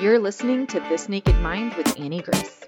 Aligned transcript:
You're 0.00 0.18
listening 0.18 0.66
to 0.66 0.80
This 0.80 1.08
Naked 1.08 1.36
Mind 1.36 1.72
with 1.72 1.98
Annie 1.98 2.20
Grace. 2.20 2.60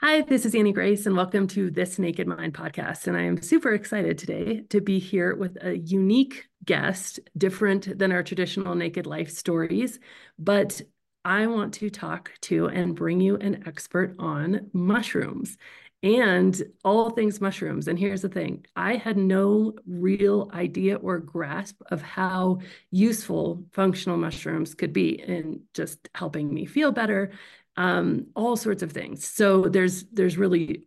Hi, 0.00 0.22
this 0.22 0.46
is 0.46 0.54
Annie 0.54 0.72
Grace, 0.72 1.04
and 1.04 1.14
welcome 1.14 1.46
to 1.48 1.70
This 1.70 1.98
Naked 1.98 2.26
Mind 2.26 2.54
podcast. 2.54 3.06
And 3.06 3.18
I 3.18 3.24
am 3.24 3.42
super 3.42 3.74
excited 3.74 4.16
today 4.16 4.62
to 4.70 4.80
be 4.80 4.98
here 4.98 5.36
with 5.36 5.58
a 5.62 5.76
unique 5.76 6.48
guest, 6.64 7.20
different 7.36 7.98
than 7.98 8.10
our 8.10 8.22
traditional 8.22 8.74
naked 8.74 9.06
life 9.06 9.30
stories. 9.30 10.00
But 10.38 10.80
I 11.22 11.48
want 11.48 11.74
to 11.74 11.90
talk 11.90 12.32
to 12.42 12.68
and 12.68 12.96
bring 12.96 13.20
you 13.20 13.36
an 13.36 13.64
expert 13.66 14.16
on 14.18 14.70
mushrooms 14.72 15.58
and 16.02 16.62
all 16.84 17.10
things 17.10 17.40
mushrooms. 17.40 17.88
And 17.88 17.98
here's 17.98 18.22
the 18.22 18.28
thing 18.28 18.64
I 18.76 18.96
had 18.96 19.16
no 19.16 19.74
real 19.86 20.50
idea 20.52 20.96
or 20.96 21.18
grasp 21.18 21.80
of 21.90 22.02
how 22.02 22.58
useful 22.90 23.64
functional 23.72 24.16
mushrooms 24.16 24.74
could 24.74 24.92
be 24.92 25.20
in 25.20 25.62
just 25.74 26.08
helping 26.14 26.52
me 26.52 26.66
feel 26.66 26.92
better, 26.92 27.32
um, 27.76 28.26
all 28.36 28.56
sorts 28.56 28.82
of 28.82 28.92
things. 28.92 29.26
So 29.26 29.62
there's 29.62 30.04
there's 30.12 30.38
really 30.38 30.84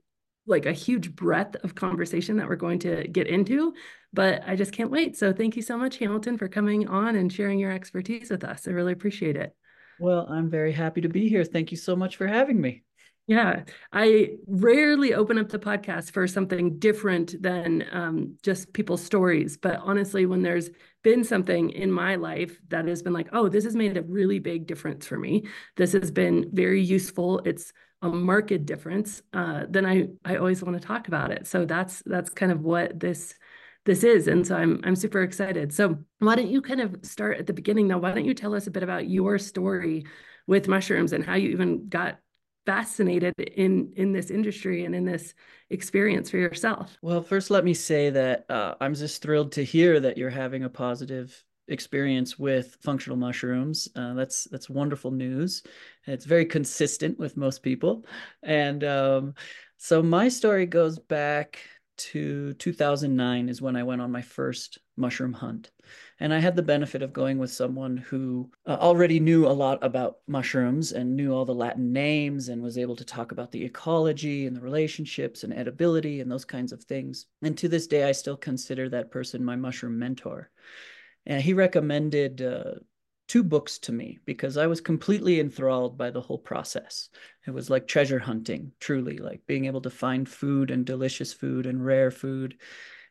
like 0.47 0.65
a 0.65 0.73
huge 0.73 1.15
breadth 1.15 1.55
of 1.63 1.75
conversation 1.75 2.37
that 2.37 2.47
we're 2.47 2.55
going 2.55 2.79
to 2.79 3.07
get 3.07 3.27
into, 3.27 3.73
but 4.11 4.43
I 4.47 4.55
just 4.55 4.71
can't 4.71 4.89
wait. 4.89 5.15
So 5.17 5.31
thank 5.31 5.55
you 5.55 5.61
so 5.61 5.77
much, 5.77 5.97
Hamilton, 5.97 6.37
for 6.37 6.47
coming 6.47 6.87
on 6.87 7.15
and 7.15 7.31
sharing 7.31 7.59
your 7.59 7.71
expertise 7.71 8.31
with 8.31 8.43
us. 8.43 8.67
I 8.67 8.71
really 8.71 8.93
appreciate 8.93 9.35
it. 9.35 9.55
Well, 9.99 10.25
I'm 10.27 10.49
very 10.49 10.71
happy 10.71 11.01
to 11.01 11.09
be 11.09 11.29
here. 11.29 11.43
Thank 11.43 11.69
you 11.69 11.77
so 11.77 11.95
much 11.95 12.15
for 12.15 12.25
having 12.25 12.59
me. 12.59 12.83
Yeah, 13.27 13.63
I 13.93 14.31
rarely 14.45 15.13
open 15.13 15.37
up 15.37 15.49
the 15.49 15.59
podcast 15.59 16.11
for 16.11 16.27
something 16.27 16.79
different 16.79 17.41
than 17.41 17.85
um, 17.91 18.37
just 18.43 18.73
people's 18.73 19.03
stories. 19.03 19.57
But 19.57 19.79
honestly, 19.81 20.25
when 20.25 20.41
there's 20.41 20.69
been 21.03 21.23
something 21.23 21.69
in 21.69 21.91
my 21.91 22.15
life 22.15 22.59
that 22.69 22.87
has 22.87 23.01
been 23.01 23.13
like, 23.13 23.29
oh, 23.31 23.47
this 23.47 23.63
has 23.63 23.75
made 23.75 23.95
a 23.95 24.01
really 24.01 24.39
big 24.39 24.67
difference 24.67 25.05
for 25.05 25.17
me. 25.17 25.45
This 25.77 25.93
has 25.93 26.11
been 26.11 26.49
very 26.51 26.81
useful. 26.81 27.39
It's 27.45 27.71
a 28.01 28.09
marked 28.09 28.65
difference. 28.65 29.21
Uh, 29.31 29.65
then 29.69 29.85
I 29.85 30.07
I 30.25 30.35
always 30.37 30.61
want 30.63 30.81
to 30.81 30.85
talk 30.85 31.07
about 31.07 31.31
it. 31.31 31.47
So 31.47 31.65
that's 31.65 32.01
that's 32.05 32.31
kind 32.31 32.51
of 32.51 32.61
what 32.61 32.99
this 32.99 33.33
this 33.83 34.03
is 34.03 34.27
and 34.27 34.45
so 34.45 34.55
i'm 34.55 34.79
i'm 34.83 34.95
super 34.95 35.23
excited 35.23 35.73
so 35.73 35.97
why 36.19 36.35
don't 36.35 36.51
you 36.51 36.61
kind 36.61 36.81
of 36.81 36.95
start 37.01 37.39
at 37.39 37.47
the 37.47 37.53
beginning 37.53 37.87
though 37.87 37.97
why 37.97 38.11
don't 38.11 38.25
you 38.25 38.35
tell 38.35 38.53
us 38.53 38.67
a 38.67 38.71
bit 38.71 38.83
about 38.83 39.09
your 39.09 39.39
story 39.39 40.05
with 40.45 40.67
mushrooms 40.67 41.13
and 41.13 41.25
how 41.25 41.33
you 41.33 41.49
even 41.49 41.89
got 41.89 42.19
fascinated 42.65 43.33
in 43.39 43.91
in 43.95 44.13
this 44.13 44.29
industry 44.29 44.85
and 44.85 44.93
in 44.93 45.05
this 45.05 45.33
experience 45.69 46.29
for 46.29 46.37
yourself. 46.37 46.97
Well 47.01 47.21
first 47.21 47.49
let 47.49 47.65
me 47.65 47.73
say 47.73 48.09
that 48.09 48.45
uh, 48.49 48.75
i'm 48.81 48.93
just 48.93 49.21
thrilled 49.21 49.53
to 49.53 49.63
hear 49.63 49.99
that 49.99 50.17
you're 50.17 50.29
having 50.29 50.63
a 50.63 50.69
positive 50.69 51.43
experience 51.71 52.37
with 52.37 52.77
functional 52.81 53.17
mushrooms. 53.17 53.87
Uh, 53.95 54.13
that's 54.13 54.45
that's 54.45 54.69
wonderful 54.69 55.11
news. 55.11 55.63
It's 56.05 56.25
very 56.25 56.45
consistent 56.45 57.17
with 57.17 57.37
most 57.37 57.63
people. 57.63 58.05
And 58.43 58.83
um, 58.83 59.35
so 59.77 60.03
my 60.03 60.29
story 60.29 60.65
goes 60.65 60.99
back 60.99 61.59
to 61.97 62.53
2009 62.53 63.49
is 63.49 63.61
when 63.61 63.75
i 63.75 63.83
went 63.83 64.01
on 64.01 64.11
my 64.11 64.21
first 64.21 64.79
mushroom 64.97 65.33
hunt 65.33 65.71
and 66.21 66.31
I 66.31 66.37
had 66.37 66.55
the 66.55 66.61
benefit 66.61 67.01
of 67.01 67.13
going 67.13 67.39
with 67.39 67.51
someone 67.51 67.97
who 67.97 68.51
uh, 68.67 68.77
already 68.79 69.19
knew 69.19 69.47
a 69.47 69.49
lot 69.49 69.83
about 69.83 70.17
mushrooms 70.27 70.91
and 70.91 71.15
knew 71.15 71.33
all 71.33 71.45
the 71.45 71.53
Latin 71.53 71.91
names 71.91 72.49
and 72.49 72.61
was 72.61 72.77
able 72.77 72.95
to 72.97 73.03
talk 73.03 73.31
about 73.31 73.51
the 73.51 73.65
ecology 73.65 74.45
and 74.45 74.55
the 74.55 74.61
relationships 74.61 75.43
and 75.43 75.51
edibility 75.51 76.21
and 76.21 76.31
those 76.31 76.45
kinds 76.45 76.71
of 76.71 76.83
things. 76.83 77.25
And 77.41 77.57
to 77.57 77.67
this 77.67 77.87
day, 77.87 78.03
I 78.03 78.11
still 78.11 78.37
consider 78.37 78.87
that 78.89 79.09
person 79.09 79.43
my 79.43 79.55
mushroom 79.55 79.97
mentor. 79.97 80.51
And 81.25 81.41
he 81.41 81.53
recommended 81.53 82.43
uh, 82.43 82.75
two 83.31 83.43
books 83.43 83.79
to 83.79 83.93
me 83.93 84.19
because 84.25 84.57
I 84.57 84.67
was 84.67 84.81
completely 84.81 85.39
enthralled 85.39 85.97
by 85.97 86.11
the 86.11 86.19
whole 86.19 86.37
process. 86.37 87.07
It 87.47 87.51
was 87.51 87.69
like 87.69 87.87
treasure 87.87 88.19
hunting, 88.19 88.73
truly, 88.81 89.19
like 89.19 89.39
being 89.47 89.63
able 89.67 89.79
to 89.83 89.89
find 89.89 90.27
food 90.27 90.69
and 90.69 90.85
delicious 90.85 91.31
food 91.31 91.65
and 91.65 91.85
rare 91.85 92.11
food 92.11 92.57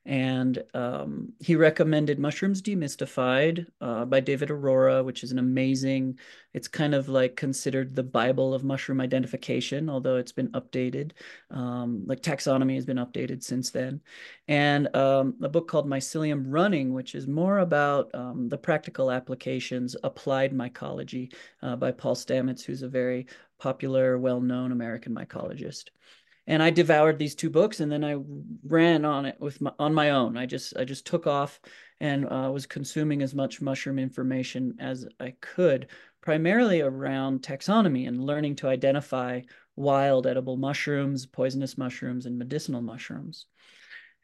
and 0.06 0.62
um, 0.72 1.32
he 1.40 1.56
recommended 1.56 2.18
Mushrooms 2.18 2.62
Demystified 2.62 3.66
uh, 3.82 4.06
by 4.06 4.20
David 4.20 4.48
Arora, 4.48 5.04
which 5.04 5.22
is 5.22 5.30
an 5.30 5.38
amazing, 5.38 6.18
it's 6.54 6.68
kind 6.68 6.94
of 6.94 7.08
like 7.10 7.36
considered 7.36 7.94
the 7.94 8.02
Bible 8.02 8.54
of 8.54 8.64
mushroom 8.64 9.00
identification, 9.00 9.90
although 9.90 10.16
it's 10.16 10.32
been 10.32 10.48
updated. 10.52 11.12
Um, 11.50 12.04
like 12.06 12.22
taxonomy 12.22 12.76
has 12.76 12.86
been 12.86 12.96
updated 12.96 13.42
since 13.42 13.70
then. 13.70 14.00
And 14.48 14.94
um, 14.96 15.34
a 15.42 15.50
book 15.50 15.68
called 15.68 15.86
Mycelium 15.88 16.44
Running, 16.46 16.94
which 16.94 17.14
is 17.14 17.26
more 17.26 17.58
about 17.58 18.12
um, 18.14 18.48
the 18.48 18.58
practical 18.58 19.10
applications, 19.10 19.96
applied 20.02 20.54
mycology 20.54 21.34
uh, 21.62 21.76
by 21.76 21.92
Paul 21.92 22.14
Stamets, 22.14 22.62
who's 22.62 22.82
a 22.82 22.88
very 22.88 23.26
popular, 23.58 24.18
well-known 24.18 24.72
American 24.72 25.14
mycologist 25.14 25.90
and 26.46 26.62
I 26.62 26.70
devoured 26.70 27.18
these 27.18 27.34
two 27.34 27.50
books, 27.50 27.80
and 27.80 27.90
then 27.90 28.04
I 28.04 28.16
ran 28.64 29.04
on 29.04 29.26
it 29.26 29.36
with 29.40 29.60
my, 29.60 29.72
on 29.78 29.94
my 29.94 30.10
own. 30.10 30.36
I 30.36 30.46
just 30.46 30.76
I 30.76 30.84
just 30.84 31.06
took 31.06 31.26
off 31.26 31.60
and 32.00 32.26
uh, 32.26 32.50
was 32.52 32.66
consuming 32.66 33.22
as 33.22 33.34
much 33.34 33.60
mushroom 33.60 33.98
information 33.98 34.74
as 34.80 35.06
I 35.20 35.34
could, 35.40 35.88
primarily 36.22 36.80
around 36.80 37.42
taxonomy 37.42 38.08
and 38.08 38.24
learning 38.24 38.56
to 38.56 38.68
identify 38.68 39.42
wild 39.76 40.26
edible 40.26 40.56
mushrooms, 40.56 41.26
poisonous 41.26 41.78
mushrooms, 41.78 42.26
and 42.26 42.38
medicinal 42.38 42.82
mushrooms. 42.82 43.46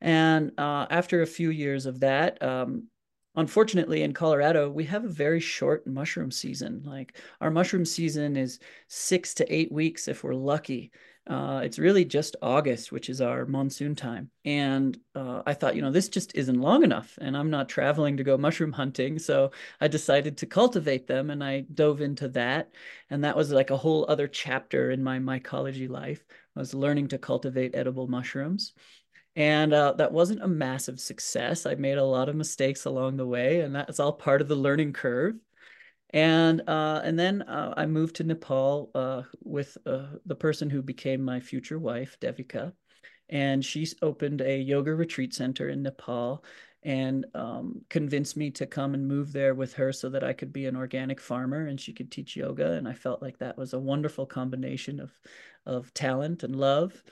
And 0.01 0.53
uh, 0.59 0.87
after 0.91 1.23
a 1.23 1.27
few 1.27 1.51
years 1.51 1.87
of 1.87 2.01
that, 2.01 2.43
um, 2.43 2.89
unfortunately 3.37 4.03
in 4.03 4.13
colorado 4.13 4.71
we 4.71 4.85
have 4.85 5.05
a 5.05 5.09
very 5.09 5.41
short 5.41 5.87
mushroom 5.87 6.31
season 6.31 6.83
like 6.85 7.19
our 7.41 7.51
mushroom 7.51 7.85
season 7.85 8.37
is 8.37 8.59
six 8.89 9.35
to 9.35 9.55
eight 9.55 9.71
weeks 9.71 10.09
if 10.09 10.25
we're 10.25 10.35
lucky 10.35 10.91
uh, 11.27 11.61
it's 11.65 11.79
really 11.79 12.05
just 12.05 12.37
August, 12.41 12.93
which 12.93 13.09
is 13.09 13.21
our 13.21 13.47
monsoon 13.47 13.97
time. 13.97 14.31
And 14.45 14.97
uh, 15.15 15.43
I 15.45 15.55
thought, 15.55 15.75
you 15.75 15.83
know, 15.83 15.91
this 15.91 16.09
just 16.09 16.35
isn't 16.37 16.61
long 16.61 16.85
enough, 16.85 17.19
and 17.21 17.37
I'm 17.37 17.51
not 17.51 17.69
traveling 17.69 18.17
to 18.17 18.25
go 18.25 18.39
mushroom 18.39 18.73
hunting. 18.73 19.19
So 19.19 19.51
I 19.81 19.89
decided 19.89 20.39
to 20.39 20.47
cultivate 20.47 21.07
them, 21.07 21.31
and 21.31 21.43
I 21.43 21.61
dove 21.63 22.01
into 22.01 22.29
that. 22.31 22.71
And 23.11 23.25
that 23.25 23.37
was 23.37 23.51
like 23.51 23.71
a 23.71 23.77
whole 23.77 24.07
other 24.09 24.29
chapter 24.29 24.91
in 24.91 25.03
my 25.03 25.19
mycology 25.19 25.89
life. 25.89 26.25
I 26.55 26.61
was 26.61 26.75
learning 26.75 27.09
to 27.09 27.19
cultivate 27.19 27.75
edible 27.75 28.07
mushrooms. 28.07 28.73
And 29.35 29.75
uh, 29.75 29.93
that 29.95 30.13
wasn't 30.13 30.43
a 30.43 30.49
massive 30.49 30.99
success. 30.99 31.67
I 31.67 31.75
made 31.75 31.99
a 31.99 32.05
lot 32.05 32.29
of 32.29 32.37
mistakes 32.37 32.85
along 32.85 33.17
the 33.17 33.27
way, 33.27 33.61
and 33.61 33.75
that's 33.75 34.01
all 34.01 34.13
part 34.13 34.41
of 34.41 34.49
the 34.49 34.57
learning 34.57 34.93
curve 34.93 35.35
and 36.11 36.63
uh, 36.69 37.01
and 37.05 37.19
then 37.19 37.43
uh, 37.43 37.75
I 37.77 37.87
moved 37.87 38.17
to 38.17 38.25
Nepal 38.25 38.91
uh, 38.95 39.23
with 39.43 39.77
uh, 39.87 40.07
the 40.25 40.35
person 40.35 40.71
who 40.71 40.83
became 40.83 41.23
my 41.23 41.41
future 41.41 41.79
wife, 41.79 42.19
Devika, 42.21 42.73
and 43.29 43.65
she 43.65 43.87
opened 44.03 44.41
a 44.41 44.59
yoga 44.59 44.95
retreat 44.95 45.35
center 45.35 45.69
in 45.69 45.83
Nepal 45.83 46.45
and 46.83 47.27
um, 47.35 47.81
convinced 47.91 48.37
me 48.37 48.51
to 48.53 48.65
come 48.65 48.95
and 48.95 49.09
move 49.09 49.33
there 49.33 49.55
with 49.55 49.75
her 49.75 49.93
so 49.93 50.09
that 50.09 50.23
I 50.23 50.33
could 50.33 50.53
be 50.53 50.67
an 50.67 50.77
organic 50.77 51.21
farmer 51.21 51.67
and 51.67 51.81
she 51.81 51.93
could 51.93 52.13
teach 52.13 52.37
yoga. 52.37 52.73
And 52.73 52.87
I 52.87 52.93
felt 52.93 53.21
like 53.21 53.39
that 53.39 53.59
was 53.59 53.73
a 53.73 53.79
wonderful 53.79 54.27
combination 54.27 55.01
of 55.01 55.13
of 55.67 55.93
talent 55.95 56.45
and 56.45 56.55
love. 56.55 57.03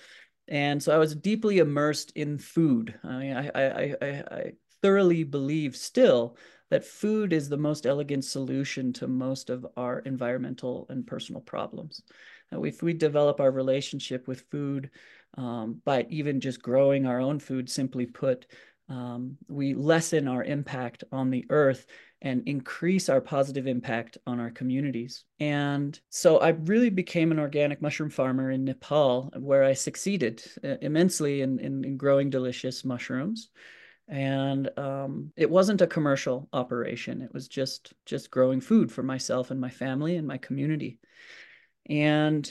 And 0.47 0.81
so 0.81 0.95
I 0.95 0.99
was 0.99 1.17
deeply 1.17 1.59
immersed 1.59 2.13
in 2.15 2.39
food. 2.39 2.95
I 3.03 3.19
mean, 3.19 3.37
I, 3.37 3.49
I, 3.49 3.97
I, 4.01 4.07
I 4.31 4.53
thoroughly 4.83 5.25
believe 5.25 5.75
still 5.75 6.37
that 6.71 6.85
food 6.85 7.33
is 7.33 7.49
the 7.49 7.57
most 7.57 7.87
elegant 7.87 8.25
solution 8.25 8.93
to 8.95 9.07
most 9.07 9.51
of 9.51 9.67
our 9.77 10.01
environmental 10.01 10.87
and 10.89 11.07
personal 11.07 11.41
problems. 11.41 12.03
if 12.53 12.83
we 12.83 12.93
develop 12.93 13.41
our 13.41 13.51
relationship 13.51 14.29
with 14.29 14.45
food 14.51 14.91
um, 15.37 15.81
by 15.85 16.07
even 16.09 16.41
just 16.41 16.63
growing 16.63 17.07
our 17.07 17.21
own 17.21 17.39
food, 17.39 17.69
simply 17.69 18.07
put, 18.07 18.47
um, 18.89 19.37
we 19.49 19.75
lessen 19.75 20.29
our 20.29 20.45
impact 20.45 21.03
on 21.11 21.31
the 21.31 21.45
earth 21.51 21.87
and 22.23 22.43
increase 22.47 23.09
our 23.09 23.21
positive 23.21 23.67
impact 23.67 24.17
on 24.27 24.41
our 24.41 24.51
communities. 24.51 25.25
And 25.41 25.99
so 26.09 26.39
I 26.39 26.51
really 26.51 26.91
became 26.91 27.33
an 27.33 27.39
organic 27.39 27.83
mushroom 27.83 28.11
farmer 28.11 28.51
in 28.51 28.65
Nepal, 28.65 29.31
where 29.37 29.65
I 29.65 29.75
succeeded 29.75 30.43
uh, 30.63 30.77
immensely 30.81 31.43
in, 31.43 31.59
in, 31.59 31.85
in 31.85 31.97
growing 31.97 32.31
delicious 32.31 32.85
mushrooms 32.85 33.51
and 34.09 34.71
um, 34.79 35.33
it 35.37 35.51
wasn't 35.51 35.81
a 35.81 35.87
commercial 35.87 36.49
operation 36.53 37.23
it 37.23 37.33
was 37.33 37.49
just 37.49 37.95
just 38.05 38.31
growing 38.31 38.61
food 38.61 38.93
for 38.93 39.03
myself 39.03 39.51
and 39.51 39.61
my 39.61 39.71
family 39.71 40.17
and 40.17 40.27
my 40.27 40.39
community. 40.39 40.99
And 41.89 42.51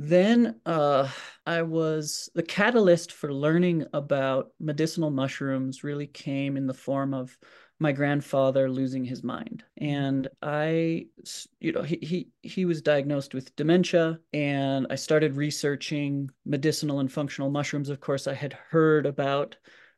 then 0.00 0.60
uh, 0.64 1.08
i 1.44 1.62
was 1.62 2.30
the 2.34 2.42
catalyst 2.42 3.10
for 3.10 3.32
learning 3.32 3.84
about 3.92 4.52
medicinal 4.60 5.10
mushrooms 5.10 5.82
really 5.82 6.06
came 6.06 6.56
in 6.56 6.68
the 6.68 6.74
form 6.74 7.12
of 7.12 7.36
my 7.80 7.92
grandfather 7.92 8.68
losing 8.68 9.04
his 9.04 9.22
mind. 9.22 9.64
And 9.76 10.28
i 10.40 11.06
you 11.60 11.72
know 11.72 11.82
he 11.82 11.98
he 12.00 12.28
he 12.42 12.64
was 12.64 12.82
diagnosed 12.82 13.34
with 13.34 13.54
dementia 13.56 14.20
and 14.32 14.86
i 14.90 14.94
started 14.94 15.36
researching 15.36 16.30
medicinal 16.46 17.00
and 17.00 17.10
functional 17.10 17.50
mushrooms. 17.50 17.88
Of 17.88 18.00
course 18.00 18.28
i 18.28 18.34
had 18.34 18.52
heard 18.52 19.04
about 19.04 19.56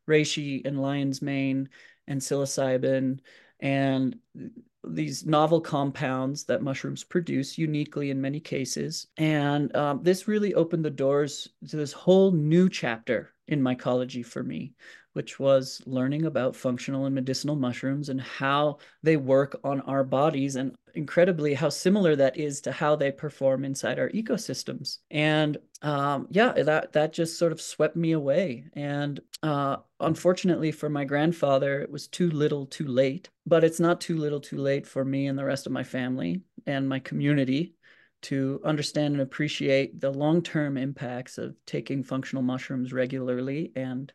reishi 0.08 0.66
and 0.66 0.80
lion's 0.80 1.22
mane 1.22 1.68
and 2.06 2.20
psilocybin 2.20 3.20
and 3.60 4.16
these 4.84 5.26
novel 5.26 5.60
compounds 5.60 6.44
that 6.44 6.62
mushrooms 6.62 7.04
produce 7.04 7.58
uniquely 7.58 8.10
in 8.10 8.20
many 8.20 8.40
cases. 8.40 9.08
And 9.18 9.74
um, 9.76 10.02
this 10.02 10.26
really 10.26 10.54
opened 10.54 10.84
the 10.84 10.90
doors 10.90 11.48
to 11.68 11.76
this 11.76 11.92
whole 11.92 12.32
new 12.32 12.68
chapter 12.68 13.30
in 13.50 13.60
mycology 13.60 14.24
for 14.24 14.42
me, 14.42 14.72
which 15.12 15.38
was 15.38 15.82
learning 15.86 16.24
about 16.24 16.56
functional 16.56 17.04
and 17.04 17.14
medicinal 17.14 17.56
mushrooms 17.56 18.08
and 18.08 18.20
how 18.20 18.78
they 19.02 19.16
work 19.16 19.58
on 19.64 19.80
our 19.82 20.04
bodies 20.04 20.56
and 20.56 20.74
incredibly 20.94 21.52
how 21.52 21.68
similar 21.68 22.16
that 22.16 22.36
is 22.36 22.60
to 22.60 22.72
how 22.72 22.96
they 22.96 23.10
perform 23.10 23.64
inside 23.64 23.98
our 23.98 24.08
ecosystems. 24.10 24.98
And 25.10 25.58
um, 25.82 26.28
yeah, 26.30 26.52
that 26.52 26.92
that 26.92 27.12
just 27.12 27.38
sort 27.38 27.52
of 27.52 27.60
swept 27.60 27.96
me 27.96 28.12
away. 28.12 28.64
And 28.74 29.20
uh, 29.42 29.76
unfortunately 29.98 30.70
for 30.72 30.88
my 30.88 31.04
grandfather, 31.04 31.80
it 31.80 31.90
was 31.90 32.06
too 32.06 32.30
little, 32.30 32.66
too 32.66 32.86
late. 32.86 33.28
But 33.46 33.64
it's 33.64 33.80
not 33.80 34.00
too 34.00 34.16
little, 34.16 34.40
too 34.40 34.58
late 34.58 34.86
for 34.86 35.04
me 35.04 35.26
and 35.26 35.38
the 35.38 35.44
rest 35.44 35.66
of 35.66 35.72
my 35.72 35.82
family 35.82 36.42
and 36.66 36.88
my 36.88 37.00
community 37.00 37.74
to 38.22 38.60
understand 38.64 39.14
and 39.14 39.22
appreciate 39.22 40.00
the 40.00 40.10
long-term 40.10 40.76
impacts 40.76 41.38
of 41.38 41.54
taking 41.66 42.02
functional 42.02 42.42
mushrooms 42.42 42.92
regularly 42.92 43.72
and 43.76 44.12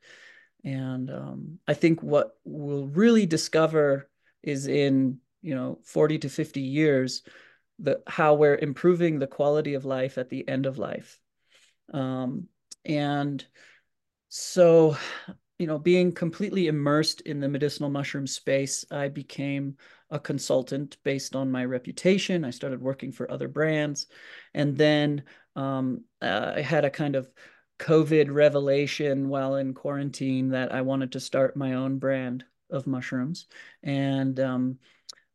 and 0.63 1.09
um, 1.11 1.59
i 1.67 1.73
think 1.73 2.01
what 2.03 2.37
we'll 2.43 2.87
really 2.87 3.25
discover 3.25 4.09
is 4.43 4.67
in 4.67 5.17
you 5.41 5.55
know 5.55 5.79
40 5.83 6.19
to 6.19 6.29
50 6.29 6.61
years 6.61 7.23
the 7.79 8.01
how 8.07 8.35
we're 8.35 8.55
improving 8.55 9.19
the 9.19 9.27
quality 9.27 9.73
of 9.73 9.85
life 9.85 10.17
at 10.17 10.29
the 10.29 10.47
end 10.47 10.65
of 10.65 10.77
life. 10.77 11.19
Um, 11.93 12.47
and 12.85 13.45
so 14.29 14.97
you 15.59 15.67
know 15.67 15.79
being 15.79 16.11
completely 16.11 16.67
immersed 16.67 17.21
in 17.21 17.39
the 17.39 17.47
medicinal 17.47 17.89
mushroom 17.89 18.27
space 18.27 18.83
i 18.91 19.07
became 19.07 19.77
a 20.11 20.19
consultant 20.19 20.97
based 21.03 21.35
on 21.35 21.51
my 21.51 21.65
reputation 21.65 22.45
i 22.45 22.49
started 22.49 22.81
working 22.81 23.11
for 23.11 23.29
other 23.29 23.47
brands 23.47 24.07
and 24.53 24.77
then 24.77 25.23
um, 25.55 26.03
uh, 26.21 26.53
i 26.55 26.61
had 26.61 26.85
a 26.85 26.89
kind 26.89 27.15
of 27.15 27.29
covid 27.79 28.27
revelation 28.31 29.27
while 29.29 29.55
in 29.55 29.73
quarantine 29.73 30.49
that 30.49 30.73
i 30.73 30.81
wanted 30.81 31.11
to 31.11 31.19
start 31.19 31.57
my 31.57 31.73
own 31.73 31.97
brand 31.97 32.45
of 32.69 32.87
mushrooms 32.87 33.47
and 33.83 34.39
um, 34.39 34.77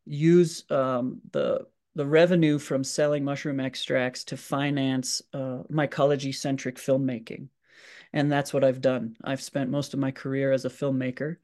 use 0.06 0.64
um, 0.70 1.20
the 1.32 1.66
the 1.94 2.06
revenue 2.06 2.58
from 2.58 2.84
selling 2.84 3.24
mushroom 3.24 3.60
extracts 3.60 4.24
to 4.24 4.36
finance 4.36 5.22
uh, 5.34 5.58
mycology 5.70 6.34
centric 6.34 6.76
filmmaking. 6.76 7.48
And 8.12 8.30
that's 8.30 8.52
what 8.52 8.64
I've 8.64 8.80
done. 8.80 9.16
I've 9.22 9.42
spent 9.42 9.70
most 9.70 9.94
of 9.94 10.00
my 10.00 10.10
career 10.10 10.52
as 10.52 10.64
a 10.64 10.70
filmmaker, 10.70 11.36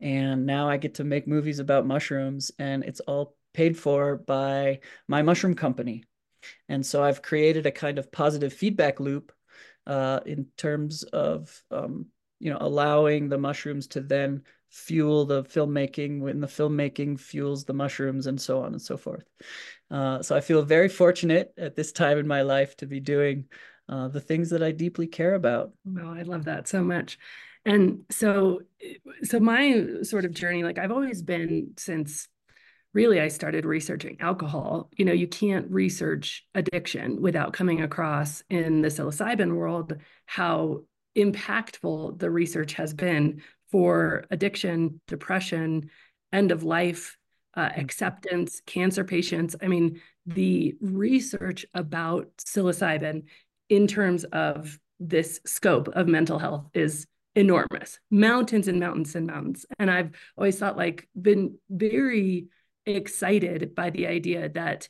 and 0.00 0.46
now 0.46 0.68
I 0.68 0.78
get 0.78 0.94
to 0.94 1.04
make 1.04 1.28
movies 1.28 1.58
about 1.58 1.86
mushrooms, 1.86 2.50
and 2.58 2.82
it's 2.84 3.00
all 3.00 3.36
paid 3.52 3.76
for 3.76 4.16
by 4.16 4.80
my 5.06 5.22
mushroom 5.22 5.54
company. 5.54 6.04
And 6.68 6.84
so 6.84 7.02
I've 7.02 7.22
created 7.22 7.66
a 7.66 7.70
kind 7.70 7.98
of 7.98 8.10
positive 8.10 8.52
feedback 8.52 9.00
loop 9.00 9.32
uh, 9.86 10.20
in 10.26 10.46
terms 10.56 11.02
of 11.04 11.62
um, 11.70 12.06
you 12.40 12.50
know 12.50 12.58
allowing 12.60 13.28
the 13.28 13.38
mushrooms 13.38 13.86
to 13.88 14.00
then 14.00 14.42
fuel 14.70 15.24
the 15.24 15.44
filmmaking 15.44 16.20
when 16.20 16.40
the 16.40 16.46
filmmaking 16.46 17.18
fuels 17.18 17.64
the 17.64 17.72
mushrooms 17.72 18.26
and 18.26 18.40
so 18.40 18.60
on 18.60 18.72
and 18.72 18.82
so 18.82 18.96
forth 18.96 19.24
uh, 19.90 20.20
so 20.20 20.34
i 20.34 20.40
feel 20.40 20.62
very 20.62 20.88
fortunate 20.88 21.52
at 21.56 21.76
this 21.76 21.92
time 21.92 22.18
in 22.18 22.26
my 22.26 22.42
life 22.42 22.76
to 22.76 22.86
be 22.86 22.98
doing 22.98 23.44
uh, 23.88 24.08
the 24.08 24.20
things 24.20 24.50
that 24.50 24.62
i 24.62 24.70
deeply 24.70 25.06
care 25.06 25.34
about 25.34 25.72
well 25.84 26.08
i 26.08 26.22
love 26.22 26.44
that 26.44 26.68
so 26.68 26.82
much 26.82 27.18
and 27.64 28.00
so 28.10 28.60
so 29.22 29.40
my 29.40 29.84
sort 30.02 30.24
of 30.24 30.32
journey 30.32 30.62
like 30.62 30.78
i've 30.78 30.92
always 30.92 31.22
been 31.22 31.72
since 31.76 32.28
really 32.94 33.20
I 33.20 33.28
started 33.28 33.66
researching 33.66 34.16
alcohol. 34.20 34.88
You 34.96 35.04
know, 35.04 35.12
you 35.12 35.26
can't 35.26 35.70
research 35.70 36.46
addiction 36.54 37.20
without 37.20 37.52
coming 37.52 37.82
across 37.82 38.42
in 38.48 38.80
the 38.80 38.88
psilocybin 38.88 39.56
world 39.56 39.96
how 40.26 40.84
impactful 41.16 42.18
the 42.18 42.30
research 42.30 42.74
has 42.74 42.94
been 42.94 43.42
for 43.70 44.24
addiction, 44.30 45.00
depression, 45.08 45.90
end 46.32 46.52
of 46.52 46.62
life, 46.62 47.18
uh, 47.54 47.68
mm. 47.68 47.78
acceptance, 47.78 48.62
cancer 48.66 49.04
patients. 49.04 49.56
I 49.60 49.66
mean, 49.66 50.00
the 50.26 50.76
research 50.80 51.66
about 51.74 52.30
psilocybin 52.38 53.24
in 53.68 53.86
terms 53.86 54.24
of 54.24 54.78
this 55.00 55.40
scope 55.44 55.88
of 55.88 56.06
mental 56.06 56.38
health 56.38 56.66
is 56.74 57.06
enormous 57.34 57.98
mountains 58.10 58.68
and 58.68 58.78
mountains 58.78 59.16
and 59.16 59.26
mountains 59.26 59.66
and 59.78 59.90
i've 59.90 60.10
always 60.38 60.56
thought 60.56 60.76
like 60.76 61.08
been 61.20 61.56
very 61.68 62.46
excited 62.86 63.74
by 63.74 63.90
the 63.90 64.06
idea 64.06 64.48
that 64.50 64.88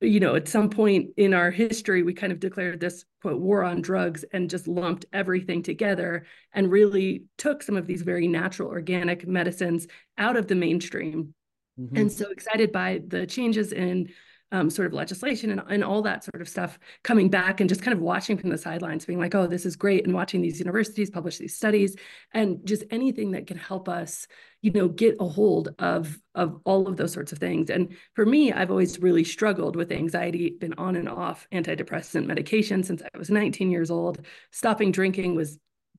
you 0.00 0.20
know, 0.20 0.36
at 0.36 0.48
some 0.48 0.70
point 0.70 1.10
in 1.16 1.34
our 1.34 1.50
history, 1.50 2.02
we 2.02 2.14
kind 2.14 2.32
of 2.32 2.38
declared 2.38 2.78
this 2.78 3.04
quote 3.20 3.40
war 3.40 3.64
on 3.64 3.82
drugs 3.82 4.24
and 4.32 4.48
just 4.48 4.68
lumped 4.68 5.06
everything 5.12 5.62
together 5.62 6.24
and 6.52 6.70
really 6.70 7.24
took 7.36 7.62
some 7.62 7.76
of 7.76 7.86
these 7.86 8.02
very 8.02 8.28
natural 8.28 8.68
organic 8.68 9.26
medicines 9.26 9.88
out 10.16 10.36
of 10.36 10.46
the 10.46 10.54
mainstream. 10.54 11.34
Mm-hmm. 11.80 11.96
And 11.96 12.12
so 12.12 12.30
excited 12.30 12.70
by 12.70 13.00
the 13.06 13.26
changes 13.26 13.72
in 13.72 14.10
um, 14.50 14.70
sort 14.70 14.86
of 14.86 14.92
legislation 14.92 15.50
and, 15.50 15.62
and 15.68 15.84
all 15.84 16.02
that 16.02 16.24
sort 16.24 16.40
of 16.40 16.48
stuff 16.48 16.78
coming 17.04 17.28
back 17.28 17.60
and 17.60 17.68
just 17.68 17.82
kind 17.82 17.94
of 17.94 18.00
watching 18.00 18.38
from 18.38 18.50
the 18.50 18.58
sidelines, 18.58 19.04
being 19.04 19.18
like, 19.18 19.34
oh, 19.34 19.46
this 19.46 19.66
is 19.66 19.76
great, 19.76 20.04
and 20.04 20.14
watching 20.14 20.40
these 20.40 20.58
universities 20.58 21.10
publish 21.10 21.38
these 21.38 21.56
studies 21.56 21.96
and 22.32 22.66
just 22.66 22.84
anything 22.90 23.32
that 23.32 23.46
can 23.46 23.58
help 23.58 23.88
us, 23.88 24.26
you 24.62 24.70
know, 24.72 24.88
get 24.88 25.16
a 25.20 25.24
hold 25.24 25.74
of 25.78 26.18
of 26.34 26.60
all 26.64 26.88
of 26.88 26.96
those 26.96 27.12
sorts 27.12 27.32
of 27.32 27.38
things. 27.38 27.68
And 27.68 27.94
for 28.14 28.24
me, 28.24 28.52
I've 28.52 28.70
always 28.70 29.00
really 29.00 29.24
struggled 29.24 29.76
with 29.76 29.92
anxiety, 29.92 30.50
been 30.50 30.74
on 30.74 30.96
and 30.96 31.08
off 31.08 31.46
antidepressant 31.52 32.26
medication 32.26 32.82
since 32.82 33.02
I 33.02 33.18
was 33.18 33.30
19 33.30 33.70
years 33.70 33.90
old. 33.90 34.24
Stopping 34.52 34.92
drinking 34.92 35.34
was 35.34 35.58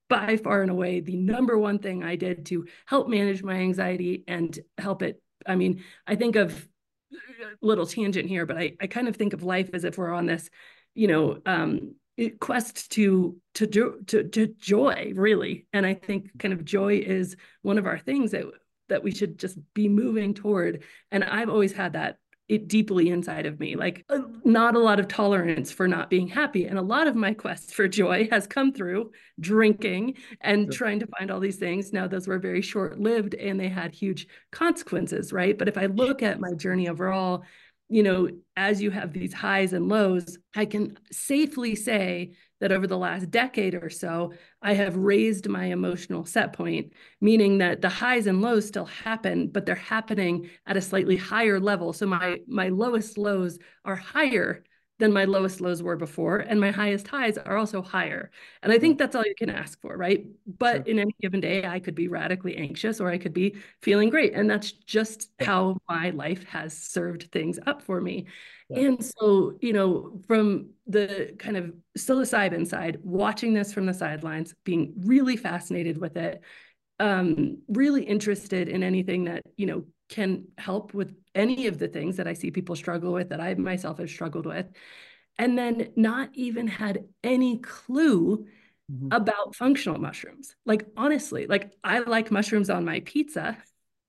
by 0.09 0.37
far 0.37 0.63
and 0.63 0.71
away 0.71 1.01
the 1.01 1.15
number 1.15 1.57
one 1.57 1.77
thing 1.77 2.03
I 2.03 2.15
did 2.15 2.47
to 2.47 2.65
help 2.87 3.07
manage 3.07 3.43
my 3.43 3.53
anxiety 3.55 4.23
and 4.27 4.57
help 4.77 5.03
it. 5.03 5.21
I 5.45 5.55
mean, 5.55 5.83
I 6.07 6.15
think 6.15 6.35
of 6.35 6.67
little 7.61 7.85
tangent 7.85 8.27
here, 8.27 8.45
but 8.45 8.57
I, 8.57 8.73
I 8.79 8.87
kind 8.87 9.07
of 9.07 9.15
think 9.15 9.33
of 9.33 9.43
life 9.43 9.69
as 9.73 9.83
if 9.83 9.97
we're 9.97 10.13
on 10.13 10.25
this, 10.25 10.49
you 10.95 11.07
know, 11.07 11.39
um, 11.45 11.95
quest 12.39 12.91
to 12.91 13.37
to 13.55 13.67
do 13.67 14.01
to 14.07 14.23
to 14.23 14.47
joy, 14.47 15.13
really. 15.15 15.67
And 15.73 15.85
I 15.85 15.93
think 15.93 16.37
kind 16.37 16.53
of 16.53 16.65
joy 16.65 16.97
is 16.97 17.35
one 17.61 17.77
of 17.77 17.85
our 17.85 17.97
things 17.97 18.31
that 18.31 18.45
that 18.89 19.03
we 19.03 19.11
should 19.11 19.37
just 19.37 19.57
be 19.73 19.87
moving 19.87 20.33
toward. 20.33 20.83
And 21.11 21.23
I've 21.23 21.49
always 21.49 21.71
had 21.71 21.93
that 21.93 22.17
it 22.49 22.67
deeply 22.67 23.09
inside 23.09 23.45
of 23.45 23.59
me 23.59 23.75
like 23.75 24.03
uh, 24.09 24.19
not 24.43 24.75
a 24.75 24.79
lot 24.79 24.99
of 24.99 25.07
tolerance 25.07 25.71
for 25.71 25.87
not 25.87 26.09
being 26.09 26.27
happy. 26.27 26.65
And 26.65 26.79
a 26.79 26.81
lot 26.81 27.07
of 27.07 27.15
my 27.15 27.33
quest 27.33 27.73
for 27.73 27.87
joy 27.87 28.27
has 28.31 28.47
come 28.47 28.73
through 28.73 29.11
drinking 29.39 30.15
and 30.41 30.65
sure. 30.65 30.71
trying 30.87 30.99
to 30.99 31.07
find 31.07 31.29
all 31.29 31.39
these 31.39 31.57
things. 31.57 31.93
Now 31.93 32.07
those 32.07 32.27
were 32.27 32.39
very 32.39 32.61
short 32.61 32.99
lived 32.99 33.35
and 33.35 33.59
they 33.59 33.69
had 33.69 33.93
huge 33.93 34.27
consequences 34.51 35.31
right? 35.31 35.57
But 35.57 35.67
if 35.67 35.77
i 35.77 35.85
look 35.85 36.23
at 36.23 36.39
my 36.39 36.53
journey 36.53 36.89
overall 36.89 37.43
you 37.91 38.03
know, 38.03 38.29
as 38.55 38.81
you 38.81 38.91
have 38.91 39.13
these 39.13 39.33
highs 39.33 39.73
and 39.73 39.89
lows, 39.89 40.37
I 40.55 40.65
can 40.65 40.97
safely 41.11 41.75
say 41.75 42.33
that 42.59 42.71
over 42.71 42.87
the 42.87 42.97
last 42.97 43.31
decade 43.31 43.75
or 43.75 43.89
so, 43.89 44.33
I 44.61 44.73
have 44.73 44.95
raised 44.95 45.47
my 45.47 45.65
emotional 45.65 46.25
set 46.25 46.53
point, 46.53 46.93
meaning 47.21 47.57
that 47.59 47.81
the 47.81 47.89
highs 47.89 48.27
and 48.27 48.41
lows 48.41 48.67
still 48.67 48.85
happen, 48.85 49.47
but 49.47 49.65
they're 49.65 49.75
happening 49.75 50.49
at 50.67 50.77
a 50.77 50.81
slightly 50.81 51.15
higher 51.15 51.59
level. 51.59 51.93
So 51.93 52.05
my 52.05 52.39
my 52.47 52.69
lowest 52.69 53.17
lows 53.17 53.59
are 53.85 53.95
higher 53.95 54.63
than 54.99 55.11
my 55.13 55.25
lowest 55.25 55.61
lows 55.61 55.81
were 55.81 55.95
before 55.95 56.37
and 56.37 56.59
my 56.59 56.71
highest 56.71 57.07
highs 57.07 57.37
are 57.37 57.57
also 57.57 57.81
higher. 57.81 58.29
And 58.61 58.71
i 58.71 58.77
think 58.77 58.97
that's 58.97 59.15
all 59.15 59.25
you 59.25 59.35
can 59.35 59.49
ask 59.49 59.79
for 59.81 59.97
right? 59.97 60.25
But 60.45 60.87
in 60.87 60.99
any 60.99 61.15
given 61.21 61.39
day 61.39 61.65
i 61.65 61.79
could 61.79 61.95
be 61.95 62.07
radically 62.07 62.55
anxious 62.57 62.99
or 62.99 63.09
i 63.09 63.17
could 63.17 63.33
be 63.33 63.55
feeling 63.81 64.09
great 64.09 64.33
and 64.33 64.49
that's 64.49 64.71
just 64.71 65.29
how 65.39 65.77
my 65.89 66.11
life 66.11 66.43
has 66.45 66.77
served 66.77 67.31
things 67.31 67.59
up 67.65 67.81
for 67.81 67.99
me. 68.01 68.27
Yeah. 68.69 68.81
and 68.81 69.03
so 69.03 69.57
you 69.61 69.73
know 69.73 70.21
from 70.27 70.69
the 70.85 71.33
kind 71.39 71.57
of 71.57 71.73
psilocybin 71.97 72.67
side 72.67 72.99
watching 73.03 73.53
this 73.53 73.73
from 73.73 73.87
the 73.87 73.93
sidelines 73.95 74.53
being 74.63 74.93
really 74.97 75.37
fascinated 75.37 75.97
with 75.97 76.17
it 76.17 76.43
um, 76.99 77.59
really 77.69 78.03
interested 78.03 78.67
in 78.67 78.83
anything 78.83 79.23
that 79.23 79.43
you 79.57 79.65
know 79.65 79.85
can 80.09 80.45
help 80.57 80.93
with 80.93 81.15
any 81.35 81.67
of 81.67 81.77
the 81.77 81.87
things 81.87 82.17
that 82.17 82.27
I 82.27 82.33
see 82.33 82.51
people 82.51 82.75
struggle 82.75 83.13
with 83.13 83.29
that 83.29 83.39
I 83.39 83.53
myself 83.53 83.99
have 83.99 84.09
struggled 84.09 84.45
with, 84.45 84.65
and 85.37 85.57
then 85.57 85.91
not 85.95 86.29
even 86.33 86.67
had 86.67 87.05
any 87.23 87.59
clue 87.59 88.47
mm-hmm. 88.91 89.07
about 89.11 89.55
functional 89.55 89.99
mushrooms. 89.99 90.55
Like, 90.65 90.85
honestly, 90.97 91.45
like 91.47 91.71
I 91.83 91.99
like 91.99 92.31
mushrooms 92.31 92.69
on 92.69 92.85
my 92.85 93.01
pizza, 93.01 93.57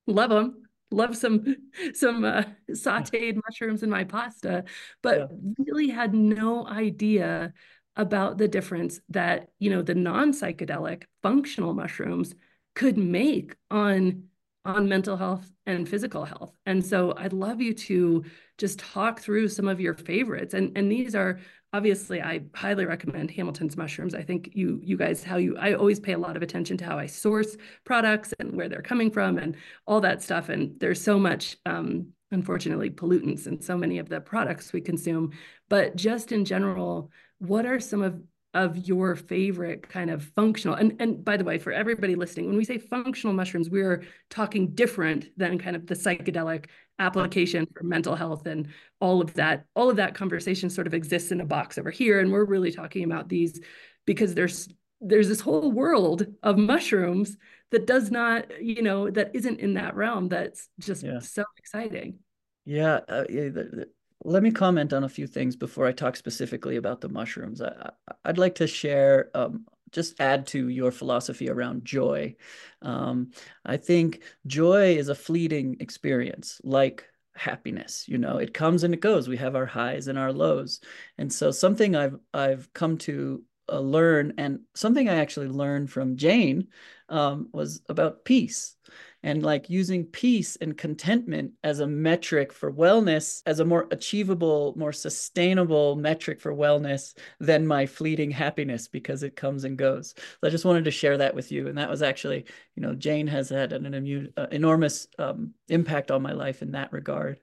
love 0.07 0.30
them. 0.30 0.64
Love 0.92 1.16
some 1.16 1.54
some 1.95 2.25
uh, 2.25 2.42
sautéed 2.73 3.38
mushrooms 3.49 3.85
in 3.85 3.90
my 3.90 4.02
pasta, 4.02 4.64
but 5.02 5.19
yeah. 5.19 5.26
really 5.59 5.88
had 5.88 6.12
no 6.12 6.66
idea 6.66 7.52
about 7.95 8.38
the 8.38 8.49
difference 8.49 9.00
that 9.09 9.50
you 9.61 9.71
know 9.71 9.83
the 9.83 9.95
non 9.95 10.33
psychedelic 10.33 11.04
functional 11.23 11.75
mushrooms 11.75 12.35
could 12.75 12.99
make 12.99 13.54
on 13.71 14.25
on 14.64 14.88
mental 14.88 15.17
health 15.17 15.50
and 15.67 15.88
physical 15.88 16.25
health. 16.25 16.55
And 16.67 16.85
so 16.85 17.14
I'd 17.17 17.33
love 17.33 17.61
you 17.61 17.73
to 17.75 18.25
just 18.59 18.79
talk 18.79 19.21
through 19.21 19.49
some 19.49 19.69
of 19.69 19.81
your 19.81 19.95
favorites. 19.95 20.55
And 20.55 20.76
and 20.76 20.90
these 20.90 21.14
are 21.14 21.38
obviously 21.73 22.21
I 22.21 22.43
highly 22.55 22.85
recommend 22.85 23.31
Hamilton's 23.31 23.76
mushrooms. 23.76 24.14
I 24.14 24.23
think 24.23 24.50
you 24.55 24.81
you 24.83 24.97
guys 24.97 25.23
how 25.23 25.37
you 25.37 25.57
I 25.57 25.75
always 25.75 26.00
pay 26.00 26.12
a 26.12 26.19
lot 26.19 26.37
of 26.37 26.43
attention 26.43 26.76
to 26.79 26.85
how 26.85 26.99
I 26.99 27.07
source 27.07 27.57
products 27.85 28.35
and 28.38 28.55
where 28.55 28.69
they're 28.69 28.83
coming 28.83 29.11
from 29.11 29.38
and 29.38 29.57
all 29.87 30.00
that 30.02 30.23
stuff. 30.23 30.49
And 30.49 30.79
there's 30.79 31.00
so 31.00 31.19
much 31.19 31.57
um, 31.64 32.09
unfortunately 32.31 32.90
pollutants 32.90 33.47
in 33.47 33.61
so 33.61 33.76
many 33.76 33.99
of 33.99 34.09
the 34.09 34.21
products 34.21 34.73
we 34.73 34.81
consume. 34.81 35.33
But 35.69 35.97
just 35.97 36.33
in 36.33 36.45
general, 36.45 37.11
what 37.38 37.67
are 37.67 37.81
some 37.81 38.02
of 38.02 38.21
of 38.52 38.76
your 38.76 39.14
favorite 39.14 39.88
kind 39.88 40.11
of 40.11 40.25
functional 40.35 40.75
and 40.75 40.97
and 40.99 41.25
by 41.25 41.37
the 41.37 41.45
way 41.45 41.57
for 41.57 41.73
everybody 41.73 42.16
listening 42.16 42.47
when 42.47 42.57
we 42.57 42.64
say 42.64 42.78
functional 42.78 43.35
mushrooms 43.35 43.71
we're 43.71 44.02
talking 44.28 44.75
different 44.75 45.26
than 45.37 45.57
kind 45.57 45.76
of 45.76 45.87
the 45.87 45.95
psychedelic 45.95 46.66
application 46.99 47.64
for 47.73 47.85
mental 47.85 48.16
health 48.16 48.47
and 48.47 48.69
all 49.00 49.21
of 49.21 49.33
that 49.35 49.66
all 49.76 49.88
of 49.88 49.97
that 49.97 50.14
conversation 50.14 50.69
sort 50.69 50.88
of 50.88 50.95
exists 50.95 51.30
in 51.30 51.40
a 51.40 51.47
box 51.47 51.78
over 51.78 51.90
here 51.90 52.19
and 52.19 52.33
we're 52.33 52.45
really 52.45 52.73
talking 52.73 53.04
about 53.04 53.28
these 53.28 53.61
because 54.04 54.35
there's 54.35 54.69
there's 55.00 55.28
this 55.28 55.40
whole 55.40 55.71
world 55.71 56.26
of 56.42 56.59
mushrooms 56.59 57.37
that 57.71 57.87
does 57.87 58.11
not 58.11 58.61
you 58.61 58.83
know 58.83 59.09
that 59.11 59.30
isn't 59.33 59.61
in 59.61 59.75
that 59.75 59.95
realm 59.95 60.28
that's 60.28 60.69
just 60.80 61.04
yeah. 61.04 61.21
so 61.21 61.45
exciting 61.57 62.19
yeah, 62.66 63.00
uh, 63.09 63.25
yeah 63.28 63.45
the, 63.45 63.64
the, 63.64 63.88
let 64.25 64.43
me 64.43 64.50
comment 64.50 64.93
on 64.93 65.05
a 65.05 65.09
few 65.09 65.27
things 65.27 65.57
before 65.57 65.87
I 65.87 65.93
talk 65.93 66.17
specifically 66.17 66.77
about 66.77 67.00
the 67.00 67.09
mushrooms. 67.09 67.62
I, 67.62 67.91
would 68.27 68.39
like 68.39 68.57
to 68.57 68.67
share, 68.67 69.31
um, 69.35 69.67
just 69.93 70.21
add 70.21 70.47
to 70.49 70.69
your 70.69 70.91
philosophy 70.91 71.49
around 71.49 71.85
joy. 71.85 72.37
Um, 72.83 73.31
I 73.65 73.77
think 73.77 74.23
joy 74.47 74.97
is 74.97 75.09
a 75.09 75.15
fleeting 75.15 75.79
experience, 75.81 76.61
like 76.62 77.07
happiness. 77.35 78.05
You 78.07 78.19
know, 78.19 78.37
it 78.37 78.53
comes 78.53 78.85
and 78.85 78.93
it 78.93 79.00
goes. 79.00 79.29
We 79.29 79.39
have 79.39 79.57
our 79.57 79.67
highs 79.67 80.07
and 80.07 80.19
our 80.19 80.33
lows, 80.33 80.81
and 81.19 81.33
so 81.33 81.50
something 81.50 81.97
I've 81.97 82.17
I've 82.35 82.73
come 82.73 82.99
to 82.99 83.43
uh, 83.71 83.81
learn, 83.81 84.35
and 84.39 84.61
something 84.75 85.09
I 85.09 85.17
actually 85.17 85.49
learned 85.49 85.91
from 85.91 86.17
Jane 86.17 86.69
um, 87.09 87.49
was 87.53 87.83
about 87.89 88.25
peace 88.25 88.77
and 89.23 89.43
like 89.43 89.69
using 89.69 90.05
peace 90.05 90.57
and 90.57 90.77
contentment 90.77 91.53
as 91.62 91.81
a 91.81 91.87
metric 91.87 92.53
for 92.53 92.73
wellness 92.73 93.43
as 93.47 93.61
a 93.61 93.65
more 93.65 93.87
achievable 93.91 94.73
more 94.77 94.93
sustainable 94.93 95.97
metric 95.97 96.41
for 96.41 96.55
wellness 96.55 97.17
than 97.39 97.67
my 97.67 97.85
fleeting 97.85 98.31
happiness 98.31 98.89
because 98.89 99.23
it 99.23 99.37
comes 99.37 99.65
and 99.65 99.77
goes. 99.77 100.15
So 100.17 100.47
i 100.47 100.50
just 100.50 100.65
wanted 100.65 100.85
to 100.85 100.91
share 100.91 101.19
that 101.19 101.35
with 101.35 101.53
you 101.53 101.69
and 101.69 101.77
that 101.77 101.91
was 101.91 102.03
actually 102.03 102.47
you 102.77 102.83
know 102.83 102.95
jane 102.95 103.27
has 103.27 103.50
had 103.50 103.73
an, 103.73 103.93
immune, 103.93 104.33
uh, 104.37 104.47
enormous 104.50 105.07
um, 105.19 105.53
impact 105.69 106.11
on 106.11 106.23
my 106.23 106.33
life 106.33 106.62
in 106.62 106.73
that 106.73 106.93
regard. 106.93 107.41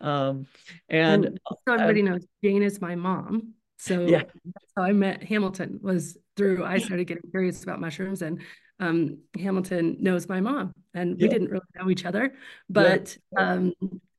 Um, 0.00 0.46
and, 0.88 1.24
and 1.24 1.40
so 1.66 1.74
everybody 1.74 2.02
knows 2.02 2.24
jane 2.42 2.62
is 2.62 2.80
my 2.80 2.94
mom 2.94 3.54
so 3.78 4.02
yeah. 4.02 4.18
that's 4.18 4.72
how 4.76 4.82
I 4.82 4.92
met 4.92 5.22
Hamilton 5.22 5.80
was 5.82 6.18
through 6.36 6.64
I 6.64 6.78
started 6.78 7.06
getting 7.06 7.30
curious 7.30 7.62
about 7.62 7.80
mushrooms 7.80 8.22
and 8.22 8.42
um, 8.80 9.18
Hamilton 9.38 9.96
knows 10.00 10.28
my 10.28 10.40
mom, 10.40 10.72
and 10.94 11.16
we 11.20 11.28
didn't 11.28 11.50
really 11.50 11.66
know 11.76 11.90
each 11.90 12.04
other, 12.04 12.34
but 12.70 13.16
yeah. 13.32 13.52
um, 13.52 13.72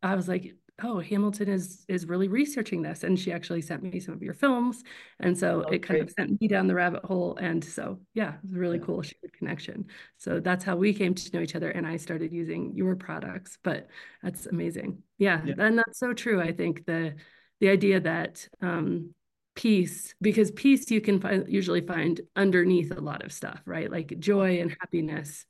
I 0.03 0.15
was 0.15 0.27
like, 0.27 0.53
"Oh, 0.83 0.99
Hamilton 0.99 1.47
is 1.47 1.85
is 1.87 2.07
really 2.07 2.27
researching 2.27 2.81
this," 2.81 3.03
and 3.03 3.17
she 3.17 3.31
actually 3.31 3.61
sent 3.61 3.83
me 3.83 3.99
some 4.01 4.13
of 4.13 4.21
your 4.21 4.33
films, 4.33 4.83
and 5.19 5.37
so 5.37 5.61
okay. 5.61 5.77
it 5.77 5.83
kind 5.83 6.01
of 6.01 6.11
sent 6.11 6.41
me 6.41 6.47
down 6.49 6.67
the 6.67 6.75
rabbit 6.75 7.05
hole. 7.05 7.37
And 7.37 7.63
so, 7.63 7.99
yeah, 8.13 8.33
it 8.33 8.43
was 8.43 8.53
really 8.53 8.79
yeah. 8.79 8.85
cool 8.85 9.01
shared 9.01 9.33
connection. 9.37 9.85
So 10.17 10.41
that's 10.41 10.65
how 10.65 10.75
we 10.75 10.93
came 10.93 11.13
to 11.13 11.37
know 11.37 11.41
each 11.41 11.55
other, 11.55 11.71
and 11.71 11.87
I 11.87 11.95
started 11.95 12.33
using 12.33 12.73
your 12.75 12.97
products. 12.97 13.57
But 13.63 13.87
that's 14.21 14.45
amazing, 14.45 15.03
yeah, 15.17 15.41
yeah. 15.45 15.55
and 15.57 15.77
that's 15.77 15.99
so 15.99 16.13
true. 16.13 16.41
I 16.41 16.51
think 16.51 16.85
the 16.85 17.15
the 17.61 17.69
idea 17.69 18.01
that 18.01 18.45
um, 18.61 19.13
peace 19.59 20.15
because 20.21 20.51
peace 20.51 20.89
you 20.89 21.01
can 21.01 21.19
find 21.19 21.45
usually 21.49 21.81
find 21.81 22.21
underneath 22.37 22.95
a 22.95 23.01
lot 23.01 23.25
of 23.25 23.33
stuff 23.33 23.59
right? 23.65 23.91
Like 23.91 24.17
joy 24.17 24.61
and 24.61 24.73
happiness. 24.79 25.45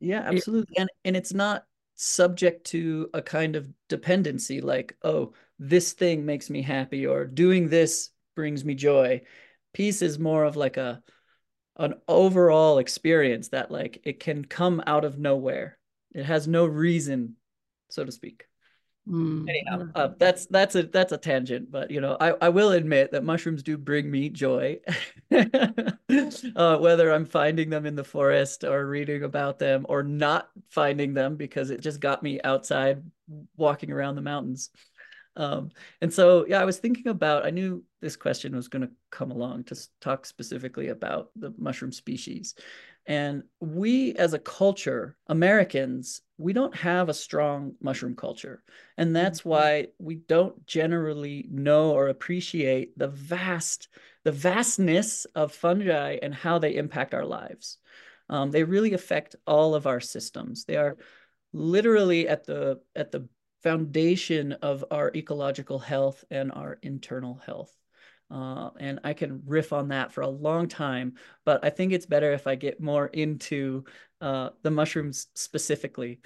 Yeah 0.00 0.20
absolutely. 0.20 0.74
It, 0.76 0.80
and 0.82 0.90
and 1.06 1.16
it's 1.16 1.32
not 1.32 1.64
subject 1.94 2.66
to 2.66 3.08
a 3.14 3.22
kind 3.22 3.56
of 3.56 3.66
dependency 3.88 4.60
like 4.60 4.98
oh 5.02 5.32
this 5.58 5.94
thing 5.94 6.26
makes 6.26 6.50
me 6.50 6.60
happy 6.60 7.06
or 7.06 7.24
doing 7.24 7.70
this 7.70 8.10
brings 8.36 8.66
me 8.66 8.74
joy. 8.74 9.22
Peace 9.72 10.02
is 10.02 10.18
more 10.18 10.44
of 10.44 10.56
like 10.56 10.76
a 10.76 11.02
an 11.76 11.94
overall 12.06 12.76
experience 12.76 13.48
that 13.48 13.70
like 13.70 14.02
it 14.04 14.20
can 14.20 14.44
come 14.44 14.82
out 14.86 15.06
of 15.06 15.18
nowhere. 15.18 15.78
It 16.14 16.26
has 16.26 16.46
no 16.46 16.66
reason 16.66 17.36
so 17.88 18.04
to 18.04 18.12
speak 18.12 18.44
Mm, 19.08 19.48
Anyhow, 19.48 19.88
uh, 19.94 20.08
that's 20.18 20.46
that's 20.46 20.74
a 20.76 20.84
that's 20.84 21.12
a 21.12 21.18
tangent, 21.18 21.70
but 21.70 21.90
you 21.90 22.00
know, 22.00 22.16
I, 22.18 22.30
I 22.40 22.48
will 22.48 22.72
admit 22.72 23.12
that 23.12 23.22
mushrooms 23.22 23.62
do 23.62 23.76
bring 23.76 24.10
me 24.10 24.30
joy, 24.30 24.80
uh, 25.30 26.78
whether 26.78 27.10
I'm 27.12 27.26
finding 27.26 27.68
them 27.68 27.84
in 27.84 27.96
the 27.96 28.04
forest 28.04 28.64
or 28.64 28.86
reading 28.86 29.22
about 29.22 29.58
them 29.58 29.84
or 29.90 30.02
not 30.02 30.48
finding 30.70 31.12
them 31.12 31.36
because 31.36 31.68
it 31.68 31.82
just 31.82 32.00
got 32.00 32.22
me 32.22 32.40
outside 32.42 33.02
walking 33.56 33.90
around 33.92 34.14
the 34.14 34.22
mountains. 34.22 34.70
Um, 35.36 35.70
and 36.00 36.12
so, 36.12 36.46
yeah, 36.48 36.60
I 36.60 36.64
was 36.64 36.78
thinking 36.78 37.08
about. 37.08 37.44
I 37.44 37.50
knew 37.50 37.84
this 38.00 38.16
question 38.16 38.54
was 38.54 38.68
going 38.68 38.82
to 38.82 38.90
come 39.10 39.30
along 39.32 39.64
to 39.64 39.76
talk 40.00 40.26
specifically 40.26 40.88
about 40.88 41.30
the 41.36 41.52
mushroom 41.58 41.92
species, 41.92 42.54
and 43.06 43.42
we 43.60 44.14
as 44.14 44.32
a 44.32 44.38
culture, 44.38 45.16
Americans, 45.26 46.22
we 46.38 46.52
don't 46.52 46.74
have 46.74 47.08
a 47.08 47.14
strong 47.14 47.74
mushroom 47.80 48.16
culture. 48.16 48.62
And 48.96 49.14
that's 49.14 49.40
mm-hmm. 49.40 49.48
why 49.50 49.86
we 49.98 50.16
don't 50.16 50.66
generally 50.66 51.46
know 51.50 51.92
or 51.92 52.08
appreciate 52.08 52.98
the 52.98 53.08
vast, 53.08 53.88
the 54.24 54.32
vastness 54.32 55.26
of 55.34 55.52
fungi 55.52 56.18
and 56.22 56.34
how 56.34 56.58
they 56.58 56.76
impact 56.76 57.14
our 57.14 57.26
lives. 57.26 57.78
Um, 58.30 58.50
they 58.50 58.64
really 58.64 58.94
affect 58.94 59.36
all 59.46 59.74
of 59.74 59.86
our 59.86 60.00
systems. 60.00 60.64
They 60.64 60.76
are 60.76 60.96
literally 61.52 62.26
at 62.26 62.44
the 62.44 62.80
at 62.96 63.12
the 63.12 63.28
foundation 63.62 64.52
of 64.52 64.84
our 64.90 65.10
ecological 65.14 65.78
health 65.78 66.24
and 66.30 66.52
our 66.52 66.78
internal 66.82 67.40
health. 67.46 67.74
Uh, 68.34 68.70
and 68.80 68.98
I 69.04 69.12
can 69.12 69.42
riff 69.46 69.72
on 69.72 69.88
that 69.88 70.10
for 70.10 70.22
a 70.22 70.28
long 70.28 70.66
time, 70.66 71.14
but 71.44 71.64
I 71.64 71.70
think 71.70 71.92
it's 71.92 72.04
better 72.04 72.32
if 72.32 72.48
I 72.48 72.56
get 72.56 72.80
more 72.80 73.06
into 73.06 73.84
uh, 74.20 74.48
the 74.62 74.72
mushrooms 74.72 75.28
specifically. 75.34 76.18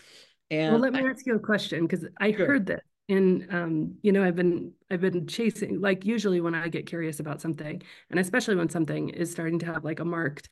And 0.50 0.72
well, 0.72 0.80
let 0.80 0.94
me 0.94 1.00
I, 1.00 1.10
ask 1.10 1.26
you 1.26 1.34
a 1.34 1.38
question 1.38 1.86
because 1.86 2.06
I 2.18 2.32
sure. 2.32 2.46
heard 2.46 2.66
that, 2.66 2.84
and 3.10 3.46
um, 3.50 3.94
you 4.00 4.12
know, 4.12 4.24
I've 4.24 4.36
been 4.36 4.72
I've 4.90 5.02
been 5.02 5.26
chasing 5.26 5.82
like 5.82 6.06
usually 6.06 6.40
when 6.40 6.54
I 6.54 6.68
get 6.68 6.86
curious 6.86 7.20
about 7.20 7.42
something, 7.42 7.82
and 8.08 8.18
especially 8.18 8.56
when 8.56 8.70
something 8.70 9.10
is 9.10 9.30
starting 9.30 9.58
to 9.58 9.66
have 9.66 9.84
like 9.84 10.00
a 10.00 10.04
marked 10.06 10.48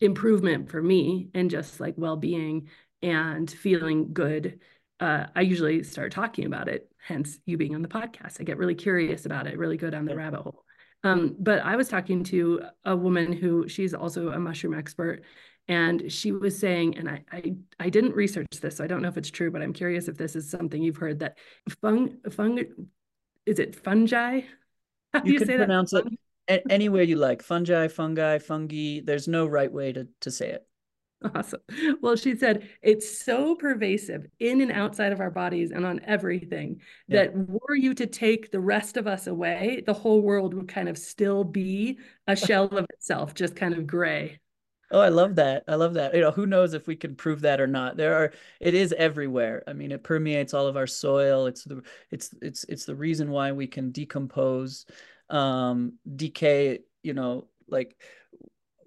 improvement 0.00 0.70
for 0.70 0.82
me 0.82 1.28
and 1.34 1.50
just 1.50 1.78
like 1.78 1.94
well-being 1.98 2.68
and 3.02 3.48
feeling 3.48 4.12
good 4.12 4.58
uh, 4.98 5.26
I 5.34 5.40
usually 5.40 5.82
start 5.82 6.12
talking 6.12 6.44
about 6.44 6.68
it, 6.68 6.90
hence 6.98 7.38
you 7.46 7.56
being 7.56 7.74
on 7.74 7.82
the 7.82 7.88
podcast. 7.88 8.38
I 8.38 8.44
get 8.44 8.58
really 8.58 8.74
curious 8.74 9.24
about 9.24 9.46
it, 9.46 9.56
really 9.56 9.78
go 9.78 9.88
down 9.88 10.04
the 10.04 10.14
rabbit 10.14 10.42
hole. 10.42 10.64
Um, 11.02 11.36
but 11.38 11.60
I 11.60 11.76
was 11.76 11.88
talking 11.88 12.24
to 12.24 12.62
a 12.84 12.94
woman 12.94 13.32
who 13.32 13.68
she's 13.68 13.94
also 13.94 14.30
a 14.30 14.38
mushroom 14.38 14.74
expert, 14.74 15.22
and 15.68 16.10
she 16.12 16.32
was 16.32 16.58
saying, 16.58 16.98
and 16.98 17.08
I, 17.08 17.24
I, 17.32 17.54
I 17.78 17.88
didn't 17.88 18.14
research 18.14 18.48
this, 18.60 18.76
so 18.76 18.84
I 18.84 18.86
don't 18.86 19.02
know 19.02 19.08
if 19.08 19.16
it's 19.16 19.30
true, 19.30 19.50
but 19.50 19.62
I'm 19.62 19.72
curious 19.72 20.08
if 20.08 20.16
this 20.16 20.36
is 20.36 20.50
something 20.50 20.82
you've 20.82 20.96
heard 20.96 21.20
that 21.20 21.38
fung, 21.80 22.16
fung, 22.30 22.60
is 23.46 23.58
it 23.58 23.76
fungi? 23.76 24.40
How 25.12 25.22
you, 25.24 25.34
you 25.34 25.38
can 25.38 25.56
pronounce 25.56 25.92
that? 25.92 26.06
it 26.50 26.64
anywhere 26.68 27.02
you 27.02 27.16
like. 27.16 27.42
Fungi, 27.42 27.88
fungi, 27.88 28.38
fungi. 28.38 29.00
There's 29.04 29.28
no 29.28 29.46
right 29.46 29.72
way 29.72 29.92
to, 29.92 30.08
to 30.20 30.30
say 30.30 30.50
it. 30.50 30.66
Awesome. 31.34 31.60
Well, 32.00 32.16
she 32.16 32.34
said 32.34 32.68
it's 32.82 33.18
so 33.18 33.54
pervasive 33.54 34.26
in 34.38 34.62
and 34.62 34.72
outside 34.72 35.12
of 35.12 35.20
our 35.20 35.30
bodies 35.30 35.70
and 35.70 35.84
on 35.84 36.00
everything 36.04 36.80
yeah. 37.08 37.24
that 37.24 37.36
were 37.36 37.74
you 37.74 37.92
to 37.94 38.06
take 38.06 38.50
the 38.50 38.60
rest 38.60 38.96
of 38.96 39.06
us 39.06 39.26
away, 39.26 39.82
the 39.84 39.92
whole 39.92 40.22
world 40.22 40.54
would 40.54 40.68
kind 40.68 40.88
of 40.88 40.96
still 40.96 41.44
be 41.44 41.98
a 42.26 42.34
shell 42.46 42.66
of 42.66 42.86
itself, 42.90 43.34
just 43.34 43.54
kind 43.54 43.74
of 43.74 43.86
gray. 43.86 44.40
Oh, 44.92 45.00
I 45.00 45.08
love 45.08 45.36
that. 45.36 45.62
I 45.68 45.76
love 45.76 45.94
that. 45.94 46.14
You 46.14 46.22
know, 46.22 46.32
who 46.32 46.46
knows 46.46 46.74
if 46.74 46.86
we 46.88 46.96
can 46.96 47.14
prove 47.14 47.42
that 47.42 47.60
or 47.60 47.68
not. 47.68 47.96
There 47.96 48.14
are 48.14 48.32
it 48.58 48.74
is 48.74 48.92
everywhere. 48.96 49.62
I 49.68 49.72
mean, 49.72 49.92
it 49.92 50.02
permeates 50.02 50.52
all 50.52 50.66
of 50.66 50.76
our 50.76 50.86
soil. 50.86 51.46
It's 51.46 51.62
the 51.62 51.82
it's 52.10 52.34
it's 52.42 52.64
it's 52.64 52.86
the 52.86 52.96
reason 52.96 53.30
why 53.30 53.52
we 53.52 53.68
can 53.68 53.92
decompose, 53.92 54.86
um, 55.28 55.98
decay, 56.16 56.80
you 57.02 57.14
know, 57.14 57.46
like 57.68 57.96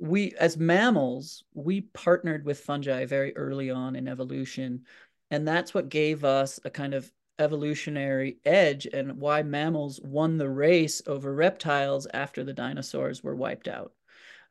we 0.03 0.33
as 0.39 0.57
mammals 0.57 1.43
we 1.53 1.81
partnered 1.81 2.45
with 2.45 2.59
fungi 2.59 3.05
very 3.05 3.35
early 3.37 3.71
on 3.71 3.95
in 3.95 4.07
evolution 4.07 4.83
and 5.31 5.47
that's 5.47 5.73
what 5.73 5.89
gave 5.89 6.25
us 6.25 6.59
a 6.65 6.69
kind 6.69 6.93
of 6.93 7.11
evolutionary 7.39 8.37
edge 8.45 8.85
and 8.87 9.17
why 9.19 9.41
mammals 9.43 9.99
won 10.01 10.37
the 10.37 10.49
race 10.49 11.01
over 11.07 11.33
reptiles 11.33 12.07
after 12.13 12.43
the 12.43 12.53
dinosaurs 12.53 13.23
were 13.23 13.35
wiped 13.35 13.67
out 13.67 13.93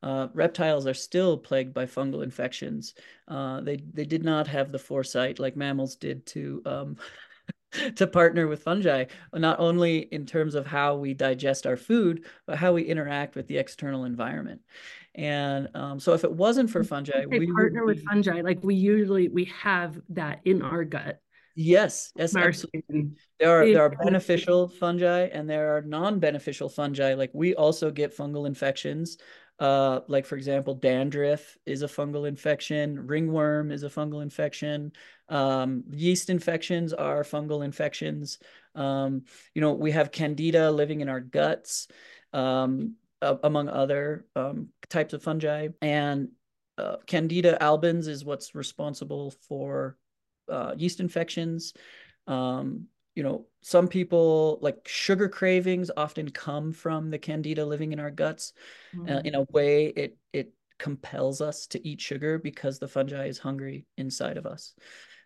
Uh, 0.03 0.29
reptiles 0.35 0.87
are 0.87 0.95
still 0.95 1.39
plagued 1.39 1.75
by 1.75 1.87
fungal 1.87 2.23
infections. 2.25 2.95
Uh, 3.29 3.61
they 3.63 3.79
they 3.95 4.05
did 4.07 4.25
not 4.25 4.47
have 4.49 4.73
the 4.73 4.79
foresight 4.79 5.39
like 5.39 5.57
mammals 5.57 5.97
did 5.97 6.27
to 6.27 6.63
um, 6.67 6.97
to 7.97 8.07
partner 8.07 8.47
with 8.47 8.63
fungi, 8.63 9.05
not 9.35 9.59
only 9.61 9.99
in 10.13 10.27
terms 10.27 10.55
of 10.55 10.67
how 10.67 10.97
we 10.97 11.15
digest 11.15 11.67
our 11.67 11.77
food, 11.77 12.25
but 12.47 12.59
how 12.59 12.73
we 12.75 12.83
interact 12.83 13.35
with 13.35 13.47
the 13.47 13.59
external 13.59 14.05
environment. 14.05 14.61
And 15.15 15.69
um, 15.75 16.01
so, 16.01 16.15
if 16.15 16.25
it 16.25 16.33
wasn't 16.33 16.71
for 16.71 16.83
fungi, 16.83 17.27
we 17.27 17.51
partner 17.53 17.81
be... 17.83 17.95
with 17.95 18.05
fungi. 18.05 18.41
Like 18.41 18.61
we 18.63 18.75
usually 18.75 19.29
we 19.29 19.45
have 19.63 20.01
that 20.11 20.41
in 20.45 20.63
our 20.63 20.85
gut. 20.85 21.21
Yes, 21.55 22.13
yes, 22.17 22.35
absolutely. 22.35 23.11
There 23.39 23.51
are 23.51 23.67
there 23.67 23.83
are 23.83 23.91
beneficial 23.91 24.69
fungi 24.69 25.27
and 25.27 25.49
there 25.49 25.77
are 25.77 25.83
non-beneficial 25.83 26.71
fungi. 26.71 27.15
Like 27.15 27.31
we 27.35 27.55
also 27.55 27.91
get 27.91 28.17
fungal 28.17 28.47
infections. 28.47 29.19
Uh, 29.59 30.01
like 30.09 30.25
for 30.25 30.37
example, 30.37 30.75
dandruff 30.75 31.57
is 31.67 31.83
a 31.83 31.87
fungal 31.87 32.27
infection. 32.27 33.07
Ringworm 33.07 33.71
is 33.71 33.83
a 33.83 33.91
fungal 33.91 34.23
infection. 34.23 34.93
Um, 35.29 35.85
yeast 35.91 36.31
infections 36.31 36.93
are 36.93 37.23
fungal 37.23 37.65
infections. 37.65 38.39
Um, 38.75 39.25
you 39.55 39.61
know, 39.61 39.75
we 39.75 39.93
have 39.93 40.11
candida 40.11 40.71
living 40.71 41.01
in 41.01 41.09
our 41.09 41.21
guts, 41.21 41.87
um, 42.33 42.97
among 43.23 43.69
other 43.69 44.27
um, 44.37 44.69
types 44.89 45.15
of 45.15 45.23
fungi. 45.23 45.69
And 45.81 46.29
uh, 46.79 46.97
Candida 47.07 47.59
albicans 47.61 48.09
is 48.09 48.25
what's 48.25 48.55
responsible 48.55 49.35
for 49.49 49.97
uh, 50.51 50.75
yeast 50.77 51.01
infections. 51.01 51.75
Um, 52.27 52.87
you 53.15 53.23
know, 53.23 53.47
some 53.61 53.89
people 53.89 54.59
like 54.63 54.89
sugar 54.89 55.29
cravings 55.29 55.91
often 55.97 56.31
come 56.31 56.73
from 56.73 57.11
the 57.11 57.19
candida 57.19 57.65
living 57.65 57.93
in 57.93 58.01
our 58.01 58.11
guts. 58.11 58.53
Mm. 58.95 59.11
Uh, 59.11 59.21
in 59.25 59.35
a 59.35 59.43
way, 59.51 59.87
it 59.87 60.17
it 60.33 60.55
compels 60.79 61.41
us 61.41 61.67
to 61.69 61.87
eat 61.87 62.01
sugar 62.01 62.39
because 62.39 62.79
the 62.79 62.89
fungi 62.89 63.27
is 63.27 63.39
hungry 63.39 63.87
inside 63.97 64.37
of 64.37 64.47
us. 64.47 64.75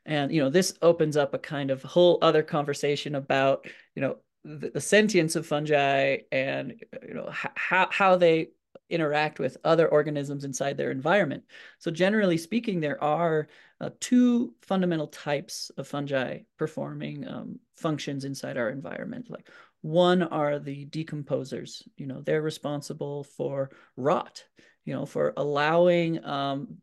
And 0.05 0.33
you 0.33 0.43
know, 0.43 0.50
this 0.50 0.75
opens 0.83 1.17
up 1.17 1.33
a 1.35 1.38
kind 1.38 1.71
of 1.71 1.83
whole 1.83 2.19
other 2.23 2.43
conversation 2.43 3.15
about 3.15 3.67
you 3.95 4.03
know 4.03 4.17
the, 4.47 4.71
the 4.71 4.81
sentience 4.81 5.37
of 5.37 5.47
fungi 5.47 6.19
and 6.31 6.81
you 7.07 7.15
know 7.15 7.29
how 7.31 7.88
how 7.91 8.17
they 8.17 8.50
interact 8.88 9.41
with 9.41 9.57
other 9.65 9.88
organisms 9.88 10.45
inside 10.45 10.76
their 10.76 10.93
environment. 10.93 11.43
So 11.79 11.91
generally 11.91 12.38
speaking, 12.38 12.79
there 12.79 13.03
are 13.03 13.49
uh, 13.81 13.91
two 13.99 14.55
fundamental 14.62 15.09
types 15.09 15.73
of 15.76 15.88
fungi 15.88 16.41
performing 16.57 17.26
um, 17.26 17.59
functions 17.75 18.25
inside 18.25 18.57
our 18.57 18.71
environment. 18.71 19.29
Like 19.29 19.49
one 19.83 20.23
are 20.23 20.61
the 20.61 20.87
decomposers. 20.87 21.83
You 21.97 22.07
know, 22.07 22.21
they're 22.21 22.43
responsible 22.43 23.25
for 23.25 23.71
rot. 23.97 24.45
You 24.85 24.95
know, 24.95 25.05
for 25.05 25.33
allowing 25.37 26.25
um, 26.25 26.76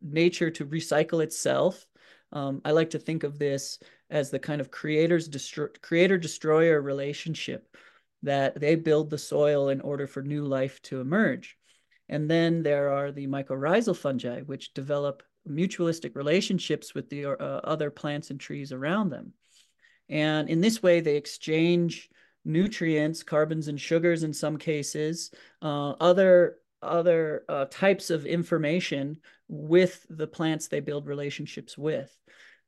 nature 0.00 0.50
to 0.52 0.64
recycle 0.64 1.24
itself. 1.24 1.84
Um, 2.32 2.60
I 2.64 2.70
like 2.72 2.90
to 2.90 2.98
think 2.98 3.24
of 3.24 3.38
this 3.38 3.78
as 4.10 4.30
the 4.30 4.38
kind 4.38 4.60
of 4.60 4.70
creators 4.70 5.28
destro- 5.28 5.80
creator 5.80 6.18
destroyer 6.18 6.80
relationship 6.80 7.76
that 8.22 8.58
they 8.58 8.74
build 8.74 9.10
the 9.10 9.18
soil 9.18 9.68
in 9.68 9.80
order 9.80 10.06
for 10.06 10.22
new 10.22 10.44
life 10.44 10.80
to 10.82 11.00
emerge. 11.00 11.56
And 12.08 12.30
then 12.30 12.62
there 12.62 12.90
are 12.90 13.12
the 13.12 13.26
mycorrhizal 13.26 13.96
fungi, 13.96 14.40
which 14.42 14.74
develop 14.74 15.22
mutualistic 15.48 16.14
relationships 16.14 16.94
with 16.94 17.08
the 17.08 17.26
uh, 17.26 17.60
other 17.64 17.90
plants 17.90 18.30
and 18.30 18.38
trees 18.38 18.72
around 18.72 19.10
them. 19.10 19.32
And 20.08 20.48
in 20.48 20.60
this 20.60 20.82
way, 20.82 21.00
they 21.00 21.16
exchange 21.16 22.10
nutrients, 22.44 23.22
carbons 23.22 23.68
and 23.68 23.80
sugars 23.80 24.22
in 24.22 24.32
some 24.32 24.56
cases, 24.56 25.30
uh, 25.62 25.90
other 26.00 26.58
other 26.82 27.44
uh, 27.48 27.64
types 27.70 28.10
of 28.10 28.26
information 28.26 29.16
with 29.52 30.06
the 30.08 30.26
plants 30.26 30.66
they 30.66 30.80
build 30.80 31.06
relationships 31.06 31.76
with. 31.76 32.10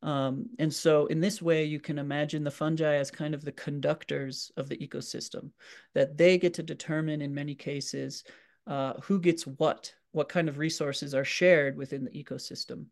Um, 0.02 0.50
and 0.58 0.72
so 0.72 1.06
in 1.06 1.18
this 1.18 1.40
way, 1.40 1.64
you 1.64 1.80
can 1.80 1.98
imagine 1.98 2.44
the 2.44 2.50
fungi 2.50 2.96
as 2.96 3.11
kind 3.11 3.35
of 3.35 3.42
the 3.42 3.52
conductors 3.52 4.52
of 4.58 4.68
the 4.68 4.76
ecosystem, 4.76 5.50
that 5.94 6.18
they 6.18 6.37
get 6.37 6.52
to 6.54 6.62
determine 6.62 7.22
in 7.22 7.32
many 7.32 7.54
cases 7.54 8.22
uh, 8.66 8.92
who 9.02 9.18
gets 9.18 9.46
what, 9.46 9.94
what 10.12 10.28
kind 10.28 10.46
of 10.46 10.58
resources 10.58 11.14
are 11.14 11.24
shared 11.24 11.78
within 11.78 12.04
the 12.04 12.11
ecosystem. 12.11 12.85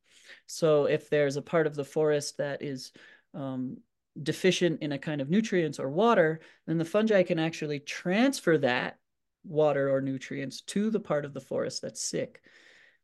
So 0.47 0.87
if 0.87 1.11
there's 1.11 1.37
a 1.37 1.43
part 1.43 1.67
of 1.67 1.75
the 1.75 1.85
forest 1.85 2.39
that 2.39 2.63
is 2.63 2.93
um, 3.35 3.77
deficient 4.23 4.81
in 4.81 4.93
a 4.93 4.99
kind 4.99 5.21
of 5.21 5.29
nutrients 5.29 5.79
or 5.79 5.91
water, 5.91 6.41
then 6.67 6.79
the 6.79 6.85
fungi 6.87 7.23
can 7.25 7.39
actually 7.39 7.81
transfer 7.81 8.57
that 8.59 8.97
water 9.45 9.95
or 9.95 10.01
nutrients 10.01 10.63
to 10.63 10.89
the 10.89 11.01
part 11.01 11.27
of 11.27 11.35
the 11.35 11.41
forest 11.41 11.83
that's 11.83 12.03
sick. 12.03 12.41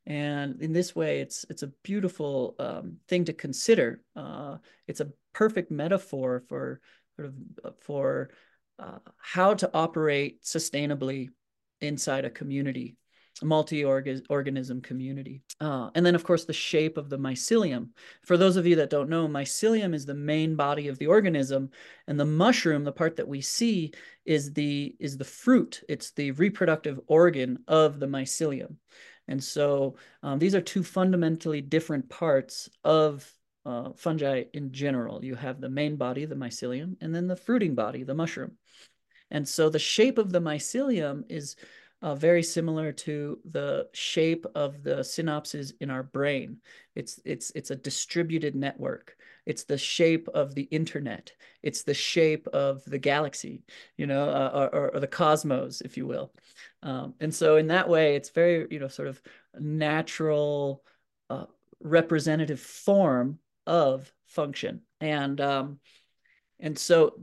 And 0.09 0.59
in 0.59 0.73
this 0.73 0.95
way, 0.95 1.21
it's 1.21 1.45
it's 1.51 1.61
a 1.61 1.71
beautiful 1.83 2.55
um, 2.57 2.97
thing 3.07 3.25
to 3.25 3.33
consider. 3.33 4.01
Uh, 4.15 4.57
it's 4.87 5.01
a 5.01 5.11
perfect 5.33 5.69
metaphor 5.69 6.43
for 6.49 6.81
sort 7.15 7.27
of 7.27 7.35
uh, 7.63 7.71
for 7.79 8.31
uh, 8.79 8.97
how 9.17 9.53
to 9.53 9.69
operate 9.73 10.41
sustainably 10.43 11.29
inside 11.79 12.25
a 12.25 12.29
community, 12.31 12.97
a 13.43 13.45
multi-organism 13.45 14.81
community. 14.81 15.43
Uh, 15.61 15.91
and 15.93 16.03
then, 16.03 16.15
of 16.15 16.23
course, 16.23 16.45
the 16.45 16.53
shape 16.53 16.97
of 16.97 17.09
the 17.09 17.19
mycelium. 17.19 17.89
For 18.23 18.35
those 18.35 18.55
of 18.55 18.65
you 18.65 18.77
that 18.77 18.89
don't 18.89 19.09
know, 19.09 19.27
mycelium 19.27 19.93
is 19.93 20.05
the 20.07 20.15
main 20.15 20.55
body 20.55 20.87
of 20.87 20.97
the 20.97 21.07
organism, 21.07 21.69
and 22.07 22.19
the 22.19 22.25
mushroom, 22.25 22.83
the 22.83 22.91
part 22.91 23.17
that 23.17 23.27
we 23.27 23.41
see, 23.41 23.93
is 24.25 24.53
the 24.53 24.95
is 24.99 25.17
the 25.17 25.23
fruit. 25.23 25.83
It's 25.87 26.11
the 26.11 26.31
reproductive 26.31 26.99
organ 27.05 27.59
of 27.67 27.99
the 27.99 28.07
mycelium. 28.07 28.77
And 29.29 29.41
so 29.41 29.95
um, 30.23 30.39
these 30.39 30.55
are 30.55 30.61
two 30.61 30.83
fundamentally 30.83 31.61
different 31.61 32.09
parts 32.09 32.67
of 32.83 33.31
uh, 33.63 33.91
fungi 33.95 34.45
in 34.53 34.71
general. 34.71 35.23
You 35.23 35.35
have 35.35 35.61
the 35.61 35.69
main 35.69 35.95
body, 35.95 36.25
the 36.25 36.35
mycelium, 36.35 36.97
and 36.99 37.13
then 37.13 37.27
the 37.27 37.35
fruiting 37.35 37.75
body, 37.75 38.03
the 38.03 38.15
mushroom. 38.15 38.53
And 39.29 39.47
so 39.47 39.69
the 39.69 39.79
shape 39.79 40.17
of 40.17 40.31
the 40.31 40.41
mycelium 40.41 41.23
is 41.29 41.55
uh, 42.01 42.15
very 42.15 42.41
similar 42.41 42.91
to 42.91 43.39
the 43.45 43.87
shape 43.93 44.47
of 44.55 44.81
the 44.81 44.97
synapses 44.97 45.73
in 45.79 45.91
our 45.91 46.03
brain. 46.03 46.57
It's, 46.95 47.19
it's, 47.23 47.51
it's 47.53 47.69
a 47.69 47.75
distributed 47.75 48.55
network. 48.55 49.15
It's 49.45 49.63
the 49.63 49.77
shape 49.77 50.27
of 50.29 50.55
the 50.55 50.63
internet. 50.63 51.33
It's 51.61 51.83
the 51.83 51.93
shape 51.93 52.47
of 52.47 52.83
the 52.85 52.99
galaxy, 52.99 53.63
you 53.97 54.07
know, 54.07 54.29
uh, 54.29 54.69
or, 54.71 54.91
or, 54.91 54.99
the 54.99 55.07
cosmos, 55.07 55.81
if 55.81 55.97
you 55.97 56.07
will. 56.07 56.31
Um, 56.81 57.13
and 57.19 57.33
so 57.33 57.57
in 57.57 57.67
that 57.67 57.89
way, 57.89 58.15
it's 58.15 58.29
very, 58.29 58.67
you 58.69 58.79
know, 58.79 58.87
sort 58.87 59.07
of 59.07 59.21
natural 59.59 60.83
uh, 61.29 61.45
representative 61.81 62.59
form 62.59 63.39
of 63.67 64.11
function. 64.27 64.81
And, 65.01 65.39
um, 65.41 65.79
and 66.59 66.77
so 66.77 67.19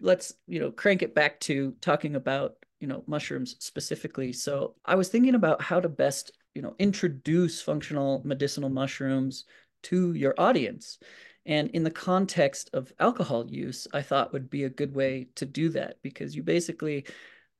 let's, 0.00 0.34
you 0.46 0.60
know, 0.60 0.70
crank 0.70 1.02
it 1.02 1.14
back 1.14 1.40
to 1.40 1.74
talking 1.80 2.16
about, 2.16 2.56
you 2.80 2.86
know, 2.86 3.02
mushrooms 3.06 3.56
specifically. 3.58 4.32
So 4.32 4.74
I 4.84 4.94
was 4.94 5.08
thinking 5.08 5.34
about 5.34 5.62
how 5.62 5.80
to 5.80 5.88
best, 5.88 6.32
you 6.54 6.62
know, 6.62 6.74
introduce 6.78 7.60
functional 7.62 8.22
medicinal 8.24 8.68
mushrooms 8.70 9.44
to 9.84 10.12
your 10.14 10.34
audience. 10.38 10.98
And 11.46 11.70
in 11.70 11.84
the 11.84 11.90
context 11.90 12.70
of 12.72 12.92
alcohol 12.98 13.46
use, 13.48 13.86
I 13.92 14.02
thought 14.02 14.32
would 14.32 14.50
be 14.50 14.64
a 14.64 14.70
good 14.70 14.94
way 14.94 15.28
to 15.36 15.46
do 15.46 15.68
that 15.70 15.96
because 16.02 16.34
you 16.34 16.42
basically 16.42 17.06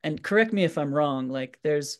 and 0.06 0.22
correct 0.22 0.52
me 0.52 0.62
if 0.62 0.78
I'm 0.78 0.94
wrong, 0.94 1.28
like 1.28 1.58
there's 1.64 1.98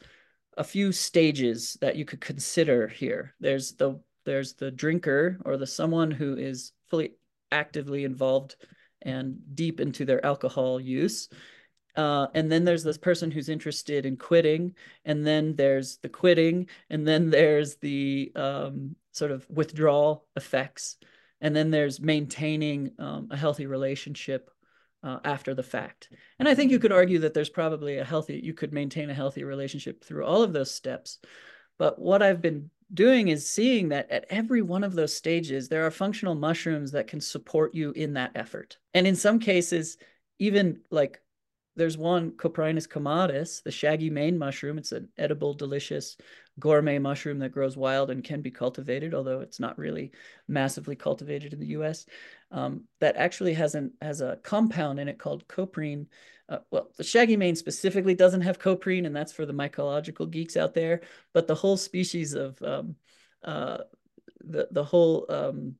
a 0.57 0.63
few 0.63 0.93
stages 0.93 1.77
that 1.81 1.97
you 1.97 2.05
could 2.05 2.21
consider 2.21 2.87
here. 2.87 3.35
There's 3.41 3.73
the 3.73 4.01
there's 4.25 4.55
the 4.55 4.71
drinker 4.71 5.39
or 5.45 5.57
the 5.57 5.67
someone 5.67 6.13
who 6.13 6.37
is 6.37 6.71
fully 6.87 7.15
actively 7.51 8.05
involved 8.05 8.55
and 9.03 9.39
deep 9.57 9.81
into 9.81 10.05
their 10.05 10.25
alcohol 10.25 10.81
use. 10.81 11.29
Uh, 11.97 12.29
and 12.35 12.51
then 12.51 12.65
there's 12.65 12.85
this 12.85 12.99
person 12.99 13.29
who's 13.29 13.49
interested 13.49 14.07
in 14.07 14.17
quitting, 14.17 14.75
and 15.05 15.27
then 15.27 15.57
there's 15.57 15.97
the 15.99 16.09
quitting, 16.09 16.69
and 16.91 17.09
then 17.09 17.29
there's 17.29 17.75
the 17.77 18.31
um, 18.37 18.95
sort 19.11 19.33
of 19.33 19.45
withdrawal 19.51 20.27
effects, 20.37 20.97
and 21.41 21.57
then 21.57 21.73
there's 21.73 22.01
maintaining 22.01 22.93
um, 23.01 23.27
a 23.33 23.37
healthy 23.37 23.67
relationship 23.67 24.49
uh, 25.07 25.21
after 25.25 25.55
the 25.55 25.63
fact. 25.63 26.11
And 26.41 26.49
I 26.49 26.55
think 26.57 26.73
you 26.73 26.81
could 26.81 26.91
argue 26.91 27.21
that 27.21 27.33
there's 27.33 27.49
probably 27.49 27.99
a 27.99 28.05
healthy, 28.05 28.41
you 28.43 28.53
could 28.53 28.73
maintain 28.73 29.09
a 29.09 29.15
healthy 29.15 29.45
relationship 29.45 30.05
through 30.05 30.25
all 30.25 30.43
of 30.43 30.53
those 30.53 30.75
steps. 30.75 31.21
But 31.79 32.01
what 32.01 32.23
I've 32.23 32.43
been 32.43 32.71
doing 32.93 33.29
is 33.29 33.49
seeing 33.49 33.91
that 33.91 34.11
at 34.11 34.27
every 34.31 34.63
one 34.63 34.83
of 34.83 34.95
those 34.95 35.15
stages, 35.15 35.69
there 35.69 35.87
are 35.87 35.93
functional 35.93 36.35
mushrooms 36.35 36.91
that 36.93 37.07
can 37.07 37.21
support 37.21 37.73
you 37.73 37.93
in 37.93 38.15
that 38.15 38.33
effort. 38.35 38.79
And 38.95 39.07
in 39.07 39.15
some 39.15 39.39
cases, 39.39 39.97
even 40.41 40.81
like 40.91 41.21
there's 41.77 41.99
one 41.99 42.33
Coprinus 42.33 42.89
comatus, 42.89 43.63
the 43.63 43.71
shaggy 43.71 44.11
mane 44.11 44.39
mushroom. 44.39 44.79
It's 44.79 44.93
an 44.93 45.09
edible, 45.19 45.55
delicious 45.55 46.17
gourmet 46.59 46.99
mushroom 46.99 47.39
that 47.41 47.53
grows 47.53 47.77
wild 47.77 48.11
and 48.11 48.25
can 48.25 48.41
be 48.41 48.51
cultivated, 48.51 49.15
although 49.15 49.41
it's 49.41 49.61
not 49.61 49.79
really 49.79 50.11
massively 50.49 50.97
cultivated 50.97 51.53
in 51.53 51.61
the 51.61 51.77
US. 51.79 52.07
Um, 52.51 52.85
that 53.01 53.17
actually 53.17 53.55
has 53.55 53.75
an 53.75 53.93
has 54.01 54.21
a 54.21 54.39
compound 54.43 55.01
in 55.01 55.09
it 55.09 55.19
called 55.19 55.47
coprine. 55.49 56.07
Uh, 56.49 56.59
well, 56.71 56.91
the 56.97 57.05
shaggy 57.05 57.37
mane 57.37 57.57
specifically 57.57 58.15
doesn't 58.15 58.43
have 58.43 58.59
coprine, 58.59 59.07
and 59.07 59.15
that's 59.15 59.33
for 59.33 59.47
the 59.47 59.53
mycological 59.53 60.31
geeks 60.31 60.57
out 60.57 60.75
there. 60.75 61.01
But 61.33 61.47
the 61.47 61.55
whole 61.55 61.77
species 61.77 62.35
of 62.35 62.61
um, 62.63 62.97
uh, 63.45 63.79
the 64.45 64.69
the 64.71 64.85
whole 64.85 65.27
um, 65.29 65.75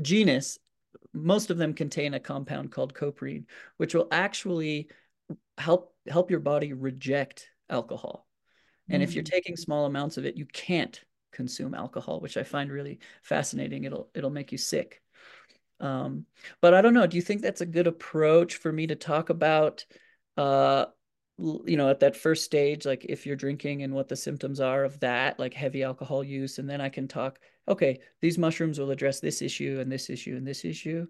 genus, 0.00 0.58
most 1.12 1.50
of 1.50 1.58
them 1.58 1.74
contain 1.74 2.14
a 2.14 2.20
compound 2.20 2.72
called 2.72 2.94
coprine, 2.94 3.46
which 3.76 3.94
will 3.94 4.08
actually 4.10 4.88
help 5.58 5.94
help 6.08 6.30
your 6.30 6.40
body 6.40 6.72
reject 6.72 7.48
alcohol. 7.68 8.26
And 8.90 9.02
if 9.02 9.14
you're 9.14 9.24
mm. 9.24 9.30
taking 9.30 9.56
small 9.56 9.84
amounts 9.84 10.16
of 10.16 10.24
it, 10.24 10.38
you 10.38 10.46
can't 10.46 10.98
consume 11.30 11.74
alcohol, 11.74 12.20
which 12.20 12.38
I 12.38 12.42
find 12.42 12.70
really 12.72 13.00
fascinating. 13.22 13.84
It'll 13.84 14.08
it'll 14.14 14.30
make 14.30 14.52
you 14.52 14.58
sick. 14.58 15.02
Um, 15.80 16.26
but 16.60 16.74
I 16.74 16.82
don't 16.82 16.94
know. 16.94 17.06
Do 17.06 17.16
you 17.16 17.22
think 17.22 17.42
that's 17.42 17.60
a 17.60 17.66
good 17.66 17.86
approach 17.86 18.56
for 18.56 18.72
me 18.72 18.86
to 18.86 18.96
talk 18.96 19.30
about? 19.30 19.84
Uh, 20.36 20.86
you 21.38 21.76
know, 21.76 21.88
at 21.88 22.00
that 22.00 22.16
first 22.16 22.44
stage, 22.44 22.84
like 22.84 23.04
if 23.08 23.24
you're 23.24 23.36
drinking 23.36 23.82
and 23.82 23.94
what 23.94 24.08
the 24.08 24.16
symptoms 24.16 24.60
are 24.60 24.84
of 24.84 24.98
that, 25.00 25.38
like 25.38 25.54
heavy 25.54 25.84
alcohol 25.84 26.24
use, 26.24 26.58
and 26.58 26.68
then 26.68 26.80
I 26.80 26.88
can 26.88 27.06
talk. 27.06 27.38
Okay, 27.68 28.00
these 28.20 28.38
mushrooms 28.38 28.78
will 28.78 28.90
address 28.90 29.20
this 29.20 29.40
issue 29.40 29.78
and 29.80 29.90
this 29.90 30.10
issue 30.10 30.36
and 30.36 30.46
this 30.46 30.64
issue. 30.64 31.06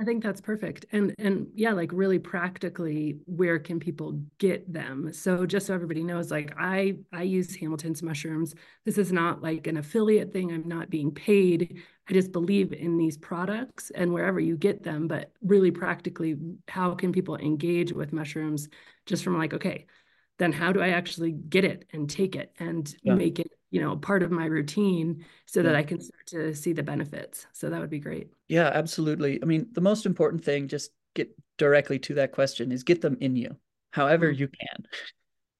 I 0.00 0.04
think 0.04 0.22
that's 0.22 0.40
perfect. 0.40 0.86
And 0.92 1.14
and 1.18 1.48
yeah, 1.54 1.72
like 1.72 1.90
really 1.92 2.18
practically, 2.18 3.18
where 3.26 3.58
can 3.58 3.78
people 3.78 4.18
get 4.38 4.72
them? 4.72 5.12
So 5.12 5.44
just 5.44 5.66
so 5.66 5.74
everybody 5.74 6.02
knows, 6.02 6.30
like 6.30 6.54
I 6.58 6.96
I 7.12 7.24
use 7.24 7.54
Hamilton's 7.54 8.02
mushrooms. 8.02 8.54
This 8.86 8.96
is 8.96 9.12
not 9.12 9.42
like 9.42 9.66
an 9.66 9.76
affiliate 9.76 10.32
thing. 10.32 10.52
I'm 10.52 10.66
not 10.66 10.88
being 10.88 11.12
paid. 11.12 11.82
I 12.10 12.12
just 12.12 12.32
believe 12.32 12.72
in 12.72 12.98
these 12.98 13.16
products 13.16 13.90
and 13.90 14.12
wherever 14.12 14.40
you 14.40 14.56
get 14.56 14.82
them, 14.82 15.06
but 15.06 15.30
really 15.42 15.70
practically, 15.70 16.36
how 16.66 16.94
can 16.96 17.12
people 17.12 17.36
engage 17.36 17.92
with 17.92 18.12
mushrooms 18.12 18.68
just 19.06 19.22
from 19.22 19.38
like, 19.38 19.54
okay, 19.54 19.86
then 20.38 20.50
how 20.50 20.72
do 20.72 20.80
I 20.80 20.88
actually 20.88 21.30
get 21.30 21.64
it 21.64 21.86
and 21.92 22.10
take 22.10 22.34
it 22.34 22.52
and 22.58 22.92
yeah. 23.02 23.14
make 23.14 23.38
it 23.38 23.52
you 23.70 23.80
know 23.80 23.96
part 23.96 24.24
of 24.24 24.32
my 24.32 24.46
routine 24.46 25.24
so 25.46 25.62
that 25.62 25.76
i 25.76 25.82
can 25.84 26.00
start 26.00 26.26
to 26.26 26.52
see 26.54 26.72
the 26.72 26.82
benefits? 26.82 27.46
So 27.52 27.70
that 27.70 27.80
would 27.80 27.90
be 27.90 28.00
great. 28.00 28.30
Yeah 28.48 28.70
absolutely. 28.74 29.40
I 29.40 29.46
mean 29.46 29.68
the 29.70 29.80
most 29.80 30.04
important 30.04 30.42
thing 30.42 30.66
just 30.66 30.90
get 31.14 31.30
directly 31.58 31.98
to 32.00 32.14
that 32.14 32.32
question 32.32 32.72
is 32.72 32.82
get 32.82 33.00
them 33.00 33.18
in 33.20 33.36
you 33.36 33.54
however 33.92 34.32
mm-hmm. 34.32 34.40
you 34.40 34.48
can. 34.48 34.86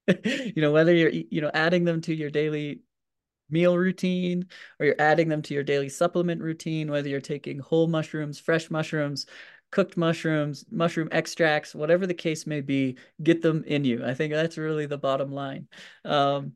You 0.55 0.61
know 0.61 0.71
whether 0.71 0.93
you're 0.93 1.11
you 1.11 1.39
know 1.39 1.51
adding 1.53 1.85
them 1.85 2.01
to 2.01 2.13
your 2.13 2.31
daily 2.31 2.81
meal 3.51 3.77
routine 3.77 4.45
or 4.79 4.85
you're 4.85 4.95
adding 4.99 5.29
them 5.29 5.41
to 5.41 5.53
your 5.53 5.63
daily 5.63 5.89
supplement 5.89 6.41
routine 6.41 6.89
whether 6.89 7.09
you're 7.09 7.21
taking 7.21 7.59
whole 7.59 7.87
mushrooms 7.87 8.39
fresh 8.39 8.69
mushrooms 8.69 9.25
cooked 9.71 9.95
mushrooms 9.95 10.65
mushroom 10.69 11.07
extracts 11.11 11.73
whatever 11.73 12.05
the 12.05 12.13
case 12.13 12.45
may 12.45 12.61
be 12.61 12.97
get 13.23 13.41
them 13.41 13.63
in 13.65 13.83
you. 13.85 14.05
I 14.05 14.13
think 14.13 14.33
that's 14.33 14.57
really 14.57 14.85
the 14.85 14.97
bottom 14.97 15.31
line. 15.31 15.67
Um, 16.05 16.53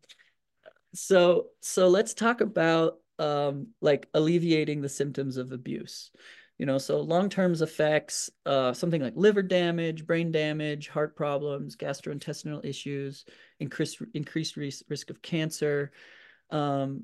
so 0.93 1.47
so 1.61 1.87
let's 1.87 2.13
talk 2.13 2.41
about 2.41 2.99
um, 3.17 3.67
like 3.81 4.07
alleviating 4.13 4.81
the 4.81 4.89
symptoms 4.89 5.37
of 5.37 5.51
abuse. 5.51 6.11
You 6.57 6.65
know 6.65 6.77
so 6.77 7.01
long-term 7.01 7.53
effects 7.53 8.29
uh, 8.45 8.73
something 8.73 9.01
like 9.01 9.13
liver 9.15 9.41
damage 9.41 10.05
brain 10.05 10.31
damage 10.31 10.87
heart 10.87 11.15
problems 11.15 11.75
gastrointestinal 11.75 12.63
issues 12.63 13.25
increased 13.59 14.01
increased 14.13 14.55
risk 14.55 15.09
of 15.09 15.21
cancer 15.21 15.91
um, 16.51 17.03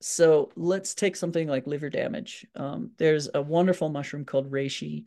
so 0.00 0.50
let's 0.56 0.94
take 0.94 1.16
something 1.16 1.48
like 1.48 1.66
liver 1.66 1.90
damage 1.90 2.46
um, 2.56 2.90
there's 2.98 3.28
a 3.34 3.42
wonderful 3.42 3.88
mushroom 3.88 4.24
called 4.24 4.50
reishi 4.50 5.06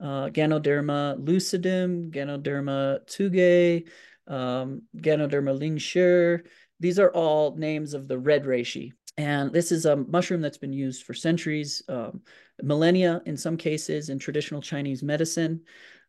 uh, 0.00 0.28
ganoderma 0.28 1.18
lucidum 1.18 2.10
ganoderma 2.10 2.98
tsugae 3.06 3.88
um, 4.26 4.82
ganoderma 4.96 5.58
lingzhi 5.58 6.44
these 6.80 6.98
are 6.98 7.10
all 7.10 7.56
names 7.56 7.94
of 7.94 8.08
the 8.08 8.18
red 8.18 8.44
reishi. 8.44 8.92
And 9.16 9.52
this 9.52 9.70
is 9.70 9.86
a 9.86 9.96
mushroom 9.96 10.40
that's 10.40 10.58
been 10.58 10.72
used 10.72 11.04
for 11.04 11.14
centuries, 11.14 11.82
um, 11.88 12.20
millennia 12.62 13.22
in 13.26 13.36
some 13.36 13.56
cases 13.56 14.08
in 14.08 14.18
traditional 14.18 14.60
Chinese 14.60 15.02
medicine. 15.02 15.62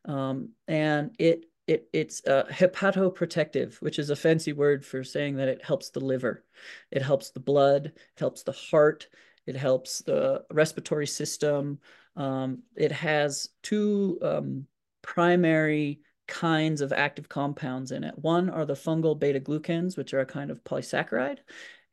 Um, 0.05 0.49
and 0.67 1.15
it 1.19 1.45
it, 1.67 1.89
it's 1.93 2.25
uh, 2.25 2.45
hepatoprotective, 2.49 3.81
which 3.81 3.97
is 3.97 4.09
a 4.09 4.15
fancy 4.15 4.53
word 4.53 4.85
for 4.85 5.03
saying 5.03 5.37
that 5.37 5.47
it 5.47 5.63
helps 5.63 5.89
the 5.89 5.99
liver. 5.99 6.43
It 6.91 7.01
helps 7.01 7.31
the 7.31 7.39
blood, 7.39 7.87
it 7.95 8.19
helps 8.19 8.43
the 8.43 8.51
heart, 8.51 9.07
it 9.47 9.55
helps 9.55 9.99
the 9.99 10.43
respiratory 10.51 11.07
system. 11.07 11.79
Um, 12.15 12.63
it 12.75 12.91
has 12.91 13.49
two 13.63 14.19
um, 14.21 14.67
primary 15.01 16.01
kinds 16.27 16.81
of 16.81 16.93
active 16.93 17.29
compounds 17.29 17.91
in 17.91 18.03
it. 18.03 18.17
One 18.17 18.49
are 18.49 18.65
the 18.65 18.73
fungal 18.73 19.17
beta 19.19 19.39
glucans, 19.39 19.97
which 19.97 20.13
are 20.13 20.21
a 20.21 20.25
kind 20.25 20.51
of 20.51 20.63
polysaccharide, 20.63 21.39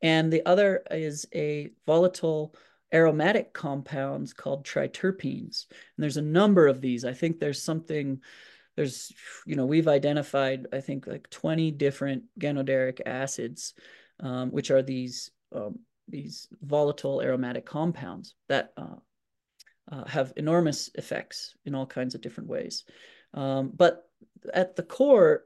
and 0.01 0.31
the 0.31 0.45
other 0.45 0.83
is 0.91 1.25
a 1.33 1.71
volatile 1.85 2.55
aromatic 2.93 3.53
compounds 3.53 4.33
called 4.33 4.65
triterpenes. 4.65 5.65
And 5.69 6.03
there's 6.03 6.17
a 6.17 6.21
number 6.21 6.67
of 6.67 6.79
these. 6.79 7.05
I 7.05 7.13
think 7.13 7.39
there's 7.39 7.61
something 7.61 8.21
there's 8.75 9.11
you 9.45 9.55
know 9.55 9.65
we've 9.65 9.87
identified 9.87 10.67
I 10.73 10.81
think 10.81 11.07
like 11.07 11.29
20 11.29 11.71
different 11.71 12.23
ganoderic 12.39 13.01
acids, 13.05 13.73
um, 14.19 14.51
which 14.51 14.71
are 14.71 14.81
these 14.81 15.31
um, 15.53 15.79
these 16.07 16.47
volatile 16.61 17.21
aromatic 17.21 17.65
compounds 17.65 18.35
that 18.49 18.73
uh, 18.77 18.95
uh, 19.91 20.05
have 20.05 20.33
enormous 20.35 20.89
effects 20.95 21.55
in 21.65 21.75
all 21.75 21.85
kinds 21.85 22.15
of 22.15 22.21
different 22.21 22.49
ways. 22.49 22.83
Um, 23.33 23.71
but 23.75 24.03
at 24.53 24.75
the 24.75 24.83
core, 24.83 25.43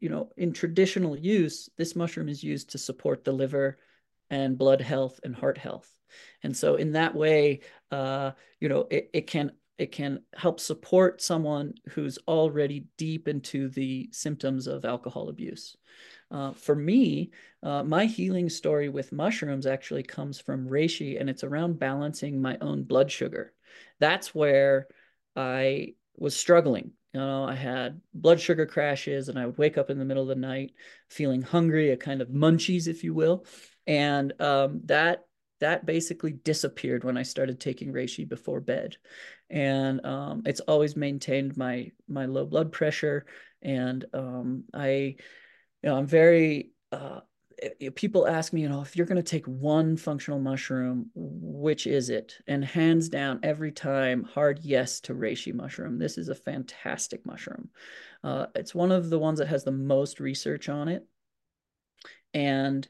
you 0.00 0.08
know, 0.08 0.30
in 0.36 0.52
traditional 0.52 1.16
use, 1.16 1.68
this 1.76 1.96
mushroom 1.96 2.28
is 2.28 2.42
used 2.42 2.70
to 2.70 2.78
support 2.78 3.24
the 3.24 3.32
liver 3.32 3.78
and 4.30 4.58
blood 4.58 4.80
health 4.80 5.20
and 5.22 5.34
heart 5.34 5.58
health. 5.58 5.90
And 6.42 6.56
so 6.56 6.76
in 6.76 6.92
that 6.92 7.14
way, 7.14 7.60
uh, 7.90 8.32
you 8.60 8.68
know, 8.68 8.86
it, 8.90 9.10
it 9.12 9.26
can 9.26 9.52
it 9.78 9.92
can 9.92 10.20
help 10.34 10.60
support 10.60 11.20
someone 11.20 11.74
who's 11.90 12.18
already 12.28 12.86
deep 12.96 13.26
into 13.28 13.68
the 13.68 14.08
symptoms 14.12 14.66
of 14.66 14.84
alcohol 14.84 15.28
abuse. 15.28 15.76
Uh, 16.30 16.52
for 16.52 16.74
me, 16.74 17.30
uh, 17.62 17.82
my 17.82 18.06
healing 18.06 18.48
story 18.48 18.88
with 18.88 19.12
mushrooms 19.12 19.66
actually 19.66 20.02
comes 20.02 20.40
from 20.40 20.68
reishi, 20.68 21.20
and 21.20 21.28
it's 21.28 21.44
around 21.44 21.78
balancing 21.78 22.40
my 22.40 22.56
own 22.60 22.84
blood 22.84 23.10
sugar. 23.10 23.52
That's 24.00 24.34
where 24.34 24.86
I 25.36 25.94
was 26.16 26.36
struggling. 26.36 26.92
You 27.12 27.20
know, 27.20 27.44
I 27.44 27.54
had 27.54 28.00
blood 28.12 28.40
sugar 28.40 28.66
crashes 28.66 29.28
and 29.28 29.38
I 29.38 29.46
would 29.46 29.58
wake 29.58 29.78
up 29.78 29.88
in 29.88 29.98
the 29.98 30.04
middle 30.04 30.24
of 30.24 30.28
the 30.28 30.34
night 30.34 30.72
feeling 31.08 31.42
hungry, 31.42 31.90
a 31.90 31.96
kind 31.96 32.20
of 32.20 32.28
munchies, 32.28 32.88
if 32.88 33.04
you 33.04 33.14
will. 33.14 33.46
And 33.86 34.32
um, 34.40 34.80
that 34.86 35.24
that 35.64 35.86
basically 35.86 36.32
disappeared 36.32 37.04
when 37.04 37.16
I 37.16 37.22
started 37.22 37.58
taking 37.58 37.90
reishi 37.90 38.28
before 38.28 38.60
bed. 38.60 38.98
And 39.48 40.04
um, 40.04 40.42
it's 40.44 40.60
always 40.60 40.94
maintained 40.94 41.56
my 41.56 41.90
my 42.06 42.26
low 42.26 42.44
blood 42.44 42.70
pressure. 42.70 43.24
And 43.62 44.04
um, 44.12 44.64
I, 44.74 44.88
you 44.88 45.16
know, 45.84 45.96
I'm 45.96 46.06
very 46.06 46.72
uh, 46.92 47.20
people 47.94 48.26
ask 48.26 48.52
me, 48.52 48.60
you 48.60 48.68
know, 48.68 48.82
if 48.82 48.94
you're 48.94 49.06
going 49.06 49.16
to 49.16 49.22
take 49.22 49.46
one 49.46 49.96
functional 49.96 50.38
mushroom, 50.38 51.10
which 51.14 51.86
is 51.86 52.10
it? 52.10 52.36
And 52.46 52.62
hands 52.62 53.08
down, 53.08 53.40
every 53.42 53.72
time, 53.72 54.24
hard 54.24 54.60
yes 54.62 55.00
to 55.00 55.14
reishi 55.14 55.54
mushroom. 55.54 55.98
This 55.98 56.18
is 56.18 56.28
a 56.28 56.34
fantastic 56.34 57.24
mushroom. 57.24 57.70
Uh, 58.22 58.46
it's 58.54 58.74
one 58.74 58.92
of 58.92 59.08
the 59.08 59.18
ones 59.18 59.38
that 59.38 59.48
has 59.48 59.64
the 59.64 59.72
most 59.72 60.20
research 60.20 60.68
on 60.68 60.88
it. 60.88 61.06
And 62.34 62.86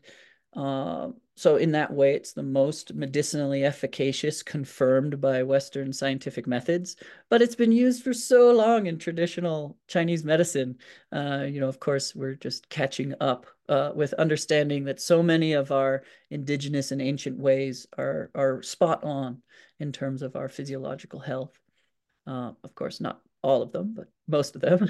uh, 0.55 1.09
so 1.37 1.57
in 1.57 1.73
that 1.73 1.93
way, 1.93 2.15
it's 2.15 2.33
the 2.33 2.45
most 2.45 2.95
medicinally 2.95 3.65
efficacious, 3.65 4.43
confirmed 4.43 5.21
by 5.21 5.43
Western 5.43 5.93
scientific 5.93 6.47
methods. 6.47 6.95
But 7.29 7.43
it's 7.43 7.57
been 7.57 7.73
used 7.73 8.05
for 8.05 8.15
so 8.15 8.53
long 8.53 8.87
in 8.87 8.99
traditional 8.99 9.77
Chinese 9.89 10.23
medicine. 10.23 10.79
Uh, 11.11 11.47
you 11.49 11.59
know, 11.59 11.69
of 11.69 11.81
course, 11.81 12.15
we're 12.15 12.37
just 12.37 12.69
catching 12.69 13.15
up 13.21 13.47
uh, 13.69 13.91
with 13.97 14.15
understanding 14.15 14.85
that 14.85 15.01
so 15.01 15.23
many 15.25 15.55
of 15.55 15.73
our 15.73 16.05
indigenous 16.31 16.93
and 16.93 17.03
ancient 17.03 17.39
ways 17.39 17.89
are 17.99 18.31
are 18.35 18.63
spot 18.63 19.03
on 19.03 19.43
in 19.81 19.91
terms 19.91 20.23
of 20.23 20.37
our 20.37 20.49
physiological 20.49 21.19
health. 21.19 21.59
Uh, 22.29 22.53
of 22.63 22.75
course, 22.77 23.01
not 23.01 23.21
all 23.43 23.61
of 23.61 23.73
them, 23.73 23.93
but 23.95 24.09
most 24.29 24.55
of 24.55 24.63
them. 24.63 24.89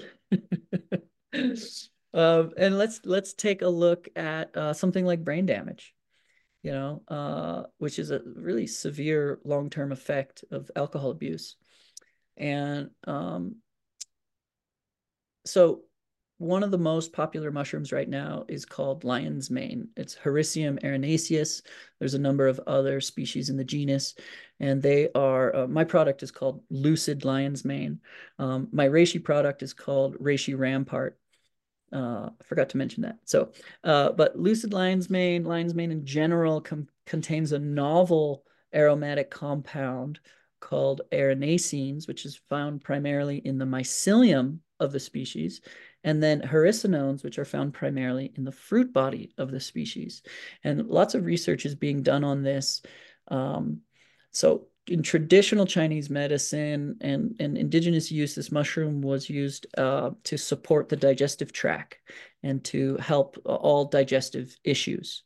Um, 2.14 2.52
and 2.56 2.78
let's 2.78 3.00
let's 3.04 3.34
take 3.34 3.62
a 3.62 3.68
look 3.68 4.08
at 4.16 4.56
uh, 4.56 4.72
something 4.72 5.04
like 5.04 5.24
brain 5.24 5.46
damage 5.46 5.94
you 6.64 6.72
know, 6.72 7.02
uh, 7.08 7.64
which 7.76 7.98
is 7.98 8.10
a 8.10 8.22
really 8.24 8.66
severe 8.66 9.38
long 9.44 9.68
term 9.68 9.92
effect 9.92 10.44
of 10.50 10.70
alcohol 10.74 11.10
abuse. 11.10 11.56
And 12.38 12.88
um, 13.06 13.56
so 15.44 15.82
one 16.38 16.62
of 16.62 16.70
the 16.70 16.78
most 16.78 17.12
popular 17.12 17.52
mushrooms 17.52 17.92
right 17.92 18.08
now 18.08 18.46
is 18.48 18.64
called 18.64 19.04
lion's 19.04 19.50
mane. 19.50 19.88
It's 19.94 20.14
Hericium 20.14 20.78
erinaceus. 20.78 21.60
There's 21.98 22.14
a 22.14 22.18
number 22.18 22.48
of 22.48 22.58
other 22.66 22.98
species 23.02 23.50
in 23.50 23.58
the 23.58 23.64
genus, 23.64 24.14
and 24.58 24.82
they 24.82 25.10
are. 25.14 25.54
Uh, 25.54 25.66
my 25.66 25.84
product 25.84 26.22
is 26.22 26.30
called 26.30 26.62
Lucid 26.70 27.26
Lion's 27.26 27.66
Mane. 27.66 28.00
Um, 28.38 28.68
my 28.72 28.88
reishi 28.88 29.22
product 29.22 29.62
is 29.62 29.74
called 29.74 30.16
Reishi 30.18 30.58
Rampart. 30.58 31.18
Uh, 31.94 32.30
I 32.40 32.44
forgot 32.44 32.68
to 32.70 32.76
mention 32.76 33.02
that. 33.02 33.18
So, 33.24 33.52
uh, 33.84 34.10
but 34.12 34.36
Lucid 34.36 34.72
Lion's 34.72 35.08
Mane, 35.08 35.44
Lion's 35.44 35.74
Mane 35.74 35.92
in 35.92 36.04
general, 36.04 36.60
contains 37.06 37.52
a 37.52 37.58
novel 37.58 38.42
aromatic 38.74 39.30
compound 39.30 40.18
called 40.58 41.02
erinacines, 41.12 42.08
which 42.08 42.26
is 42.26 42.40
found 42.48 42.82
primarily 42.82 43.38
in 43.38 43.58
the 43.58 43.64
mycelium 43.64 44.58
of 44.80 44.90
the 44.90 44.98
species, 44.98 45.60
and 46.02 46.22
then 46.22 46.40
hericenones, 46.40 47.22
which 47.22 47.38
are 47.38 47.44
found 47.44 47.72
primarily 47.72 48.32
in 48.36 48.44
the 48.44 48.52
fruit 48.52 48.92
body 48.92 49.32
of 49.38 49.50
the 49.50 49.60
species. 49.60 50.22
And 50.64 50.88
lots 50.88 51.14
of 51.14 51.24
research 51.24 51.64
is 51.64 51.74
being 51.74 52.02
done 52.02 52.24
on 52.24 52.42
this. 52.42 52.82
Um, 53.28 53.82
so 54.32 54.66
in 54.86 55.02
traditional 55.02 55.66
Chinese 55.66 56.10
medicine 56.10 56.96
and, 57.00 57.34
and 57.40 57.56
indigenous 57.56 58.10
use, 58.10 58.34
this 58.34 58.52
mushroom 58.52 59.00
was 59.00 59.30
used 59.30 59.66
uh, 59.78 60.10
to 60.24 60.36
support 60.36 60.88
the 60.88 60.96
digestive 60.96 61.52
tract 61.52 61.98
and 62.42 62.62
to 62.64 62.96
help 62.98 63.38
all 63.46 63.86
digestive 63.86 64.56
issues. 64.64 65.22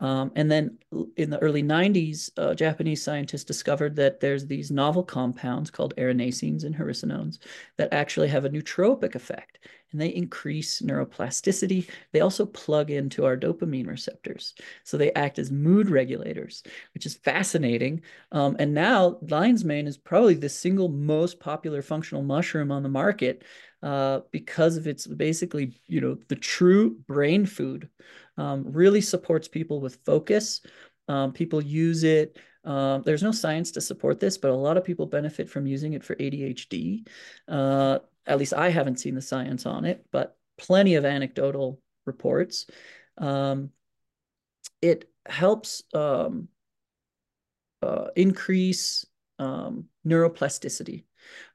Um, 0.00 0.32
and 0.34 0.50
then 0.50 0.78
in 1.16 1.30
the 1.30 1.38
early 1.40 1.62
90s, 1.62 2.30
uh, 2.38 2.54
Japanese 2.54 3.02
scientists 3.02 3.44
discovered 3.44 3.96
that 3.96 4.20
there's 4.20 4.46
these 4.46 4.70
novel 4.70 5.02
compounds 5.02 5.70
called 5.70 5.94
erinacines 5.96 6.64
and 6.64 6.74
hericenones 6.74 7.38
that 7.76 7.92
actually 7.92 8.28
have 8.28 8.44
a 8.44 8.50
nootropic 8.50 9.14
effect 9.14 9.58
and 9.92 10.00
they 10.00 10.08
increase 10.08 10.80
neuroplasticity. 10.82 11.88
They 12.12 12.20
also 12.20 12.46
plug 12.46 12.90
into 12.90 13.24
our 13.24 13.36
dopamine 13.36 13.86
receptors. 13.86 14.54
So 14.84 14.96
they 14.96 15.12
act 15.14 15.38
as 15.38 15.50
mood 15.50 15.90
regulators, 15.90 16.62
which 16.94 17.06
is 17.06 17.16
fascinating. 17.16 18.02
Um, 18.32 18.56
and 18.58 18.72
now 18.72 19.18
lion's 19.28 19.64
mane 19.64 19.86
is 19.86 19.96
probably 19.96 20.34
the 20.34 20.48
single 20.48 20.88
most 20.88 21.40
popular 21.40 21.82
functional 21.82 22.22
mushroom 22.22 22.70
on 22.70 22.82
the 22.82 22.88
market 22.88 23.44
uh, 23.82 24.20
because 24.30 24.76
of 24.76 24.86
its 24.86 25.06
basically, 25.06 25.72
you 25.86 26.00
know, 26.00 26.18
the 26.28 26.36
true 26.36 26.96
brain 27.06 27.46
food. 27.46 27.88
Um, 28.40 28.64
really 28.72 29.02
supports 29.02 29.48
people 29.48 29.82
with 29.82 29.98
focus. 30.06 30.62
Um, 31.08 31.32
people 31.32 31.62
use 31.62 32.04
it. 32.04 32.38
Um, 32.64 33.02
there's 33.04 33.22
no 33.22 33.32
science 33.32 33.70
to 33.72 33.82
support 33.82 34.18
this, 34.18 34.38
but 34.38 34.50
a 34.50 34.54
lot 34.54 34.78
of 34.78 34.84
people 34.84 35.04
benefit 35.04 35.50
from 35.50 35.66
using 35.66 35.92
it 35.92 36.02
for 36.02 36.14
ADHD. 36.14 37.06
Uh, 37.46 37.98
at 38.26 38.38
least 38.38 38.54
I 38.54 38.70
haven't 38.70 38.98
seen 38.98 39.14
the 39.14 39.20
science 39.20 39.66
on 39.66 39.84
it, 39.84 40.06
but 40.10 40.38
plenty 40.56 40.94
of 40.94 41.04
anecdotal 41.04 41.82
reports. 42.06 42.66
Um, 43.18 43.70
it 44.80 45.10
helps 45.26 45.82
um, 45.92 46.48
uh, 47.82 48.08
increase 48.16 49.04
um, 49.38 49.84
neuroplasticity, 50.06 51.04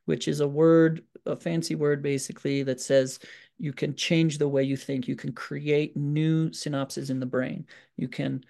which 0.05 0.27
is 0.27 0.39
a 0.39 0.47
word, 0.47 1.03
a 1.25 1.35
fancy 1.35 1.73
word 1.73 2.03
basically 2.03 2.61
that 2.63 2.79
says 2.79 3.19
you 3.57 3.73
can 3.73 3.95
change 3.95 4.37
the 4.37 4.47
way 4.47 4.63
you 4.63 4.77
think. 4.77 5.07
You 5.07 5.15
can 5.15 5.33
create 5.33 5.95
new 5.95 6.49
synapses 6.49 7.09
in 7.09 7.19
the 7.19 7.25
brain. 7.25 7.65
You 7.97 8.07
can 8.07 8.43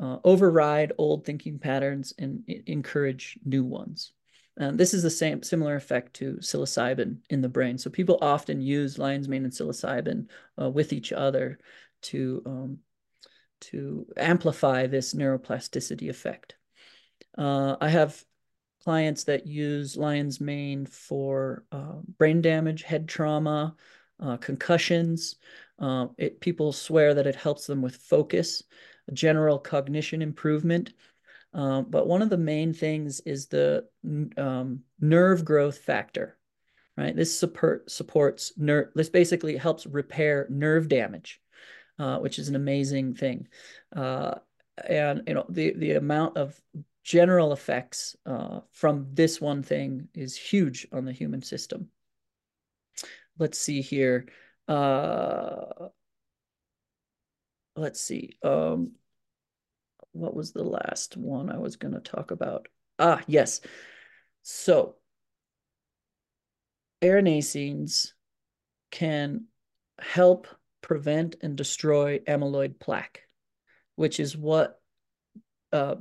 uh, 0.00 0.18
override 0.24 0.92
old 0.98 1.24
thinking 1.24 1.58
patterns 1.58 2.12
and 2.18 2.44
encourage 2.66 3.38
new 3.44 3.64
ones. 3.64 4.12
And 4.58 4.78
this 4.78 4.94
is 4.94 5.02
the 5.02 5.10
same 5.10 5.42
similar 5.42 5.76
effect 5.76 6.14
to 6.14 6.34
psilocybin 6.34 7.18
in 7.28 7.42
the 7.42 7.48
brain. 7.48 7.76
So 7.76 7.90
people 7.90 8.18
often 8.22 8.60
use 8.60 8.98
lion's 8.98 9.28
mane 9.28 9.44
and 9.44 9.52
psilocybin 9.52 10.28
uh, 10.60 10.70
with 10.70 10.92
each 10.92 11.12
other 11.12 11.58
to 12.02 12.42
um, 12.46 12.78
to 13.58 14.06
amplify 14.16 14.86
this 14.86 15.14
neuroplasticity 15.14 16.08
effect. 16.08 16.56
Uh, 17.36 17.76
I 17.80 17.88
have 17.88 18.22
clients 18.84 19.24
that 19.24 19.46
use 19.46 19.96
lion's 19.96 20.40
mane 20.40 20.86
for 20.86 21.64
uh, 21.72 21.96
brain 22.18 22.40
damage, 22.40 22.82
head 22.82 23.08
trauma, 23.08 23.74
uh, 24.20 24.36
concussions. 24.38 25.36
Uh, 25.78 26.06
it, 26.18 26.40
people 26.40 26.72
swear 26.72 27.14
that 27.14 27.26
it 27.26 27.36
helps 27.36 27.66
them 27.66 27.82
with 27.82 27.96
focus, 27.96 28.62
general 29.12 29.58
cognition 29.58 30.22
improvement. 30.22 30.92
Um, 31.52 31.86
but 31.88 32.06
one 32.06 32.22
of 32.22 32.30
the 32.30 32.36
main 32.36 32.72
things 32.72 33.20
is 33.20 33.46
the 33.46 33.86
um, 34.36 34.80
nerve 35.00 35.44
growth 35.44 35.78
factor, 35.78 36.36
right? 36.96 37.16
This 37.16 37.38
support 37.38 37.90
supports 37.90 38.52
nerve. 38.56 38.88
This 38.94 39.08
basically 39.08 39.56
helps 39.56 39.86
repair 39.86 40.46
nerve 40.50 40.88
damage, 40.88 41.40
uh, 41.98 42.18
which 42.18 42.38
is 42.38 42.48
an 42.48 42.56
amazing 42.56 43.14
thing. 43.14 43.48
Uh, 43.94 44.34
and 44.86 45.22
you 45.26 45.34
know 45.34 45.46
the 45.48 45.72
the 45.76 45.92
amount 45.92 46.36
of 46.36 46.60
general 47.04 47.52
effects 47.52 48.16
uh, 48.26 48.60
from 48.72 49.06
this 49.12 49.40
one 49.40 49.62
thing 49.62 50.08
is 50.14 50.36
huge 50.36 50.86
on 50.92 51.04
the 51.04 51.12
human 51.12 51.40
system. 51.40 51.88
Let's 53.38 53.58
see 53.58 53.82
here. 53.82 54.28
Uh, 54.68 55.88
let's 57.76 58.00
see. 58.00 58.38
Um, 58.42 58.92
what 60.12 60.34
was 60.34 60.52
the 60.52 60.64
last 60.64 61.16
one 61.16 61.50
I 61.50 61.58
was 61.58 61.76
going 61.76 61.94
to 61.94 62.00
talk 62.00 62.30
about? 62.30 62.68
Ah, 62.98 63.22
yes. 63.26 63.60
So 64.42 64.96
erinacines 67.02 68.12
can 68.90 69.46
help 69.98 70.46
prevent 70.80 71.36
and 71.42 71.56
destroy 71.56 72.20
amyloid 72.20 72.78
plaque, 72.78 73.22
which 73.96 74.20
is 74.20 74.36
what 74.36 74.80
uh, 75.72 75.96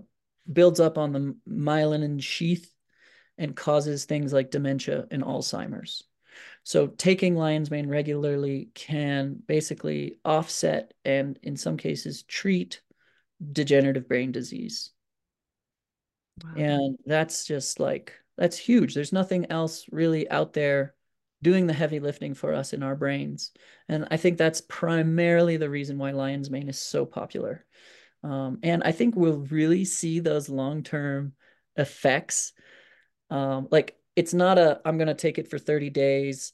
builds 0.52 0.80
up 0.80 0.98
on 0.98 1.12
the 1.12 1.36
myelin 1.50 2.22
sheath 2.22 2.72
and 3.38 3.56
causes 3.56 4.06
things 4.06 4.32
like 4.32 4.52
dementia 4.52 5.06
and 5.12 5.24
Alzheimer's. 5.24 6.04
So 6.66 6.88
taking 6.88 7.36
lion's 7.36 7.70
mane 7.70 7.88
regularly 7.88 8.70
can 8.74 9.38
basically 9.46 10.18
offset 10.26 10.96
and 11.06 11.38
in 11.44 11.58
some 11.58 11.78
cases 11.78 12.24
treat 12.24 12.82
degenerative 13.52 14.08
brain 14.08 14.32
disease. 14.32 14.90
Wow. 16.44 16.54
And 16.58 16.98
that's 17.06 17.46
just 17.46 17.80
like, 17.80 18.14
that's 18.36 18.58
huge. 18.58 18.96
There's 18.96 19.14
nothing 19.14 19.46
else 19.52 19.86
really 19.92 20.28
out 20.32 20.54
there 20.54 20.96
doing 21.44 21.68
the 21.68 21.74
heavy 21.74 22.00
lifting 22.00 22.34
for 22.34 22.56
us 22.56 22.74
in 22.74 22.82
our 22.82 22.96
brains. 22.96 23.52
And 23.88 24.08
I 24.10 24.18
think 24.18 24.40
that's 24.40 24.62
primarily 24.62 25.58
the 25.58 25.70
reason 25.70 26.00
why 26.00 26.12
lion's 26.12 26.50
mane 26.50 26.68
is 26.68 26.80
so 26.80 27.06
popular. 27.06 27.64
Um, 28.24 28.58
and 28.64 28.82
I 28.84 28.92
think 28.92 29.16
we'll 29.16 29.38
really 29.38 29.86
see 29.86 30.20
those 30.20 30.50
long 30.50 30.82
term 30.82 31.34
effects. 31.76 32.54
Um, 33.30 33.68
like, 33.70 33.96
it's 34.16 34.34
not 34.34 34.58
a, 34.58 34.82
I'm 34.86 34.98
going 34.98 35.08
to 35.08 35.14
take 35.14 35.38
it 35.38 35.50
for 35.50 35.60
30 35.60 35.90
days 35.90 36.54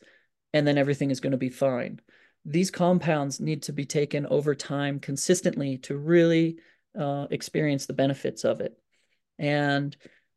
and 0.54 0.68
then 0.68 0.78
everything 0.78 1.12
is 1.12 1.20
going 1.20 1.32
to 1.32 1.38
be 1.38 1.50
fine. 1.50 2.00
These 2.46 2.72
compounds 2.72 3.40
need 3.40 3.64
to 3.64 3.74
be 3.74 3.86
taken 3.86 4.26
over 4.26 4.56
time 4.56 5.00
consistently 5.00 5.78
to 5.80 5.98
really 5.98 6.58
uh, 6.98 7.28
experience 7.30 7.86
the 7.86 7.94
benefits 7.94 8.44
of 8.44 8.62
it. 8.62 8.78
And 9.38 9.96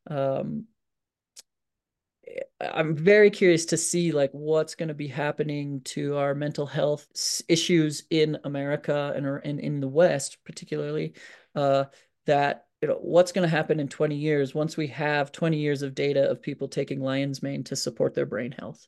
um, 0.08 0.66
I'm 2.60 2.94
very 2.94 3.30
curious 3.30 3.66
to 3.66 3.76
see 3.76 4.12
like 4.12 4.30
what's 4.32 4.74
going 4.74 4.88
to 4.88 4.94
be 4.94 5.08
happening 5.08 5.80
to 5.84 6.16
our 6.16 6.34
mental 6.34 6.66
health 6.66 7.06
issues 7.48 8.04
in 8.10 8.38
America 8.44 9.12
and 9.16 9.26
or 9.26 9.38
in, 9.38 9.58
in 9.58 9.80
the 9.80 9.88
West, 9.88 10.38
particularly. 10.44 11.14
Uh, 11.54 11.84
that 12.26 12.63
you 12.84 12.88
know 12.88 12.98
what's 13.00 13.32
going 13.32 13.48
to 13.48 13.56
happen 13.56 13.80
in 13.80 13.88
20 13.88 14.14
years 14.14 14.54
once 14.54 14.76
we 14.76 14.86
have 14.88 15.32
20 15.32 15.56
years 15.56 15.80
of 15.80 15.94
data 15.94 16.30
of 16.30 16.42
people 16.42 16.68
taking 16.68 17.00
lion's 17.00 17.42
mane 17.42 17.64
to 17.64 17.74
support 17.74 18.12
their 18.12 18.26
brain 18.26 18.52
health. 18.52 18.86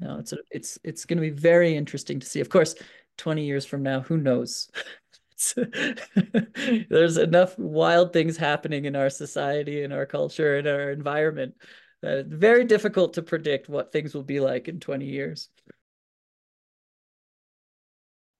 Now 0.00 0.18
it's 0.18 0.32
a, 0.32 0.38
it's 0.50 0.80
it's 0.82 1.04
going 1.04 1.18
to 1.18 1.22
be 1.22 1.30
very 1.30 1.76
interesting 1.76 2.18
to 2.18 2.26
see. 2.26 2.40
Of 2.40 2.48
course, 2.48 2.74
20 3.18 3.44
years 3.44 3.64
from 3.64 3.84
now, 3.84 4.00
who 4.00 4.16
knows? 4.16 4.68
there's 6.90 7.18
enough 7.18 7.56
wild 7.56 8.12
things 8.12 8.36
happening 8.36 8.84
in 8.84 8.96
our 8.96 9.10
society 9.10 9.84
in 9.84 9.92
our 9.92 10.06
culture 10.06 10.58
in 10.58 10.66
our 10.66 10.90
environment 10.90 11.54
that 12.02 12.18
it's 12.18 12.32
very 12.32 12.64
difficult 12.64 13.12
to 13.14 13.22
predict 13.22 13.68
what 13.68 13.92
things 13.92 14.12
will 14.12 14.24
be 14.24 14.40
like 14.40 14.66
in 14.66 14.80
20 14.80 15.04
years 15.04 15.50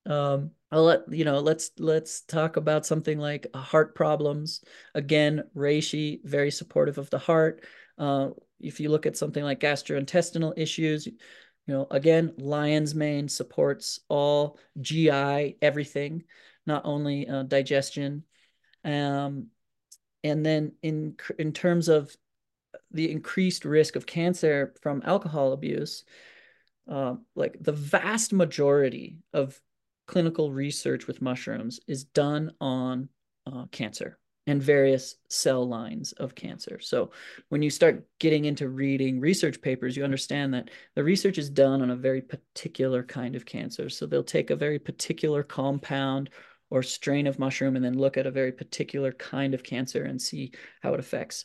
um 0.06 0.50
I'll 0.70 0.84
let 0.84 1.12
you 1.12 1.24
know 1.24 1.38
let's 1.38 1.70
let's 1.78 2.22
talk 2.22 2.56
about 2.56 2.86
something 2.86 3.18
like 3.18 3.46
heart 3.54 3.94
problems 3.94 4.62
again 4.94 5.44
reishi 5.54 6.20
very 6.24 6.50
supportive 6.50 6.98
of 6.98 7.10
the 7.10 7.18
heart 7.18 7.64
uh, 7.98 8.30
if 8.60 8.80
you 8.80 8.88
look 8.88 9.06
at 9.06 9.16
something 9.16 9.44
like 9.44 9.60
gastrointestinal 9.60 10.54
issues 10.56 11.06
you 11.06 11.14
know 11.66 11.86
again 11.90 12.32
lion's 12.36 12.94
mane 12.94 13.28
supports 13.28 14.00
all 14.08 14.58
gi 14.80 15.56
everything 15.62 16.24
not 16.66 16.82
only 16.84 17.28
uh, 17.28 17.44
digestion. 17.44 18.24
Um, 18.84 19.48
and 20.24 20.44
then 20.44 20.72
in 20.82 21.16
in 21.38 21.52
terms 21.52 21.88
of 21.88 22.14
the 22.90 23.10
increased 23.10 23.64
risk 23.64 23.96
of 23.96 24.06
cancer 24.06 24.74
from 24.82 25.02
alcohol 25.04 25.52
abuse, 25.52 26.04
uh, 26.90 27.14
like 27.34 27.56
the 27.60 27.72
vast 27.72 28.32
majority 28.32 29.18
of 29.32 29.60
clinical 30.06 30.52
research 30.52 31.06
with 31.06 31.22
mushrooms 31.22 31.80
is 31.86 32.04
done 32.04 32.52
on 32.60 33.08
uh, 33.46 33.66
cancer 33.70 34.18
and 34.46 34.62
various 34.62 35.16
cell 35.28 35.66
lines 35.66 36.12
of 36.12 36.34
cancer. 36.34 36.78
So 36.80 37.10
when 37.48 37.62
you 37.62 37.70
start 37.70 38.06
getting 38.20 38.44
into 38.44 38.68
reading 38.68 39.18
research 39.18 39.60
papers, 39.60 39.96
you 39.96 40.04
understand 40.04 40.54
that 40.54 40.70
the 40.94 41.02
research 41.02 41.36
is 41.36 41.50
done 41.50 41.82
on 41.82 41.90
a 41.90 41.96
very 41.96 42.22
particular 42.22 43.02
kind 43.02 43.34
of 43.34 43.44
cancer. 43.44 43.88
So 43.88 44.06
they'll 44.06 44.22
take 44.22 44.50
a 44.50 44.56
very 44.56 44.78
particular 44.78 45.42
compound 45.42 46.30
or 46.70 46.82
strain 46.82 47.26
of 47.26 47.38
mushroom 47.38 47.76
and 47.76 47.84
then 47.84 47.98
look 47.98 48.16
at 48.16 48.26
a 48.26 48.30
very 48.30 48.52
particular 48.52 49.12
kind 49.12 49.52
of 49.54 49.64
cancer 49.64 50.04
and 50.04 50.20
see 50.20 50.52
how 50.80 50.94
it 50.94 51.00
affects. 51.00 51.44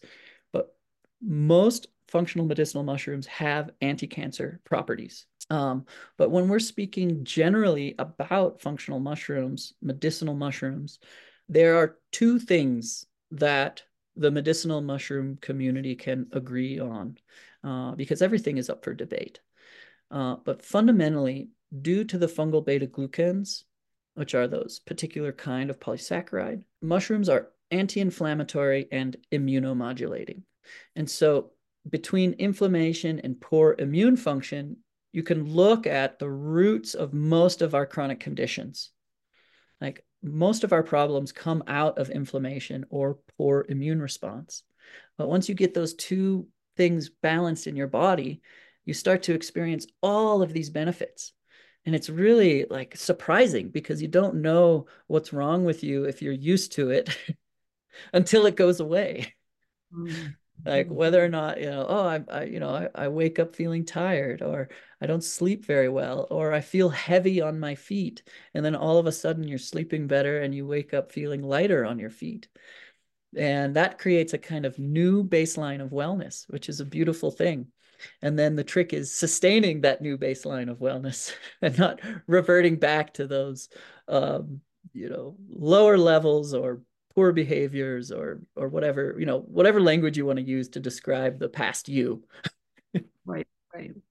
But 0.51 0.75
most 1.21 1.87
functional 2.11 2.45
medicinal 2.45 2.83
mushrooms 2.83 3.25
have 3.27 3.71
anti-cancer 3.79 4.59
properties. 4.65 5.25
Um, 5.49 5.85
but 6.17 6.29
when 6.29 6.49
we're 6.49 6.59
speaking 6.59 7.23
generally 7.23 7.95
about 7.97 8.61
functional 8.61 8.99
mushrooms, 8.99 9.73
medicinal 9.81 10.35
mushrooms, 10.35 10.99
there 11.47 11.77
are 11.77 11.97
two 12.11 12.37
things 12.37 13.05
that 13.31 13.83
the 14.17 14.29
medicinal 14.31 14.81
mushroom 14.81 15.37
community 15.41 15.95
can 15.95 16.27
agree 16.33 16.79
on 16.79 17.17
uh, 17.63 17.91
because 17.95 18.21
everything 18.21 18.57
is 18.57 18.69
up 18.69 18.83
for 18.83 18.93
debate. 18.93 19.39
Uh, 20.09 20.35
but 20.43 20.63
fundamentally, 20.63 21.49
due 21.81 22.03
to 22.03 22.17
the 22.17 22.27
fungal 22.27 22.65
beta 22.65 22.87
glucans, 22.87 23.63
which 24.15 24.35
are 24.35 24.47
those 24.47 24.79
particular 24.79 25.31
kind 25.31 25.69
of 25.69 25.79
polysaccharide, 25.79 26.63
mushrooms 26.81 27.29
are 27.29 27.51
anti-inflammatory 27.71 28.87
and 28.91 29.15
immunomodulating. 29.31 30.41
And 30.97 31.09
so 31.09 31.51
between 31.89 32.33
inflammation 32.33 33.19
and 33.19 33.39
poor 33.39 33.75
immune 33.79 34.15
function, 34.15 34.77
you 35.11 35.23
can 35.23 35.45
look 35.45 35.87
at 35.87 36.19
the 36.19 36.29
roots 36.29 36.93
of 36.93 37.13
most 37.13 37.61
of 37.61 37.75
our 37.75 37.85
chronic 37.85 38.19
conditions. 38.19 38.91
Like 39.79 40.05
most 40.23 40.63
of 40.63 40.73
our 40.73 40.83
problems 40.83 41.31
come 41.31 41.63
out 41.67 41.97
of 41.97 42.09
inflammation 42.09 42.85
or 42.89 43.19
poor 43.37 43.65
immune 43.67 44.01
response. 44.01 44.63
But 45.17 45.27
once 45.27 45.49
you 45.49 45.55
get 45.55 45.73
those 45.73 45.95
two 45.95 46.47
things 46.77 47.09
balanced 47.09 47.67
in 47.67 47.75
your 47.75 47.87
body, 47.87 48.41
you 48.85 48.93
start 48.93 49.23
to 49.23 49.33
experience 49.33 49.87
all 50.01 50.41
of 50.41 50.53
these 50.53 50.69
benefits. 50.69 51.33
And 51.85 51.95
it's 51.95 52.09
really 52.09 52.65
like 52.69 52.95
surprising 52.95 53.69
because 53.69 54.01
you 54.01 54.07
don't 54.07 54.35
know 54.35 54.85
what's 55.07 55.33
wrong 55.33 55.65
with 55.65 55.83
you 55.83 56.03
if 56.05 56.21
you're 56.21 56.31
used 56.31 56.73
to 56.73 56.91
it 56.91 57.17
until 58.13 58.45
it 58.45 58.55
goes 58.55 58.79
away. 58.79 59.33
Mm-hmm 59.93 60.27
like 60.65 60.87
mm-hmm. 60.87 60.95
whether 60.95 61.23
or 61.23 61.29
not 61.29 61.59
you 61.59 61.69
know 61.69 61.85
oh 61.87 62.05
I, 62.07 62.23
I 62.29 62.43
you 62.43 62.59
know 62.59 62.69
I, 62.69 62.89
I 62.95 63.07
wake 63.07 63.39
up 63.39 63.55
feeling 63.55 63.85
tired 63.85 64.41
or 64.41 64.69
i 65.01 65.05
don't 65.05 65.23
sleep 65.23 65.65
very 65.65 65.89
well 65.89 66.27
or 66.29 66.53
i 66.53 66.61
feel 66.61 66.89
heavy 66.89 67.41
on 67.41 67.59
my 67.59 67.75
feet 67.75 68.23
and 68.53 68.63
then 68.63 68.75
all 68.75 68.97
of 68.97 69.07
a 69.07 69.11
sudden 69.11 69.47
you're 69.47 69.57
sleeping 69.57 70.07
better 70.07 70.41
and 70.41 70.53
you 70.53 70.65
wake 70.65 70.93
up 70.93 71.11
feeling 71.11 71.41
lighter 71.41 71.85
on 71.85 71.99
your 71.99 72.09
feet 72.09 72.47
and 73.37 73.75
that 73.75 73.97
creates 73.97 74.33
a 74.33 74.37
kind 74.37 74.65
of 74.65 74.77
new 74.77 75.23
baseline 75.23 75.81
of 75.81 75.91
wellness 75.91 76.45
which 76.49 76.69
is 76.69 76.79
a 76.79 76.85
beautiful 76.85 77.31
thing 77.31 77.67
and 78.21 78.37
then 78.37 78.55
the 78.55 78.63
trick 78.63 78.93
is 78.93 79.13
sustaining 79.13 79.81
that 79.81 80.01
new 80.01 80.17
baseline 80.17 80.69
of 80.69 80.79
wellness 80.79 81.33
and 81.61 81.77
not 81.77 82.01
reverting 82.27 82.75
back 82.75 83.13
to 83.13 83.27
those 83.27 83.69
um, 84.07 84.61
you 84.93 85.09
know 85.09 85.35
lower 85.49 85.97
levels 85.97 86.53
or 86.53 86.81
poor 87.15 87.31
behaviors 87.31 88.11
or 88.11 88.41
or 88.55 88.67
whatever 88.67 89.15
you 89.19 89.25
know 89.25 89.39
whatever 89.39 89.81
language 89.81 90.17
you 90.17 90.25
want 90.25 90.39
to 90.39 90.45
use 90.45 90.69
to 90.69 90.79
describe 90.79 91.39
the 91.39 91.49
past 91.49 91.89
you. 91.89 92.23
Right 93.25 93.47
right. 93.73 93.91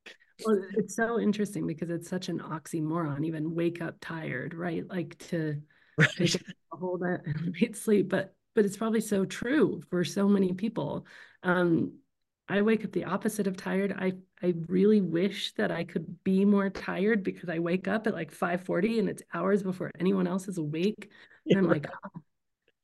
Well 0.47 0.59
it's 0.75 0.97
so 0.97 1.21
interesting 1.21 1.67
because 1.67 1.91
it's 1.91 2.09
such 2.09 2.31
an 2.31 2.39
oxymoron 2.39 3.27
even 3.27 3.55
wake 3.55 3.83
up 3.83 3.97
tired 4.01 4.55
right? 4.55 4.89
Like 4.89 5.19
to 5.29 5.61
right. 5.99 6.37
hold 6.73 7.01
that 7.01 7.21
late 7.61 7.77
sleep 7.77 8.09
but 8.09 8.35
but 8.55 8.65
it's 8.65 8.79
probably 8.79 9.03
so 9.03 9.27
true 9.27 9.83
for 9.91 10.03
so 10.03 10.27
many 10.29 10.55
people. 10.55 11.07
Um 11.43 11.93
i 12.49 12.63
wake 12.63 12.87
up 12.87 12.93
the 12.93 13.05
opposite 13.05 13.47
of 13.47 13.59
tired. 13.59 13.93
I 13.93 14.15
i 14.43 14.55
really 14.69 15.03
wish 15.03 15.53
that 15.57 15.71
i 15.71 15.85
could 15.85 16.25
be 16.25 16.47
more 16.47 16.71
tired 16.71 17.23
because 17.23 17.51
i 17.51 17.59
wake 17.59 17.87
up 17.87 18.07
at 18.07 18.15
like 18.15 18.33
5:40 18.33 18.99
and 19.01 19.09
it's 19.11 19.23
hours 19.35 19.63
before 19.63 19.91
anyone 20.01 20.27
else 20.27 20.49
is 20.49 20.57
awake. 20.57 21.11
And 21.47 21.59
i'm 21.59 21.69
like 21.69 21.87
oh, 22.05 22.21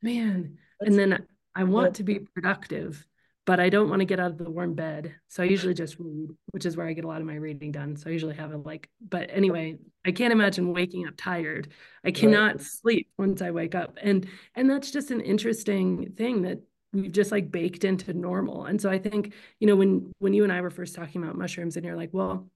man. 0.03 0.59
That's, 0.81 0.91
and 0.91 0.99
then 0.99 1.27
I 1.55 1.65
want 1.65 1.97
to 1.97 2.03
be 2.03 2.19
productive, 2.19 3.07
but 3.47 3.61
I 3.61 3.71
don't 3.71 3.89
want 3.89 4.01
to 4.01 4.07
get 4.07 4.21
out 4.21 4.33
of 4.33 4.39
the 4.39 4.51
warm 4.51 4.75
bed. 4.75 5.15
So 5.29 5.43
I 5.43 5.47
usually 5.47 5.75
just 5.75 5.99
read, 5.99 6.31
which 6.51 6.67
is 6.67 6.77
where 6.77 6.87
I 6.87 6.93
get 6.93 7.05
a 7.05 7.09
lot 7.09 7.21
of 7.21 7.27
my 7.27 7.37
reading 7.37 7.73
done. 7.73 7.97
So 7.97 8.11
I 8.11 8.13
usually 8.13 8.35
have 8.35 8.53
a 8.53 8.59
like, 8.59 8.89
but 9.01 9.31
anyway, 9.33 9.79
I 10.05 10.13
can't 10.13 10.33
imagine 10.33 10.73
waking 10.73 11.07
up 11.07 11.15
tired. 11.17 11.73
I 12.05 12.11
cannot 12.11 12.57
right. 12.57 12.61
sleep 12.61 13.09
once 13.19 13.41
I 13.41 13.53
wake 13.53 13.75
up. 13.75 13.99
And 14.03 14.27
and 14.55 14.69
that's 14.69 14.91
just 14.91 15.11
an 15.11 15.21
interesting 15.21 16.13
thing 16.17 16.43
that 16.43 16.61
we've 16.93 17.13
just 17.13 17.33
like 17.33 17.51
baked 17.51 17.85
into 17.85 18.13
normal. 18.13 18.65
And 18.65 18.81
so 18.81 18.91
I 18.91 18.99
think, 18.99 19.33
you 19.61 19.67
know, 19.67 19.77
when 19.77 20.13
when 20.19 20.35
you 20.35 20.45
and 20.45 20.53
I 20.53 20.61
were 20.61 20.71
first 20.71 20.95
talking 20.95 21.23
about 21.23 21.39
mushrooms 21.39 21.77
and 21.77 21.87
you're 21.87 21.97
like, 21.97 22.11
well, 22.13 22.49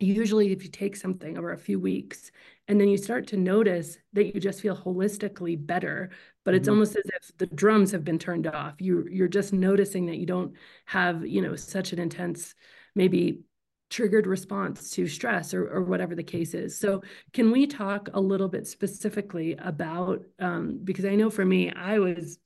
usually 0.00 0.52
if 0.52 0.62
you 0.62 0.70
take 0.70 0.96
something 0.96 1.36
over 1.36 1.52
a 1.52 1.58
few 1.58 1.80
weeks 1.80 2.30
and 2.68 2.80
then 2.80 2.88
you 2.88 2.96
start 2.96 3.26
to 3.26 3.36
notice 3.36 3.98
that 4.12 4.32
you 4.34 4.40
just 4.40 4.60
feel 4.60 4.76
holistically 4.76 5.56
better 5.66 6.10
but 6.44 6.54
it's 6.54 6.64
mm-hmm. 6.64 6.74
almost 6.74 6.96
as 6.96 7.04
if 7.06 7.36
the 7.38 7.46
drums 7.46 7.90
have 7.90 8.04
been 8.04 8.18
turned 8.18 8.46
off 8.46 8.74
you 8.78 9.06
you're 9.10 9.28
just 9.28 9.52
noticing 9.52 10.06
that 10.06 10.18
you 10.18 10.26
don't 10.26 10.52
have 10.86 11.26
you 11.26 11.42
know 11.42 11.56
such 11.56 11.92
an 11.92 11.98
intense 11.98 12.54
maybe 12.94 13.40
triggered 13.90 14.26
response 14.26 14.90
to 14.90 15.08
stress 15.08 15.54
or, 15.54 15.66
or 15.68 15.82
whatever 15.82 16.14
the 16.14 16.22
case 16.22 16.54
is 16.54 16.78
so 16.78 17.02
can 17.32 17.50
we 17.50 17.66
talk 17.66 18.08
a 18.14 18.20
little 18.20 18.48
bit 18.48 18.66
specifically 18.66 19.56
about 19.58 20.22
um, 20.38 20.78
because 20.84 21.04
i 21.04 21.14
know 21.14 21.30
for 21.30 21.44
me 21.44 21.72
i 21.72 21.98
was 21.98 22.38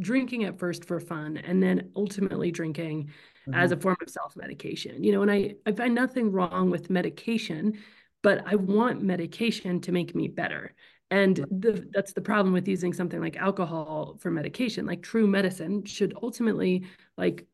drinking 0.00 0.44
at 0.44 0.58
first 0.58 0.84
for 0.84 1.00
fun 1.00 1.36
and 1.38 1.62
then 1.62 1.90
ultimately 1.96 2.50
drinking 2.50 3.10
mm-hmm. 3.48 3.60
as 3.60 3.72
a 3.72 3.76
form 3.76 3.96
of 4.02 4.10
self-medication 4.10 5.02
you 5.02 5.12
know 5.12 5.22
and 5.22 5.30
i 5.30 5.54
i 5.66 5.72
find 5.72 5.94
nothing 5.94 6.30
wrong 6.30 6.70
with 6.70 6.90
medication 6.90 7.78
but 8.22 8.42
i 8.46 8.54
want 8.54 9.02
medication 9.02 9.80
to 9.80 9.92
make 9.92 10.14
me 10.14 10.28
better. 10.28 10.74
And 11.10 11.36
the, 11.36 11.88
that's 11.92 12.12
the 12.12 12.20
problem 12.20 12.52
with 12.52 12.68
using 12.68 12.92
something 12.92 13.20
like 13.20 13.36
alcohol 13.36 14.18
for 14.20 14.30
medication. 14.30 14.86
Like 14.86 15.02
true 15.02 15.26
medicine 15.26 15.84
should 15.84 16.14
ultimately 16.22 16.84
like 17.16 17.46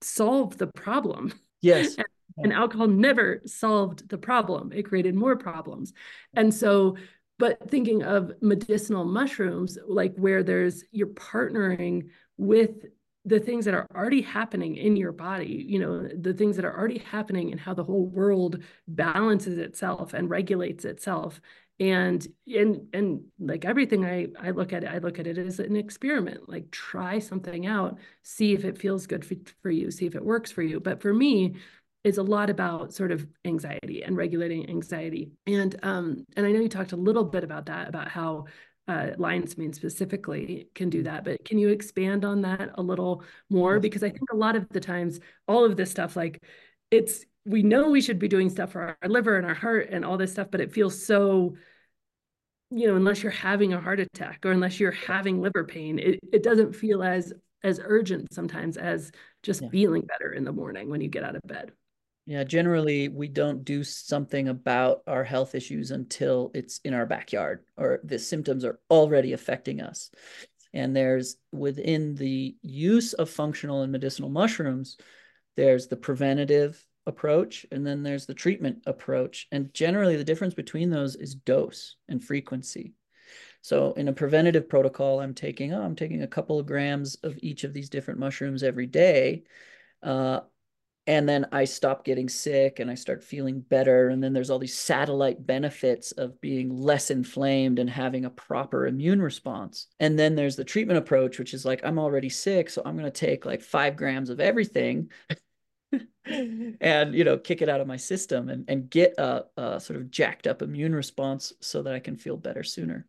solve 0.00 0.58
the 0.58 0.66
problem. 0.68 1.32
Yes. 1.60 1.96
And, 2.36 2.46
and 2.46 2.52
alcohol 2.52 2.88
never 2.88 3.42
solved 3.46 4.08
the 4.08 4.18
problem. 4.18 4.72
It 4.72 4.82
created 4.86 5.14
more 5.14 5.36
problems. 5.36 5.92
And 6.34 6.52
so 6.52 6.96
but 7.38 7.70
thinking 7.70 8.02
of 8.02 8.32
medicinal 8.40 9.04
mushrooms 9.04 9.78
like 9.86 10.16
where 10.16 10.42
there's 10.42 10.82
you're 10.90 11.06
partnering 11.08 12.08
with 12.36 12.86
the 13.24 13.40
things 13.40 13.64
that 13.64 13.74
are 13.74 13.86
already 13.94 14.20
happening 14.20 14.76
in 14.76 14.96
your 14.96 15.12
body 15.12 15.64
you 15.66 15.78
know 15.78 16.08
the 16.08 16.34
things 16.34 16.56
that 16.56 16.64
are 16.64 16.76
already 16.76 16.98
happening 16.98 17.50
and 17.50 17.60
how 17.60 17.74
the 17.74 17.84
whole 17.84 18.06
world 18.06 18.62
balances 18.86 19.58
itself 19.58 20.14
and 20.14 20.30
regulates 20.30 20.84
itself 20.84 21.40
and 21.80 22.26
and 22.46 22.86
and 22.92 23.22
like 23.38 23.64
everything 23.64 24.04
i 24.04 24.26
i 24.40 24.50
look 24.50 24.72
at 24.72 24.84
it 24.84 24.90
i 24.90 24.98
look 24.98 25.18
at 25.18 25.26
it 25.26 25.38
as 25.38 25.58
an 25.58 25.74
experiment 25.74 26.48
like 26.48 26.70
try 26.70 27.18
something 27.18 27.66
out 27.66 27.98
see 28.22 28.52
if 28.52 28.64
it 28.64 28.78
feels 28.78 29.06
good 29.06 29.24
for, 29.24 29.34
for 29.62 29.70
you 29.70 29.90
see 29.90 30.06
if 30.06 30.14
it 30.14 30.24
works 30.24 30.52
for 30.52 30.62
you 30.62 30.78
but 30.78 31.00
for 31.00 31.12
me 31.12 31.54
it's 32.04 32.18
a 32.18 32.22
lot 32.22 32.50
about 32.50 32.92
sort 32.92 33.10
of 33.10 33.26
anxiety 33.46 34.04
and 34.04 34.14
regulating 34.16 34.68
anxiety. 34.68 35.32
And 35.46 35.74
um, 35.82 36.26
and 36.36 36.46
I 36.46 36.52
know 36.52 36.60
you 36.60 36.68
talked 36.68 36.92
a 36.92 36.96
little 36.96 37.24
bit 37.24 37.44
about 37.44 37.66
that, 37.66 37.88
about 37.88 38.08
how 38.08 38.44
uh, 38.86 39.10
lion's 39.16 39.56
mane 39.56 39.72
specifically 39.72 40.68
can 40.74 40.90
do 40.90 41.02
that. 41.04 41.24
But 41.24 41.44
can 41.44 41.58
you 41.58 41.68
expand 41.68 42.24
on 42.24 42.42
that 42.42 42.70
a 42.74 42.82
little 42.82 43.22
more? 43.48 43.80
Because 43.80 44.02
I 44.02 44.10
think 44.10 44.30
a 44.32 44.36
lot 44.36 44.56
of 44.56 44.68
the 44.68 44.80
times, 44.80 45.20
all 45.48 45.64
of 45.64 45.76
this 45.76 45.90
stuff, 45.90 46.16
like 46.16 46.42
it's 46.90 47.24
we 47.46 47.62
know 47.62 47.90
we 47.90 48.00
should 48.00 48.18
be 48.18 48.28
doing 48.28 48.50
stuff 48.50 48.72
for 48.72 48.96
our 49.02 49.08
liver 49.08 49.36
and 49.36 49.46
our 49.46 49.54
heart 49.54 49.88
and 49.90 50.04
all 50.04 50.16
this 50.16 50.32
stuff, 50.32 50.48
but 50.50 50.60
it 50.60 50.72
feels 50.72 51.04
so 51.04 51.54
you 52.70 52.88
know 52.88 52.96
unless 52.96 53.22
you're 53.22 53.32
having 53.32 53.72
a 53.72 53.80
heart 53.80 54.00
attack 54.00 54.44
or 54.44 54.50
unless 54.50 54.80
you're 54.80 54.90
having 54.90 55.40
liver 55.40 55.64
pain 55.64 55.98
it, 55.98 56.18
it 56.32 56.42
doesn't 56.42 56.74
feel 56.74 57.02
as 57.02 57.32
as 57.62 57.80
urgent 57.82 58.32
sometimes 58.32 58.76
as 58.76 59.12
just 59.42 59.62
yeah. 59.62 59.68
feeling 59.68 60.02
better 60.02 60.32
in 60.32 60.44
the 60.44 60.52
morning 60.52 60.90
when 60.90 61.00
you 61.00 61.08
get 61.08 61.22
out 61.22 61.36
of 61.36 61.42
bed 61.46 61.72
yeah, 62.26 62.44
generally 62.44 63.08
we 63.08 63.28
don't 63.28 63.64
do 63.64 63.84
something 63.84 64.48
about 64.48 65.02
our 65.06 65.24
health 65.24 65.54
issues 65.54 65.90
until 65.90 66.50
it's 66.54 66.80
in 66.84 66.94
our 66.94 67.04
backyard 67.04 67.64
or 67.76 68.00
the 68.02 68.18
symptoms 68.18 68.64
are 68.64 68.80
already 68.90 69.32
affecting 69.34 69.80
us. 69.80 70.10
And 70.72 70.96
there's 70.96 71.36
within 71.52 72.14
the 72.14 72.56
use 72.62 73.12
of 73.12 73.28
functional 73.28 73.82
and 73.82 73.92
medicinal 73.92 74.30
mushrooms, 74.30 74.96
there's 75.56 75.86
the 75.88 75.96
preventative 75.96 76.84
approach 77.06 77.66
and 77.70 77.86
then 77.86 78.02
there's 78.02 78.24
the 78.24 78.34
treatment 78.34 78.78
approach. 78.86 79.46
And 79.52 79.72
generally 79.74 80.16
the 80.16 80.24
difference 80.24 80.54
between 80.54 80.88
those 80.88 81.16
is 81.16 81.34
dose 81.34 81.96
and 82.08 82.24
frequency. 82.24 82.94
So 83.60 83.92
in 83.92 84.08
a 84.08 84.12
preventative 84.12 84.68
protocol, 84.68 85.20
I'm 85.20 85.34
taking, 85.34 85.74
oh, 85.74 85.82
I'm 85.82 85.96
taking 85.96 86.22
a 86.22 86.26
couple 86.26 86.58
of 86.58 86.66
grams 86.66 87.16
of 87.16 87.38
each 87.42 87.64
of 87.64 87.74
these 87.74 87.90
different 87.90 88.20
mushrooms 88.20 88.62
every 88.62 88.86
day. 88.86 89.44
Uh, 90.02 90.40
and 91.06 91.28
then 91.28 91.46
I 91.52 91.64
stop 91.64 92.04
getting 92.04 92.30
sick 92.30 92.80
and 92.80 92.90
I 92.90 92.94
start 92.94 93.22
feeling 93.22 93.60
better. 93.60 94.08
And 94.08 94.22
then 94.24 94.32
there's 94.32 94.48
all 94.48 94.58
these 94.58 94.76
satellite 94.76 95.46
benefits 95.46 96.12
of 96.12 96.40
being 96.40 96.74
less 96.74 97.10
inflamed 97.10 97.78
and 97.78 97.90
having 97.90 98.24
a 98.24 98.30
proper 98.30 98.86
immune 98.86 99.20
response. 99.20 99.88
And 100.00 100.18
then 100.18 100.34
there's 100.34 100.56
the 100.56 100.64
treatment 100.64 100.98
approach, 100.98 101.38
which 101.38 101.52
is 101.52 101.66
like, 101.66 101.84
I'm 101.84 101.98
already 101.98 102.30
sick, 102.30 102.70
so 102.70 102.80
I'm 102.84 102.96
going 102.96 103.10
to 103.10 103.10
take 103.10 103.44
like 103.44 103.60
five 103.60 103.96
grams 103.96 104.30
of 104.30 104.40
everything. 104.40 105.10
and 106.26 107.14
you 107.14 107.22
know 107.22 107.38
kick 107.38 107.62
it 107.62 107.68
out 107.68 107.80
of 107.80 107.86
my 107.86 107.96
system 107.96 108.48
and, 108.48 108.64
and 108.68 108.90
get 108.90 109.14
a, 109.18 109.44
a, 109.56 109.78
sort 109.78 109.98
of 110.00 110.10
jacked 110.10 110.46
up 110.46 110.62
immune 110.62 110.94
response 110.94 111.52
so 111.60 111.82
that 111.82 111.94
i 111.94 112.00
can 112.00 112.16
feel 112.16 112.36
better 112.36 112.64
sooner 112.64 113.06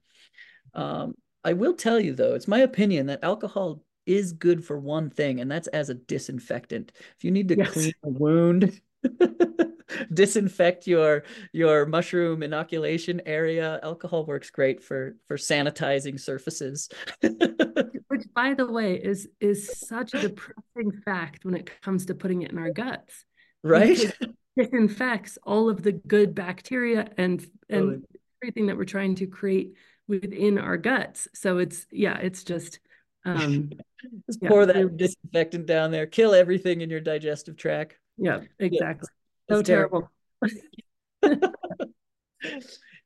um, 0.76 1.16
i 1.43 1.54
will 1.54 1.74
tell 1.74 2.00
you 2.00 2.14
though 2.14 2.36
it's 2.36 2.48
my 2.48 2.60
opinion 2.60 3.08
that 3.08 3.24
alcohol 3.24 3.82
is 4.06 4.34
good 4.34 4.64
for 4.66 4.80
one 4.80 5.10
thing, 5.10 5.39
and 5.39 5.51
that's 5.51 5.68
as 5.68 5.89
a 5.89 5.95
disinfectant. 5.95 6.91
If 7.18 7.24
you 7.24 7.32
need 7.32 7.47
to 7.49 7.58
yes. 7.58 7.72
clean 7.72 7.93
a 8.03 8.10
wound, 8.10 8.82
disinfect 10.14 10.88
your 10.88 11.24
your 11.51 11.86
mushroom 11.86 12.43
inoculation 12.43 13.22
area, 13.26 13.80
alcohol 13.84 14.26
works 14.26 14.49
great 14.49 14.84
for 14.84 15.16
for 15.28 15.38
sanitizing 15.38 16.20
surfaces. 16.20 16.89
Which, 17.22 18.24
by 18.34 18.53
the 18.53 18.72
way, 18.72 18.95
is 18.95 19.28
is 19.39 19.80
such 19.88 20.14
a 20.14 20.22
depressing 20.22 21.01
fact 21.03 21.45
when 21.45 21.56
it 21.56 21.70
comes 21.82 22.06
to 22.08 22.16
putting 22.16 22.43
it 22.43 22.51
in 22.51 22.58
our 22.58 22.72
guts. 22.72 23.26
Right. 23.64 23.99
It 23.99 24.36
disinfects 24.58 25.38
all 25.43 25.70
of 25.70 25.84
the 25.84 25.91
good 25.91 26.34
bacteria 26.36 27.10
and 27.18 27.41
and 27.70 27.82
totally. 27.82 28.01
everything 28.41 28.68
that 28.68 28.78
we're 28.78 28.86
trying 28.86 29.16
to 29.16 29.28
create 29.28 29.74
within 30.08 30.58
our 30.58 30.78
guts. 30.78 31.28
So 31.34 31.58
it's 31.58 31.88
yeah, 31.91 32.18
it's 32.18 32.43
just 32.43 32.80
um, 33.26 33.72
Just 34.28 34.39
yeah. 34.41 34.49
pour 34.49 34.66
that 34.66 34.97
disinfectant 34.97 35.66
down 35.66 35.91
there, 35.91 36.06
kill 36.06 36.34
everything 36.34 36.82
in 36.82 36.89
your 36.89 36.99
digestive 36.99 37.58
tract. 37.58 37.97
Yeah, 38.18 38.41
exactly. 38.60 39.10
Yeah, 39.49 39.56
so 39.56 39.62
terrible. 39.62 40.10
terrible. 41.22 41.51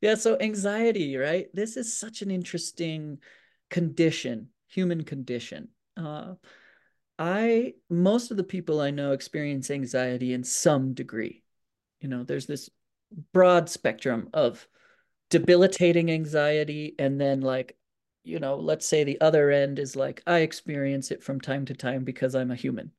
yeah, 0.00 0.14
so 0.14 0.36
anxiety, 0.40 1.16
right? 1.16 1.46
This 1.54 1.76
is 1.76 1.96
such 1.96 2.22
an 2.22 2.30
interesting 2.30 3.18
condition, 3.70 4.48
human 4.68 5.04
condition. 5.04 5.68
Uh, 5.96 6.34
I 7.18 7.74
most 7.88 8.30
of 8.30 8.36
the 8.36 8.44
people 8.44 8.80
I 8.80 8.90
know 8.90 9.12
experience 9.12 9.70
anxiety 9.70 10.32
in 10.32 10.42
some 10.42 10.94
degree. 10.94 11.42
You 12.00 12.08
know, 12.08 12.24
there's 12.24 12.46
this 12.46 12.70
broad 13.32 13.68
spectrum 13.68 14.30
of 14.32 14.66
debilitating 15.28 16.10
anxiety 16.10 16.94
and 16.98 17.20
then 17.20 17.40
like 17.40 17.76
you 18.24 18.38
know, 18.38 18.56
let's 18.56 18.86
say 18.86 19.04
the 19.04 19.20
other 19.20 19.50
end 19.50 19.78
is 19.78 19.96
like, 19.96 20.22
I 20.26 20.38
experience 20.38 21.10
it 21.10 21.22
from 21.22 21.40
time 21.40 21.64
to 21.66 21.74
time 21.74 22.04
because 22.04 22.34
I'm 22.34 22.50
a 22.50 22.56
human. 22.56 22.92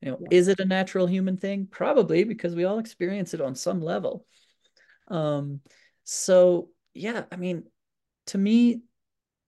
You 0.00 0.12
know, 0.12 0.18
yeah. 0.20 0.28
is 0.30 0.48
it 0.48 0.60
a 0.60 0.64
natural 0.64 1.06
human 1.06 1.36
thing? 1.36 1.66
Probably 1.70 2.24
because 2.24 2.54
we 2.54 2.64
all 2.64 2.78
experience 2.78 3.34
it 3.34 3.40
on 3.40 3.54
some 3.54 3.80
level. 3.80 4.26
Um, 5.08 5.60
so 6.04 6.70
yeah, 6.92 7.24
I 7.30 7.36
mean, 7.36 7.64
to 8.26 8.38
me, 8.38 8.82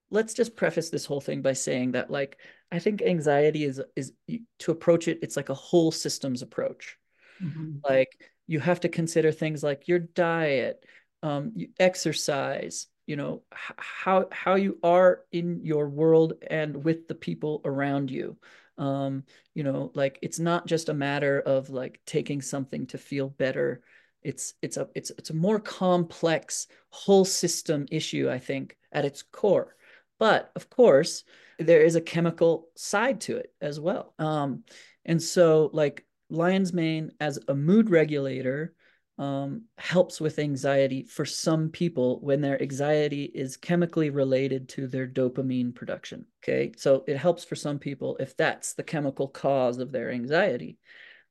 let's 0.09 0.33
just 0.33 0.55
preface 0.55 0.89
this 0.89 1.05
whole 1.05 1.21
thing 1.21 1.41
by 1.41 1.53
saying 1.53 1.91
that 1.91 2.09
like 2.09 2.37
I 2.71 2.79
think 2.79 3.01
anxiety 3.01 3.63
is 3.63 3.81
is 3.95 4.13
to 4.59 4.71
approach 4.71 5.07
it, 5.07 5.19
it's 5.21 5.37
like 5.37 5.49
a 5.49 5.53
whole 5.55 5.91
systems 5.91 6.41
approach. 6.41 6.97
Mm-hmm. 7.41 7.77
Like 7.87 8.09
you 8.47 8.59
have 8.59 8.79
to 8.81 8.89
consider 8.89 9.31
things 9.31 9.63
like 9.63 9.87
your 9.87 9.99
diet, 9.99 10.83
um, 11.23 11.53
exercise, 11.79 12.87
you 13.07 13.15
know 13.15 13.41
how 13.51 14.27
how 14.31 14.55
you 14.55 14.77
are 14.83 15.21
in 15.31 15.61
your 15.63 15.89
world 15.89 16.33
and 16.49 16.83
with 16.83 17.07
the 17.07 17.15
people 17.15 17.61
around 17.65 18.11
you. 18.11 18.37
Um 18.77 19.23
you 19.55 19.63
know 19.63 19.91
like 19.95 20.19
it's 20.21 20.39
not 20.39 20.67
just 20.67 20.89
a 20.89 20.93
matter 20.93 21.39
of 21.41 21.69
like 21.69 21.99
taking 22.05 22.41
something 22.41 22.85
to 22.87 22.97
feel 22.97 23.29
better. 23.29 23.81
It's 24.21 24.53
it's 24.61 24.77
a 24.77 24.89
it's 24.93 25.09
it's 25.11 25.29
a 25.31 25.33
more 25.35 25.59
complex 25.59 26.67
whole 26.89 27.25
system 27.25 27.85
issue 27.91 28.29
i 28.29 28.39
think 28.39 28.77
at 28.91 29.05
its 29.05 29.23
core. 29.23 29.75
But 30.19 30.51
of 30.55 30.69
course 30.69 31.23
there 31.59 31.81
is 31.81 31.95
a 31.95 32.01
chemical 32.01 32.69
side 32.75 33.21
to 33.21 33.37
it 33.37 33.53
as 33.61 33.79
well. 33.79 34.13
Um 34.19 34.63
and 35.05 35.21
so 35.21 35.69
like 35.73 36.05
lion's 36.29 36.73
mane 36.73 37.11
as 37.21 37.39
a 37.47 37.55
mood 37.55 37.89
regulator 37.89 38.73
um, 39.17 39.63
helps 39.77 40.21
with 40.21 40.37
anxiety 40.37 41.03
for 41.03 41.25
some 41.25 41.69
people 41.69 42.19
when 42.21 42.39
their 42.39 42.61
anxiety 42.61 43.23
is 43.23 43.57
chemically 43.57 44.09
related 44.09 44.69
to 44.69 44.87
their 44.87 45.07
dopamine 45.07 45.73
production. 45.73 46.25
Okay, 46.43 46.71
so 46.77 47.03
it 47.07 47.17
helps 47.17 47.43
for 47.43 47.55
some 47.55 47.79
people 47.79 48.15
if 48.19 48.37
that's 48.37 48.73
the 48.73 48.83
chemical 48.83 49.27
cause 49.27 49.79
of 49.79 49.91
their 49.91 50.11
anxiety. 50.11 50.77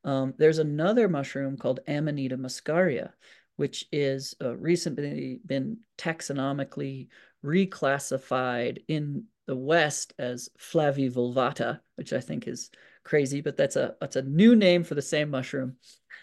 Um, 0.05 0.34
there's 0.37 0.59
another 0.59 1.09
mushroom 1.09 1.57
called 1.57 1.80
Amanita 1.89 2.37
muscaria, 2.37 3.11
which 3.57 3.87
is 3.93 4.34
uh, 4.43 4.57
recently 4.57 5.41
been 5.47 5.78
taxonomically 5.99 7.09
reclassified 7.45 8.78
in 8.89 9.24
the 9.47 9.57
West 9.57 10.12
as 10.18 10.49
flavivolvata, 10.59 11.80
which 11.95 12.12
I 12.12 12.20
think 12.20 12.49
is 12.49 12.70
crazy, 13.05 13.41
but 13.41 13.57
that's 13.57 13.76
a 13.76 13.95
that's 14.01 14.16
a 14.16 14.22
new 14.22 14.57
name 14.57 14.82
for 14.82 14.97
the 14.97 15.03
same 15.03 15.30
mushroom. 15.30 15.76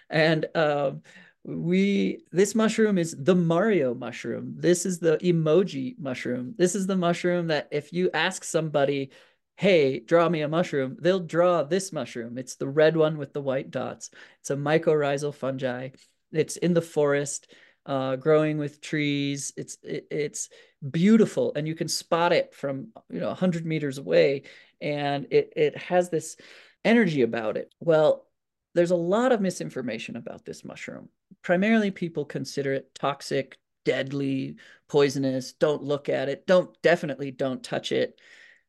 And 0.10 0.46
um, 0.56 1.02
we 1.46 2.24
this 2.32 2.56
mushroom 2.56 2.98
is 2.98 3.16
the 3.18 3.36
Mario 3.36 3.94
mushroom. 3.94 4.56
This 4.58 4.86
is 4.86 5.00
the 5.00 5.18
emoji 5.18 5.98
mushroom. 6.00 6.56
This 6.58 6.74
is 6.76 6.88
the 6.88 6.96
mushroom 6.96 7.48
that 7.48 7.68
if 7.72 7.92
you 7.92 8.10
ask 8.14 8.44
somebody, 8.44 9.12
"Hey, 9.58 10.00
draw 10.00 10.30
me 10.30 10.42
a 10.42 10.48
mushroom," 10.48 10.98
they'll 11.02 11.20
draw 11.20 11.64
this 11.64 11.92
mushroom. 11.92 12.38
It's 12.38 12.56
the 12.56 12.68
red 12.68 12.96
one 12.96 13.18
with 13.18 13.34
the 13.34 13.42
white 13.42 13.72
dots. 13.72 14.10
It's 14.40 14.52
a 14.52 14.56
mycorrhizal 14.56 15.34
fungi. 15.34 15.90
It's 16.32 16.58
in 16.58 16.74
the 16.74 16.82
forest, 16.82 17.52
uh, 17.86 18.16
growing 18.16 18.58
with 18.58 18.82
trees. 18.82 19.54
It's 19.58 19.78
it, 19.84 20.08
it's 20.12 20.50
beautiful, 20.92 21.54
and 21.56 21.68
you 21.68 21.76
can 21.76 21.90
spot 21.90 22.32
it 22.34 22.54
from 22.54 22.90
you 23.10 23.20
know 23.20 23.28
100 23.30 23.66
meters 23.66 23.98
away, 23.98 24.44
and 24.82 25.28
it 25.32 25.54
it 25.58 25.78
has 25.78 26.10
this 26.10 26.38
energy 26.86 27.22
about 27.22 27.58
it. 27.58 27.74
Well, 27.82 28.28
there's 28.76 28.92
a 28.92 28.96
lot 28.96 29.32
of 29.32 29.42
misinformation 29.42 30.16
about 30.16 30.46
this 30.46 30.64
mushroom. 30.64 31.10
Primarily, 31.42 31.92
people 31.92 32.26
consider 32.26 32.74
it 32.74 32.94
toxic, 32.96 33.58
deadly, 33.86 34.56
poisonous. 34.88 35.54
Don't 35.54 35.84
look 35.84 36.10
at 36.10 36.30
it. 36.30 36.48
Don't 36.48 36.70
definitely 36.82 37.32
don't 37.32 37.64
touch 37.64 37.92
it. 37.92 38.20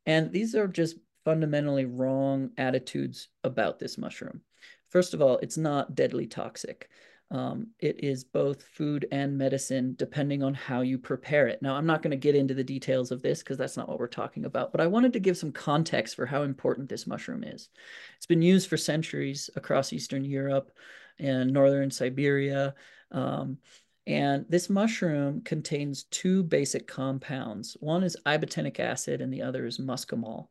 And 0.06 0.32
these 0.32 0.54
are 0.54 0.68
just 0.68 0.96
fundamentally 1.24 1.84
wrong 1.84 2.50
attitudes 2.58 3.28
about 3.42 3.78
this 3.78 3.96
mushroom. 3.96 4.40
First 4.90 5.14
of 5.14 5.22
all, 5.22 5.38
it's 5.38 5.56
not 5.56 5.94
deadly 5.94 6.26
toxic. 6.26 6.88
Um, 7.30 7.68
it 7.80 8.04
is 8.04 8.22
both 8.22 8.62
food 8.62 9.08
and 9.10 9.36
medicine, 9.36 9.94
depending 9.98 10.42
on 10.42 10.54
how 10.54 10.82
you 10.82 10.98
prepare 10.98 11.48
it. 11.48 11.62
Now, 11.62 11.74
I'm 11.74 11.86
not 11.86 12.02
going 12.02 12.10
to 12.12 12.16
get 12.16 12.36
into 12.36 12.54
the 12.54 12.62
details 12.62 13.10
of 13.10 13.22
this 13.22 13.40
because 13.40 13.56
that's 13.56 13.76
not 13.76 13.88
what 13.88 13.98
we're 13.98 14.06
talking 14.06 14.44
about, 14.44 14.70
but 14.70 14.80
I 14.80 14.86
wanted 14.86 15.12
to 15.14 15.20
give 15.20 15.36
some 15.36 15.50
context 15.50 16.14
for 16.14 16.26
how 16.26 16.42
important 16.42 16.88
this 16.88 17.06
mushroom 17.06 17.42
is. 17.42 17.70
It's 18.16 18.26
been 18.26 18.42
used 18.42 18.68
for 18.68 18.76
centuries 18.76 19.50
across 19.56 19.92
Eastern 19.92 20.24
Europe 20.24 20.76
and 21.18 21.52
Northern 21.52 21.90
Siberia. 21.90 22.74
Um, 23.10 23.58
and 24.06 24.44
this 24.48 24.68
mushroom 24.68 25.40
contains 25.42 26.04
two 26.04 26.42
basic 26.42 26.86
compounds. 26.86 27.76
One 27.80 28.02
is 28.02 28.16
ibotenic 28.26 28.78
acid 28.78 29.20
and 29.20 29.32
the 29.32 29.42
other 29.42 29.66
is 29.66 29.78
muscimol. 29.78 30.48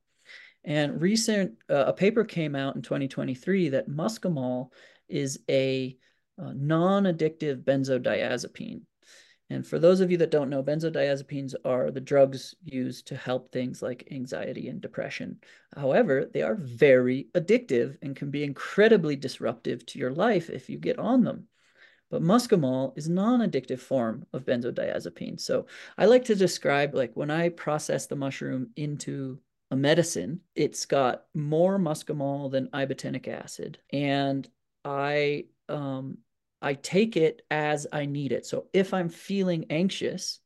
And 0.63 1.01
recent, 1.01 1.57
uh, 1.69 1.85
a 1.87 1.93
paper 1.93 2.23
came 2.23 2.55
out 2.55 2.75
in 2.75 2.81
2023 2.81 3.69
that 3.69 3.89
muscimol 3.89 4.69
is 5.07 5.39
a 5.49 5.97
uh, 6.41 6.53
non-addictive 6.55 7.63
benzodiazepine. 7.63 8.81
And 9.53 9.67
for 9.67 9.77
those 9.77 10.01
of 10.01 10.09
you 10.09 10.17
that 10.17 10.31
don't 10.31 10.49
know, 10.49 10.63
benzodiazepines 10.63 11.53
are 11.63 11.91
the 11.91 12.01
drugs 12.01 12.55
used 12.63 13.05
to 13.07 13.15
help 13.15 13.51
things 13.51 13.83
like 13.83 14.07
anxiety 14.09 14.67
and 14.67 14.81
depression. 14.81 15.37
However, 15.75 16.25
they 16.25 16.41
are 16.41 16.55
very 16.55 17.27
addictive 17.35 17.95
and 18.01 18.15
can 18.15 18.31
be 18.31 18.43
incredibly 18.43 19.15
disruptive 19.15 19.85
to 19.85 19.99
your 19.99 20.11
life 20.11 20.49
if 20.49 20.71
you 20.71 20.79
get 20.79 20.97
on 20.97 21.23
them. 21.23 21.47
But 22.09 22.23
muscimol 22.23 22.97
is 22.97 23.05
a 23.05 23.11
non-addictive 23.11 23.79
form 23.79 24.25
of 24.33 24.43
benzodiazepine. 24.43 25.39
So 25.39 25.67
I 25.99 26.07
like 26.07 26.25
to 26.25 26.35
describe 26.35 26.95
like 26.95 27.11
when 27.13 27.29
I 27.29 27.49
process 27.49 28.07
the 28.07 28.15
mushroom 28.15 28.71
into 28.75 29.37
a 29.69 29.75
medicine, 29.75 30.39
it's 30.55 30.87
got 30.87 31.25
more 31.35 31.77
muscimol 31.77 32.49
than 32.51 32.69
ibotenic 32.69 33.27
acid. 33.27 33.77
And 33.91 34.49
I 34.83 35.45
um, 35.69 36.17
I 36.63 36.75
take 36.75 37.17
it 37.17 37.43
as 37.51 37.87
I 37.93 38.05
need 38.07 38.33
it. 38.33 38.45
So 38.47 38.67
if 38.73 38.93
I'm 38.93 39.09
feeling 39.09 39.65
anxious, 39.71 40.39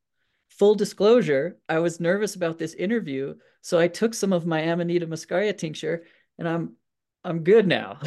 full 0.49 0.75
disclosure, 0.75 1.59
I 1.69 1.79
was 1.79 1.99
nervous 2.01 2.35
about 2.35 2.59
this 2.59 2.73
interview, 2.75 3.35
so 3.61 3.79
I 3.79 3.87
took 3.89 4.13
some 4.15 4.33
of 4.33 4.45
my 4.47 4.61
Amanita 4.61 5.07
muscaria 5.07 5.57
tincture, 5.57 6.05
and 6.39 6.47
I'm 6.49 6.77
I'm 7.23 7.43
good 7.43 7.67
now. 7.67 7.99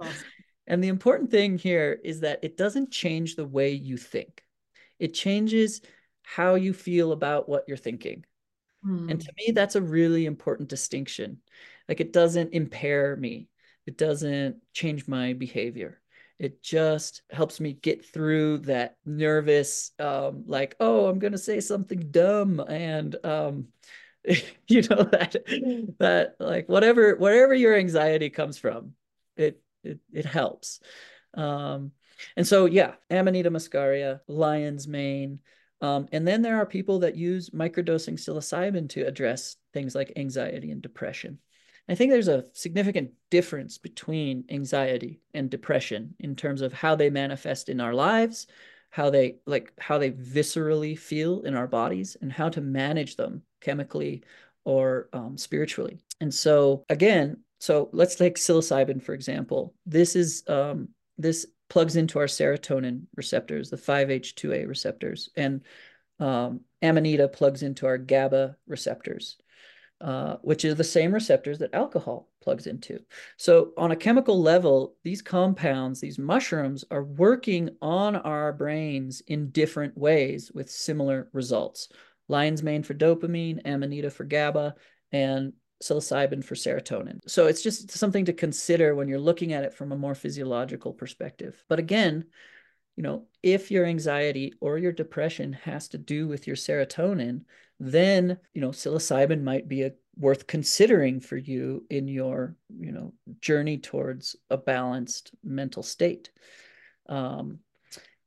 Awesome. 0.00 0.26
and 0.66 0.84
the 0.84 0.88
important 0.88 1.30
thing 1.30 1.58
here 1.58 2.00
is 2.04 2.20
that 2.20 2.40
it 2.44 2.56
doesn't 2.56 2.92
change 2.92 3.36
the 3.36 3.46
way 3.46 3.72
you 3.72 3.96
think. 3.96 4.44
It 4.98 5.14
changes 5.14 5.82
how 6.22 6.54
you 6.56 6.72
feel 6.74 7.12
about 7.12 7.48
what 7.48 7.64
you're 7.68 7.76
thinking. 7.76 8.24
Hmm. 8.84 9.08
And 9.08 9.20
to 9.20 9.32
me, 9.38 9.52
that's 9.52 9.76
a 9.76 9.82
really 9.82 10.26
important 10.26 10.68
distinction. 10.68 11.42
Like 11.88 12.00
it 12.00 12.12
doesn't 12.12 12.54
impair 12.54 13.16
me 13.16 13.48
It 13.86 13.98
doesn't 13.98 14.58
change 14.74 15.08
my 15.08 15.34
behavior. 15.34 16.01
It 16.42 16.60
just 16.60 17.22
helps 17.30 17.60
me 17.60 17.72
get 17.72 18.04
through 18.04 18.58
that 18.58 18.96
nervous, 19.06 19.92
um, 20.00 20.42
like, 20.48 20.74
oh, 20.80 21.06
I'm 21.06 21.20
gonna 21.20 21.38
say 21.38 21.60
something 21.60 22.10
dumb, 22.10 22.58
and 22.58 23.14
um, 23.24 23.68
you 24.66 24.82
know 24.90 25.04
that 25.04 25.36
that 26.00 26.34
like 26.40 26.68
whatever 26.68 27.14
whatever 27.14 27.54
your 27.54 27.76
anxiety 27.76 28.28
comes 28.28 28.58
from, 28.58 28.94
it 29.36 29.62
it 29.84 30.00
it 30.12 30.26
helps. 30.26 30.80
Um, 31.34 31.92
and 32.36 32.44
so 32.44 32.66
yeah, 32.66 32.94
Amanita 33.08 33.48
muscaria, 33.52 34.18
lion's 34.26 34.88
mane. 34.88 35.38
Um, 35.80 36.08
and 36.10 36.26
then 36.26 36.42
there 36.42 36.56
are 36.56 36.66
people 36.66 37.00
that 37.00 37.14
use 37.16 37.50
microdosing 37.50 38.14
psilocybin 38.14 38.88
to 38.90 39.06
address 39.06 39.54
things 39.72 39.94
like 39.94 40.12
anxiety 40.16 40.72
and 40.72 40.82
depression. 40.82 41.38
I 41.92 41.94
think 41.94 42.10
there's 42.10 42.28
a 42.28 42.46
significant 42.54 43.10
difference 43.30 43.76
between 43.76 44.46
anxiety 44.48 45.20
and 45.34 45.50
depression 45.50 46.14
in 46.20 46.34
terms 46.34 46.62
of 46.62 46.72
how 46.72 46.96
they 46.96 47.10
manifest 47.10 47.68
in 47.68 47.82
our 47.82 47.92
lives, 47.92 48.46
how 48.88 49.10
they 49.10 49.36
like 49.44 49.74
how 49.78 49.98
they 49.98 50.12
viscerally 50.12 50.98
feel 50.98 51.42
in 51.42 51.54
our 51.54 51.66
bodies, 51.66 52.16
and 52.22 52.32
how 52.32 52.48
to 52.48 52.62
manage 52.62 53.16
them 53.16 53.42
chemically 53.60 54.24
or 54.64 55.10
um, 55.12 55.36
spiritually. 55.36 55.98
And 56.22 56.32
so 56.32 56.86
again, 56.88 57.36
so 57.60 57.90
let's 57.92 58.14
take 58.14 58.36
psilocybin 58.36 59.02
for 59.02 59.12
example. 59.12 59.74
This 59.84 60.16
is 60.16 60.44
um, 60.48 60.88
this 61.18 61.46
plugs 61.68 61.96
into 61.96 62.18
our 62.18 62.26
serotonin 62.26 63.02
receptors, 63.16 63.68
the 63.68 63.76
5H2A 63.76 64.66
receptors, 64.66 65.28
and 65.36 65.60
um, 66.20 66.60
Amanita 66.80 67.28
plugs 67.28 67.62
into 67.62 67.84
our 67.84 67.98
GABA 67.98 68.56
receptors. 68.66 69.36
Uh, 70.02 70.36
which 70.42 70.64
is 70.64 70.74
the 70.74 70.82
same 70.82 71.14
receptors 71.14 71.58
that 71.58 71.72
alcohol 71.72 72.28
plugs 72.42 72.66
into. 72.66 72.98
So, 73.36 73.70
on 73.76 73.92
a 73.92 73.96
chemical 73.96 74.42
level, 74.42 74.96
these 75.04 75.22
compounds, 75.22 76.00
these 76.00 76.18
mushrooms, 76.18 76.84
are 76.90 77.04
working 77.04 77.70
on 77.80 78.16
our 78.16 78.52
brains 78.52 79.22
in 79.28 79.50
different 79.50 79.96
ways 79.96 80.50
with 80.52 80.68
similar 80.68 81.28
results. 81.32 81.88
Lion's 82.26 82.64
mane 82.64 82.82
for 82.82 82.94
dopamine, 82.94 83.60
amanita 83.64 84.10
for 84.10 84.24
GABA, 84.24 84.74
and 85.12 85.52
psilocybin 85.80 86.42
for 86.42 86.56
serotonin. 86.56 87.20
So, 87.28 87.46
it's 87.46 87.62
just 87.62 87.92
something 87.92 88.24
to 88.24 88.32
consider 88.32 88.96
when 88.96 89.06
you're 89.06 89.20
looking 89.20 89.52
at 89.52 89.62
it 89.62 89.72
from 89.72 89.92
a 89.92 89.96
more 89.96 90.16
physiological 90.16 90.92
perspective. 90.92 91.62
But 91.68 91.78
again, 91.78 92.24
you 92.96 93.04
know, 93.04 93.26
if 93.40 93.70
your 93.70 93.86
anxiety 93.86 94.54
or 94.60 94.78
your 94.78 94.92
depression 94.92 95.52
has 95.52 95.86
to 95.90 95.98
do 95.98 96.26
with 96.26 96.48
your 96.48 96.56
serotonin, 96.56 97.42
then 97.82 98.38
you 98.54 98.60
know 98.60 98.70
psilocybin 98.70 99.42
might 99.42 99.66
be 99.66 99.82
a 99.82 99.92
worth 100.16 100.46
considering 100.46 101.20
for 101.20 101.36
you 101.36 101.84
in 101.90 102.06
your 102.06 102.54
you 102.78 102.92
know 102.92 103.12
journey 103.40 103.78
towards 103.78 104.36
a 104.50 104.56
balanced 104.56 105.32
mental 105.42 105.82
state. 105.82 106.30
Um, 107.08 107.58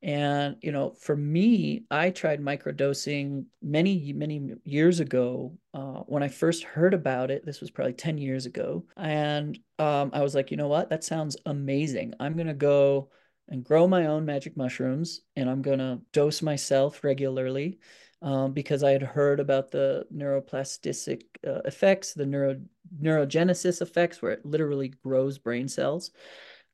and 0.01 0.57
you 0.61 0.71
know 0.71 0.93
for 0.99 1.15
me 1.15 1.83
i 1.89 2.09
tried 2.09 2.39
microdosing 2.39 3.45
many 3.63 4.13
many 4.13 4.51
years 4.63 4.99
ago 4.99 5.57
uh, 5.73 6.01
when 6.05 6.21
i 6.21 6.27
first 6.27 6.63
heard 6.63 6.93
about 6.93 7.31
it 7.31 7.45
this 7.45 7.61
was 7.61 7.71
probably 7.71 7.93
10 7.93 8.17
years 8.17 8.45
ago 8.45 8.85
and 8.97 9.57
um, 9.79 10.11
i 10.13 10.21
was 10.21 10.35
like 10.35 10.51
you 10.51 10.57
know 10.57 10.67
what? 10.67 10.89
That 10.89 11.03
sounds 11.03 11.37
amazing. 11.45 12.13
I'm 12.19 12.35
going 12.35 12.47
to 12.47 12.53
go 12.53 13.09
and 13.47 13.63
grow 13.63 13.87
my 13.87 14.07
own 14.07 14.25
magic 14.25 14.57
mushrooms 14.57 15.21
and 15.35 15.49
i'm 15.49 15.61
going 15.61 15.79
to 15.79 15.99
dose 16.13 16.41
myself 16.41 17.03
regularly 17.03 17.79
um, 18.25 18.53
because 18.53 18.83
I 18.83 18.91
had 18.91 19.03
heard 19.03 19.39
about 19.39 19.69
the 19.69 20.05
neuroplastic 20.13 21.21
uh, 21.47 21.61
effects, 21.63 22.13
the 22.13 22.25
neuro 22.25 22.59
neurogenesis 23.01 23.81
effects, 23.81 24.21
where 24.21 24.31
it 24.31 24.45
literally 24.45 24.89
grows 25.03 25.37
brain 25.37 25.67
cells, 25.67 26.09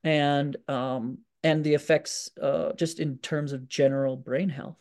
and 0.03 0.55
um, 0.69 1.19
and 1.43 1.61
the 1.63 1.73
effects 1.73 2.31
uh, 2.41 2.71
just 2.73 3.01
in 3.01 3.17
terms 3.17 3.51
of 3.51 3.67
general 3.67 4.15
brain 4.15 4.47
health 4.47 4.77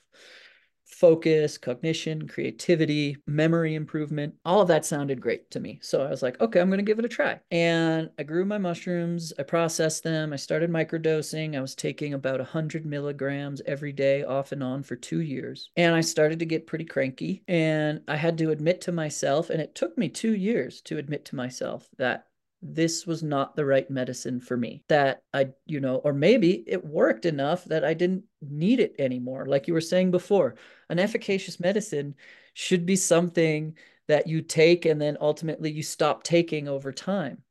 focus, 1.00 1.56
cognition, 1.56 2.28
creativity, 2.28 3.16
memory 3.26 3.74
improvement. 3.74 4.34
All 4.44 4.60
of 4.60 4.68
that 4.68 4.84
sounded 4.84 5.18
great 5.18 5.50
to 5.50 5.58
me. 5.58 5.78
So 5.80 6.02
I 6.02 6.10
was 6.10 6.22
like, 6.22 6.38
okay, 6.42 6.60
I'm 6.60 6.68
going 6.68 6.78
to 6.78 6.84
give 6.84 6.98
it 6.98 7.06
a 7.06 7.08
try. 7.08 7.40
And 7.50 8.10
I 8.18 8.22
grew 8.22 8.44
my 8.44 8.58
mushrooms, 8.58 9.32
I 9.38 9.44
processed 9.44 10.04
them, 10.04 10.34
I 10.34 10.36
started 10.36 10.70
microdosing. 10.70 11.56
I 11.56 11.60
was 11.62 11.74
taking 11.74 12.12
about 12.12 12.38
100 12.38 12.84
milligrams 12.84 13.62
every 13.66 13.92
day, 13.92 14.24
off 14.24 14.52
and 14.52 14.62
on 14.62 14.82
for 14.82 14.94
two 14.94 15.20
years. 15.20 15.70
And 15.76 15.94
I 15.94 16.02
started 16.02 16.38
to 16.40 16.46
get 16.46 16.66
pretty 16.66 16.84
cranky. 16.84 17.42
And 17.48 18.02
I 18.06 18.16
had 18.16 18.36
to 18.38 18.50
admit 18.50 18.82
to 18.82 18.92
myself, 18.92 19.48
and 19.48 19.60
it 19.60 19.74
took 19.74 19.96
me 19.96 20.10
two 20.10 20.34
years 20.34 20.82
to 20.82 20.98
admit 20.98 21.24
to 21.26 21.36
myself 21.36 21.88
that 21.96 22.26
this 22.62 23.06
was 23.06 23.22
not 23.22 23.56
the 23.56 23.64
right 23.64 23.90
medicine 23.90 24.38
for 24.38 24.56
me 24.56 24.82
that 24.88 25.22
i 25.32 25.48
you 25.64 25.80
know 25.80 25.96
or 25.96 26.12
maybe 26.12 26.62
it 26.66 26.84
worked 26.84 27.24
enough 27.24 27.64
that 27.64 27.84
i 27.84 27.94
didn't 27.94 28.22
need 28.42 28.80
it 28.80 28.94
anymore. 28.98 29.46
Like 29.46 29.68
you 29.68 29.74
were 29.74 29.80
saying 29.80 30.10
before 30.10 30.56
an 30.88 30.98
efficacious 30.98 31.60
medicine 31.60 32.14
should 32.54 32.86
be 32.86 32.96
something 32.96 33.76
that 34.08 34.26
you 34.26 34.42
take 34.42 34.86
and 34.86 35.00
then 35.00 35.16
ultimately 35.20 35.70
you 35.70 35.82
stop 35.82 36.22
taking 36.22 36.68
over 36.68 36.92
time. 36.92 37.42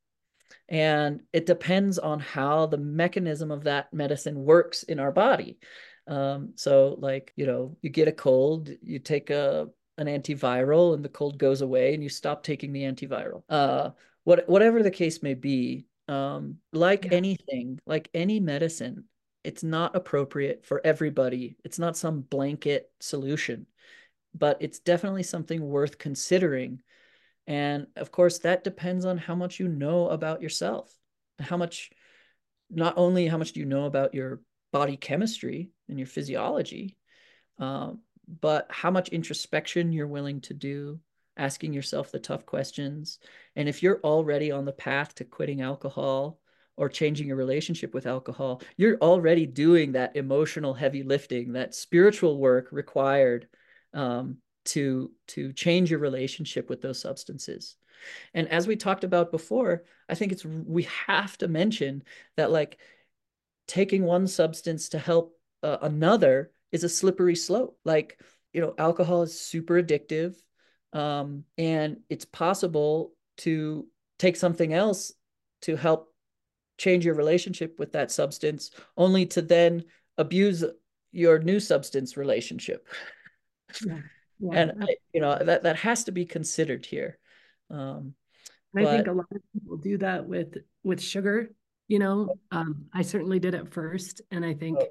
And 0.67 1.21
it 1.33 1.45
depends 1.45 1.97
on 1.97 2.19
how 2.19 2.65
the 2.65 2.77
mechanism 2.77 3.49
of 3.51 3.63
that 3.63 3.93
medicine 3.93 4.43
works 4.43 4.83
in 4.83 4.99
our 4.99 5.11
body. 5.11 5.57
Um, 6.07 6.53
so 6.55 6.95
like 6.99 7.33
you 7.35 7.45
know 7.45 7.77
you 7.81 7.89
get 7.89 8.07
a 8.07 8.11
cold 8.11 8.69
you 8.81 8.97
take 8.99 9.29
a 9.29 9.69
an 9.99 10.07
antiviral 10.07 10.95
and 10.95 11.03
the 11.03 11.09
cold 11.09 11.37
goes 11.37 11.61
away 11.61 11.93
and 11.93 12.01
you 12.01 12.09
stop 12.09 12.41
taking 12.41 12.71
the 12.71 12.83
antiviral. 12.83 13.43
Uh, 13.49 13.91
what 14.23 14.47
whatever 14.49 14.83
the 14.83 14.91
case 14.91 15.23
may 15.23 15.33
be 15.33 15.85
um, 16.07 16.57
like 16.73 17.05
yeah. 17.05 17.11
anything 17.13 17.79
like 17.85 18.09
any 18.13 18.39
medicine 18.39 19.05
it's 19.43 19.63
not 19.63 19.95
appropriate 19.95 20.65
for 20.65 20.81
everybody. 20.83 21.55
It's 21.63 21.79
not 21.79 21.97
some 21.97 22.21
blanket 22.21 22.91
solution 22.99 23.65
but 24.37 24.57
it's 24.59 24.77
definitely 24.79 25.23
something 25.23 25.59
worth 25.59 25.97
considering. 25.97 26.81
And 27.47 27.87
of 27.95 28.11
course 28.11 28.39
that 28.39 28.63
depends 28.63 29.05
on 29.05 29.17
how 29.17 29.33
much 29.33 29.59
you 29.59 29.67
know 29.67 30.07
about 30.09 30.41
yourself. 30.41 30.93
How 31.39 31.57
much 31.57 31.89
not 32.69 32.93
only 32.97 33.25
how 33.27 33.37
much 33.37 33.53
do 33.53 33.59
you 33.59 33.65
know 33.65 33.85
about 33.85 34.13
your 34.13 34.41
body 34.71 34.97
chemistry 34.97 35.71
and 35.87 35.97
your 35.97 36.05
physiology 36.05 36.95
um, 37.57 38.01
but 38.41 38.67
how 38.69 38.91
much 38.91 39.09
introspection 39.09 39.91
you're 39.91 40.05
willing 40.05 40.41
to 40.41 40.53
do 40.53 40.99
asking 41.39 41.73
yourself 41.73 42.11
the 42.11 42.19
tough 42.19 42.45
questions. 42.45 43.17
And 43.55 43.67
if 43.67 43.81
you're 43.81 44.01
already 44.03 44.51
on 44.51 44.65
the 44.65 44.73
path 44.73 45.15
to 45.15 45.23
quitting 45.23 45.61
alcohol 45.61 46.39
or 46.75 46.89
changing 46.89 47.27
your 47.27 47.37
relationship 47.37 47.93
with 47.93 48.05
alcohol, 48.05 48.61
you're 48.77 48.97
already 48.97 49.45
doing 49.45 49.93
that 49.93 50.15
emotional 50.15 50.73
heavy 50.73 51.01
lifting, 51.01 51.53
that 51.53 51.73
spiritual 51.73 52.37
work 52.37 52.67
required 52.71 53.47
um, 53.93 54.37
to 54.65 55.11
to 55.27 55.53
change 55.53 55.89
your 55.89 55.99
relationship 55.99 56.69
with 56.69 56.81
those 56.81 57.01
substances. 57.01 57.77
And 58.33 58.47
as 58.49 58.67
we 58.67 58.75
talked 58.75 59.03
about 59.03 59.31
before, 59.31 59.83
I 60.07 60.15
think 60.15 60.31
it's 60.31 60.45
we 60.45 60.83
have 61.07 61.37
to 61.39 61.47
mention 61.47 62.03
that 62.37 62.51
like 62.51 62.79
taking 63.67 64.03
one 64.03 64.27
substance 64.27 64.89
to 64.89 64.99
help 64.99 65.37
uh, 65.63 65.77
another 65.81 66.51
is 66.71 66.83
a 66.83 66.89
slippery 66.89 67.35
slope. 67.35 67.77
Like 67.85 68.19
you 68.53 68.61
know, 68.61 68.73
alcohol 68.77 69.21
is 69.23 69.39
super 69.39 69.81
addictive 69.81 70.35
um, 70.93 71.43
and 71.57 71.97
it's 72.09 72.25
possible 72.25 73.13
to 73.37 73.85
take 74.17 74.35
something 74.35 74.73
else 74.73 75.13
to 75.61 75.75
help 75.75 76.13
change 76.77 77.05
your 77.05 77.15
relationship 77.15 77.77
with 77.77 77.91
that 77.91 78.11
substance 78.11 78.71
only 78.97 79.25
to 79.25 79.41
then 79.41 79.83
abuse 80.17 80.63
your 81.11 81.39
new 81.39 81.59
substance 81.59 82.15
relationship 82.17 82.87
yeah. 83.85 83.99
Yeah. 84.39 84.59
and 84.59 84.89
you 85.13 85.21
know 85.21 85.37
that 85.37 85.63
that 85.63 85.75
has 85.77 86.05
to 86.05 86.11
be 86.11 86.25
considered 86.25 86.85
here 86.85 87.17
um, 87.69 88.13
I 88.75 88.83
but, 88.83 88.91
think 88.91 89.07
a 89.07 89.11
lot 89.11 89.27
of 89.33 89.41
people 89.53 89.77
do 89.77 89.97
that 89.97 90.25
with 90.25 90.57
with 90.83 91.01
sugar 91.01 91.49
you 91.87 91.99
know 91.99 92.35
um, 92.51 92.85
i 92.93 93.01
certainly 93.01 93.39
did 93.39 93.55
at 93.55 93.73
first 93.73 94.21
and 94.31 94.45
i 94.45 94.53
think 94.53 94.77
oh. 94.79 94.87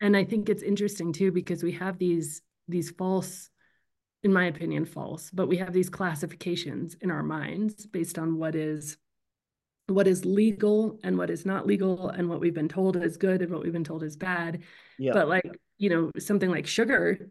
and 0.00 0.16
i 0.16 0.24
think 0.24 0.48
it's 0.48 0.62
interesting 0.62 1.12
too 1.12 1.30
because 1.30 1.62
we 1.62 1.72
have 1.72 1.98
these 1.98 2.42
these 2.68 2.90
false 2.90 3.50
in 4.22 4.32
my 4.32 4.46
opinion, 4.46 4.84
false. 4.84 5.30
But 5.30 5.48
we 5.48 5.56
have 5.58 5.72
these 5.72 5.90
classifications 5.90 6.94
in 7.00 7.10
our 7.10 7.22
minds 7.22 7.86
based 7.86 8.18
on 8.18 8.38
what 8.38 8.54
is 8.54 8.96
what 9.88 10.06
is 10.06 10.24
legal 10.24 10.98
and 11.02 11.18
what 11.18 11.28
is 11.28 11.44
not 11.44 11.66
legal 11.66 12.08
and 12.08 12.28
what 12.28 12.40
we've 12.40 12.54
been 12.54 12.68
told 12.68 12.96
is 12.96 13.16
good 13.16 13.42
and 13.42 13.50
what 13.50 13.62
we've 13.62 13.72
been 13.72 13.84
told 13.84 14.02
is 14.02 14.16
bad. 14.16 14.62
Yeah. 14.98 15.12
But 15.12 15.28
like, 15.28 15.50
you 15.76 15.90
know, 15.90 16.10
something 16.18 16.50
like 16.50 16.66
sugar, 16.66 17.30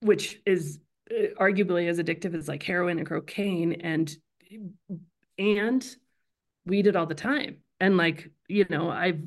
which 0.00 0.40
is 0.44 0.78
uh, 1.10 1.34
arguably 1.40 1.88
as 1.88 1.98
addictive 1.98 2.34
as 2.34 2.46
like 2.46 2.62
heroin 2.62 2.98
and 2.98 3.08
cocaine 3.08 3.72
and 3.72 4.14
and 5.38 5.96
we 6.66 6.82
did 6.82 6.94
all 6.94 7.06
the 7.06 7.14
time. 7.14 7.58
And 7.80 7.96
like, 7.96 8.30
you 8.48 8.66
know, 8.68 8.90
I've 8.90 9.22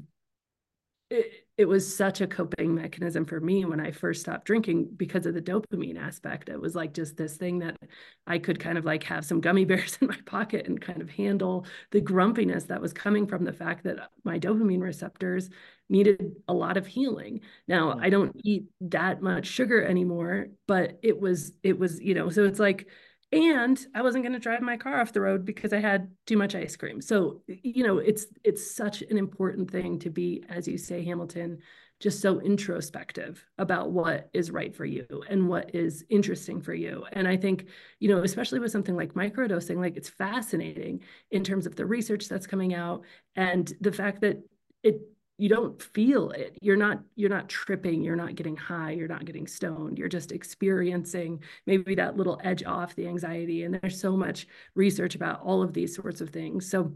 it, 1.09 1.40
it 1.61 1.67
was 1.67 1.95
such 1.95 2.21
a 2.21 2.27
coping 2.27 2.73
mechanism 2.73 3.23
for 3.23 3.39
me 3.39 3.65
when 3.65 3.79
I 3.79 3.91
first 3.91 4.21
stopped 4.21 4.45
drinking 4.45 4.89
because 4.97 5.27
of 5.27 5.35
the 5.35 5.41
dopamine 5.43 5.95
aspect. 5.95 6.49
It 6.49 6.59
was 6.59 6.73
like 6.73 6.91
just 6.91 7.17
this 7.17 7.37
thing 7.37 7.59
that 7.59 7.77
I 8.25 8.39
could 8.39 8.59
kind 8.59 8.79
of 8.79 8.83
like 8.83 9.03
have 9.03 9.23
some 9.23 9.41
gummy 9.41 9.63
bears 9.65 9.95
in 10.01 10.07
my 10.07 10.17
pocket 10.25 10.65
and 10.65 10.81
kind 10.81 11.03
of 11.03 11.09
handle 11.11 11.67
the 11.91 12.01
grumpiness 12.01 12.63
that 12.63 12.81
was 12.81 12.93
coming 12.93 13.27
from 13.27 13.43
the 13.43 13.53
fact 13.53 13.83
that 13.83 14.09
my 14.23 14.39
dopamine 14.39 14.81
receptors 14.81 15.51
needed 15.87 16.35
a 16.47 16.53
lot 16.53 16.77
of 16.77 16.87
healing. 16.87 17.41
Now, 17.67 17.93
mm. 17.93 18.03
I 18.03 18.09
don't 18.09 18.35
eat 18.43 18.63
that 18.81 19.21
much 19.21 19.45
sugar 19.45 19.83
anymore, 19.83 20.47
but 20.67 20.97
it 21.03 21.19
was 21.19 21.51
it 21.61 21.77
was, 21.77 22.01
you 22.01 22.15
know, 22.15 22.31
so 22.31 22.43
it's 22.45 22.59
like 22.59 22.87
and 23.31 23.85
I 23.95 24.01
wasn't 24.01 24.23
going 24.23 24.33
to 24.33 24.39
drive 24.39 24.61
my 24.61 24.77
car 24.77 24.99
off 24.99 25.13
the 25.13 25.21
road 25.21 25.45
because 25.45 25.71
I 25.73 25.79
had 25.79 26.11
too 26.27 26.37
much 26.37 26.55
ice 26.55 26.75
cream. 26.75 27.01
So, 27.01 27.41
you 27.47 27.83
know, 27.83 27.97
it's 27.97 28.25
it's 28.43 28.75
such 28.75 29.01
an 29.03 29.17
important 29.17 29.71
thing 29.71 29.99
to 29.99 30.09
be 30.09 30.43
as 30.49 30.67
you 30.67 30.77
say 30.77 31.03
Hamilton 31.03 31.59
just 32.01 32.19
so 32.19 32.41
introspective 32.41 33.45
about 33.59 33.91
what 33.91 34.27
is 34.33 34.49
right 34.49 34.75
for 34.75 34.85
you 34.85 35.05
and 35.29 35.47
what 35.47 35.73
is 35.75 36.03
interesting 36.09 36.59
for 36.59 36.73
you. 36.73 37.05
And 37.11 37.27
I 37.27 37.37
think, 37.37 37.67
you 37.99 38.09
know, 38.09 38.23
especially 38.23 38.59
with 38.59 38.71
something 38.71 38.95
like 38.95 39.13
microdosing, 39.13 39.77
like 39.77 39.95
it's 39.95 40.09
fascinating 40.09 41.03
in 41.29 41.43
terms 41.43 41.67
of 41.67 41.75
the 41.75 41.85
research 41.85 42.27
that's 42.27 42.47
coming 42.47 42.73
out 42.73 43.03
and 43.35 43.71
the 43.81 43.91
fact 43.91 44.21
that 44.21 44.41
it 44.81 44.99
you 45.41 45.49
don't 45.49 45.81
feel 45.81 46.29
it. 46.29 46.55
You're 46.61 46.77
not 46.77 46.99
you're 47.15 47.31
not 47.31 47.49
tripping 47.49 48.03
you're 48.03 48.15
not 48.15 48.35
getting 48.35 48.55
high 48.55 48.91
you're 48.91 49.07
not 49.07 49.25
getting 49.25 49.47
stoned. 49.47 49.97
You're 49.97 50.07
just 50.07 50.31
experiencing 50.31 51.41
maybe 51.65 51.95
that 51.95 52.15
little 52.15 52.39
edge 52.43 52.63
off 52.63 52.95
the 52.95 53.07
anxiety 53.07 53.63
and 53.63 53.73
there's 53.73 53.99
so 53.99 54.15
much 54.15 54.45
research 54.75 55.15
about 55.15 55.41
all 55.41 55.63
of 55.63 55.73
these 55.73 55.95
sorts 55.95 56.21
of 56.21 56.29
things. 56.29 56.69
So 56.69 56.93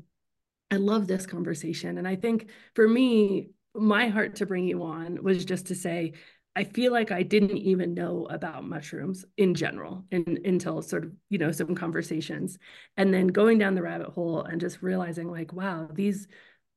i 0.71 0.77
love 0.77 1.05
this 1.05 1.27
conversation 1.27 1.99
and 1.99 2.07
i 2.07 2.15
think 2.15 2.49
for 2.73 2.87
me 2.87 3.51
my 3.75 4.07
heart 4.07 4.37
to 4.37 4.47
bring 4.47 4.67
you 4.67 4.81
on 4.81 5.21
was 5.21 5.45
just 5.45 5.67
to 5.67 5.75
say 5.75 6.13
I 6.55 6.63
feel 6.63 6.93
like 6.93 7.11
I 7.11 7.21
didn't 7.21 7.57
even 7.57 7.93
know 7.93 8.27
about 8.29 8.63
mushrooms 8.63 9.25
in 9.35 9.55
general 9.55 10.05
in, 10.09 10.39
until 10.45 10.81
sort 10.81 11.03
of, 11.03 11.11
you 11.29 11.37
know, 11.37 11.51
some 11.51 11.75
conversations. 11.75 12.57
And 12.95 13.13
then 13.13 13.27
going 13.27 13.57
down 13.57 13.75
the 13.75 13.81
rabbit 13.81 14.07
hole 14.07 14.41
and 14.43 14.61
just 14.61 14.81
realizing 14.81 15.29
like, 15.29 15.51
wow, 15.51 15.89
these 15.91 16.29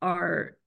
are 0.03 0.59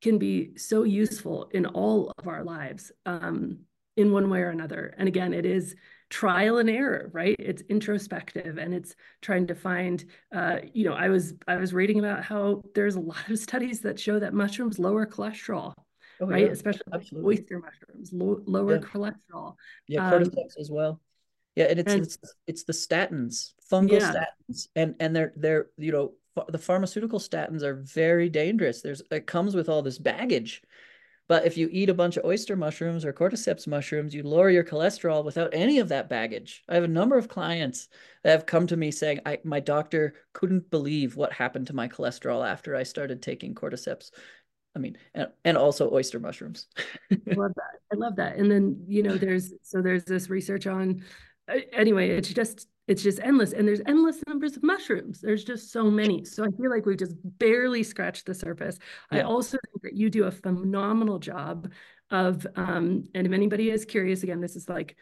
can 0.00 0.18
be 0.18 0.56
so 0.56 0.82
useful 0.82 1.48
in 1.52 1.66
all 1.66 2.12
of 2.18 2.28
our 2.28 2.44
lives 2.44 2.92
um, 3.06 3.58
in 3.96 4.12
one 4.12 4.28
way 4.30 4.40
or 4.40 4.50
another. 4.50 4.94
And 4.98 5.08
again, 5.08 5.32
it 5.32 5.46
is 5.46 5.74
trial 6.10 6.58
and 6.58 6.68
error, 6.68 7.10
right? 7.12 7.36
It's 7.38 7.62
introspective 7.68 8.58
and 8.58 8.74
it's 8.74 8.94
trying 9.22 9.46
to 9.48 9.54
find, 9.54 10.04
uh, 10.34 10.58
you 10.72 10.84
know, 10.84 10.94
I 10.94 11.08
was 11.08 11.34
I 11.48 11.56
was 11.56 11.72
reading 11.72 11.98
about 11.98 12.24
how 12.24 12.62
there's 12.74 12.96
a 12.96 13.00
lot 13.00 13.28
of 13.28 13.38
studies 13.48 13.80
that 13.80 13.98
show 13.98 14.18
that 14.18 14.34
mushrooms 14.34 14.78
lower 14.78 15.06
cholesterol. 15.06 15.74
Oh, 16.20 16.26
right, 16.26 16.46
yeah. 16.46 16.52
especially 16.52 16.82
oyster 17.16 17.58
mushrooms, 17.58 18.12
lo- 18.12 18.42
lower 18.46 18.76
yeah. 18.76 18.80
cholesterol. 18.80 19.56
Yeah, 19.88 20.10
cordyceps 20.12 20.38
um, 20.38 20.60
as 20.60 20.70
well. 20.70 21.00
Yeah, 21.56 21.64
and 21.64 21.80
it's, 21.80 21.92
and 21.92 22.02
it's 22.02 22.18
it's 22.46 22.64
the 22.64 22.72
statins, 22.72 23.52
fungal 23.70 24.00
yeah. 24.00 24.12
statins, 24.12 24.68
and 24.76 24.94
and 25.00 25.14
they're 25.14 25.32
they're 25.36 25.66
you 25.76 25.90
know 25.90 26.12
the 26.48 26.58
pharmaceutical 26.58 27.18
statins 27.18 27.62
are 27.62 27.74
very 27.74 28.28
dangerous. 28.28 28.82
There's 28.82 29.02
it 29.10 29.26
comes 29.26 29.54
with 29.54 29.68
all 29.68 29.82
this 29.82 29.98
baggage. 29.98 30.62
But 31.26 31.46
if 31.46 31.56
you 31.56 31.70
eat 31.72 31.88
a 31.88 31.94
bunch 31.94 32.18
of 32.18 32.24
oyster 32.26 32.54
mushrooms 32.54 33.02
or 33.02 33.12
cordyceps 33.14 33.66
mushrooms, 33.66 34.14
you 34.14 34.22
lower 34.22 34.50
your 34.50 34.62
cholesterol 34.62 35.24
without 35.24 35.54
any 35.54 35.78
of 35.78 35.88
that 35.88 36.10
baggage. 36.10 36.62
I 36.68 36.74
have 36.74 36.84
a 36.84 36.88
number 36.88 37.16
of 37.16 37.28
clients 37.28 37.88
that 38.22 38.32
have 38.32 38.44
come 38.44 38.66
to 38.66 38.76
me 38.76 38.90
saying, 38.90 39.20
I, 39.24 39.38
my 39.42 39.58
doctor 39.60 40.16
couldn't 40.34 40.70
believe 40.70 41.16
what 41.16 41.32
happened 41.32 41.68
to 41.68 41.72
my 41.74 41.88
cholesterol 41.88 42.46
after 42.46 42.76
I 42.76 42.82
started 42.82 43.22
taking 43.22 43.54
cordyceps. 43.54 44.10
I 44.76 44.80
mean, 44.80 44.98
and, 45.14 45.28
and 45.46 45.56
also 45.56 45.90
oyster 45.90 46.20
mushrooms. 46.20 46.66
I 47.10 47.16
love 47.34 47.54
that. 47.54 47.80
I 47.90 47.96
love 47.96 48.16
that. 48.16 48.36
And 48.36 48.50
then, 48.50 48.84
you 48.86 49.02
know, 49.02 49.16
there's, 49.16 49.54
so 49.62 49.80
there's 49.80 50.04
this 50.04 50.28
research 50.28 50.66
on, 50.66 51.04
anyway, 51.72 52.10
it's 52.10 52.28
just 52.28 52.68
it's 52.86 53.02
just 53.02 53.20
endless 53.20 53.52
and 53.52 53.66
there's 53.66 53.80
endless 53.86 54.18
numbers 54.26 54.56
of 54.56 54.62
mushrooms. 54.62 55.20
There's 55.20 55.44
just 55.44 55.72
so 55.72 55.90
many. 55.90 56.24
So 56.24 56.44
i 56.44 56.48
feel 56.48 56.70
like 56.70 56.86
we've 56.86 56.98
just 56.98 57.14
barely 57.38 57.82
scratched 57.82 58.26
the 58.26 58.34
surface. 58.34 58.78
Yeah. 59.10 59.20
i 59.20 59.22
also 59.22 59.58
think 59.66 59.82
that 59.82 59.94
you 59.94 60.10
do 60.10 60.24
a 60.24 60.30
phenomenal 60.30 61.18
job 61.18 61.72
of 62.10 62.46
um, 62.56 63.04
and 63.14 63.26
if 63.26 63.32
anybody 63.32 63.70
is 63.70 63.84
curious 63.84 64.22
again 64.22 64.40
this 64.40 64.56
is 64.56 64.68
like 64.68 64.96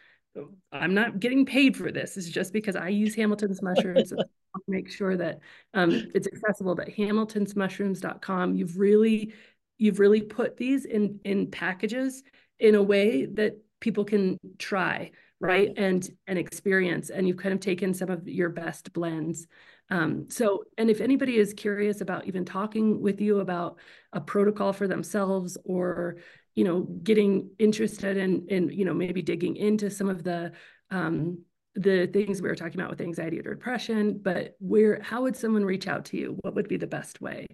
i'm 0.71 0.93
not 0.93 1.19
getting 1.19 1.45
paid 1.45 1.77
for 1.77 1.91
this. 1.91 2.17
It's 2.17 2.29
just 2.29 2.53
because 2.53 2.75
i 2.75 2.87
use 2.87 3.15
hamilton's 3.15 3.61
mushrooms 3.61 4.09
to 4.09 4.25
make 4.67 4.89
sure 4.89 5.17
that 5.17 5.39
um, 5.73 5.91
it's 6.15 6.27
accessible 6.27 6.75
but 6.75 6.89
hamiltonsmushrooms.com 6.89 8.55
you've 8.55 8.77
really 8.77 9.33
you've 9.77 9.99
really 9.99 10.21
put 10.21 10.57
these 10.57 10.85
in 10.85 11.19
in 11.23 11.51
packages 11.51 12.23
in 12.59 12.75
a 12.75 12.81
way 12.81 13.25
that 13.25 13.57
people 13.81 14.05
can 14.05 14.37
try 14.57 15.11
right? 15.43 15.73
And 15.75 16.09
and 16.25 16.39
experience 16.39 17.09
and 17.09 17.27
you've 17.27 17.37
kind 17.37 17.53
of 17.53 17.59
taken 17.59 17.93
some 17.93 18.09
of 18.09 18.25
your 18.27 18.49
best 18.49 18.93
blends. 18.93 19.45
Um, 19.89 20.27
so 20.29 20.63
and 20.77 20.89
if 20.89 21.01
anybody 21.01 21.35
is 21.35 21.53
curious 21.53 21.99
about 21.99 22.25
even 22.25 22.45
talking 22.45 23.01
with 23.01 23.19
you 23.19 23.41
about 23.41 23.77
a 24.13 24.21
protocol 24.21 24.71
for 24.71 24.87
themselves 24.87 25.57
or 25.65 26.15
you 26.55 26.63
know 26.63 26.83
getting 27.03 27.49
interested 27.59 28.15
in 28.15 28.47
in 28.47 28.69
you 28.69 28.85
know 28.85 28.93
maybe 28.93 29.21
digging 29.21 29.57
into 29.57 29.89
some 29.89 30.07
of 30.07 30.23
the 30.23 30.53
um, 30.91 31.39
the 31.75 32.07
things 32.07 32.41
we 32.41 32.47
were 32.47 32.55
talking 32.55 32.79
about 32.79 32.89
with 32.89 33.01
anxiety 33.01 33.39
or 33.39 33.55
depression 33.55 34.21
but 34.23 34.55
where 34.59 35.01
how 35.01 35.23
would 35.23 35.35
someone 35.35 35.65
reach 35.65 35.87
out 35.87 36.05
to 36.05 36.17
you? 36.17 36.37
What 36.41 36.55
would 36.55 36.69
be 36.69 36.77
the 36.77 36.87
best 36.87 37.19
way 37.19 37.47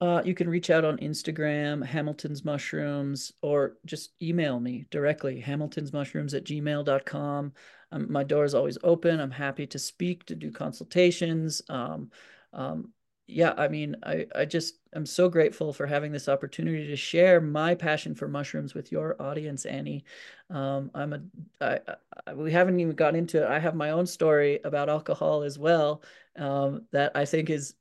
uh, 0.00 0.22
you 0.24 0.34
can 0.34 0.48
reach 0.48 0.70
out 0.70 0.84
on 0.84 0.98
Instagram, 0.98 1.84
Hamilton's 1.84 2.44
Mushrooms, 2.44 3.32
or 3.40 3.78
just 3.86 4.10
email 4.20 4.60
me 4.60 4.86
directly, 4.90 5.42
hamiltonsmushrooms 5.44 6.34
at 6.34 6.44
gmail.com. 6.44 7.52
Um, 7.92 8.12
my 8.12 8.22
door 8.22 8.44
is 8.44 8.54
always 8.54 8.78
open. 8.84 9.20
I'm 9.20 9.30
happy 9.30 9.66
to 9.68 9.78
speak, 9.78 10.26
to 10.26 10.34
do 10.34 10.50
consultations. 10.50 11.62
Um, 11.68 12.10
um, 12.52 12.92
yeah, 13.28 13.54
I 13.56 13.68
mean, 13.68 13.96
I, 14.04 14.26
I 14.34 14.44
just 14.44 14.74
am 14.94 15.04
so 15.04 15.28
grateful 15.28 15.72
for 15.72 15.86
having 15.86 16.12
this 16.12 16.28
opportunity 16.28 16.86
to 16.86 16.96
share 16.96 17.40
my 17.40 17.74
passion 17.74 18.14
for 18.14 18.28
mushrooms 18.28 18.74
with 18.74 18.92
your 18.92 19.20
audience, 19.20 19.64
Annie. 19.64 20.04
Um, 20.48 20.90
I'm 20.94 21.12
a, 21.12 21.20
I, 21.60 21.80
I, 22.26 22.34
we 22.34 22.52
haven't 22.52 22.78
even 22.78 22.94
gotten 22.94 23.18
into 23.18 23.42
it. 23.42 23.48
I 23.48 23.58
have 23.58 23.74
my 23.74 23.90
own 23.90 24.06
story 24.06 24.60
about 24.62 24.88
alcohol 24.88 25.42
as 25.42 25.58
well 25.58 26.02
um, 26.36 26.82
that 26.92 27.12
I 27.16 27.24
think 27.24 27.50
is 27.50 27.74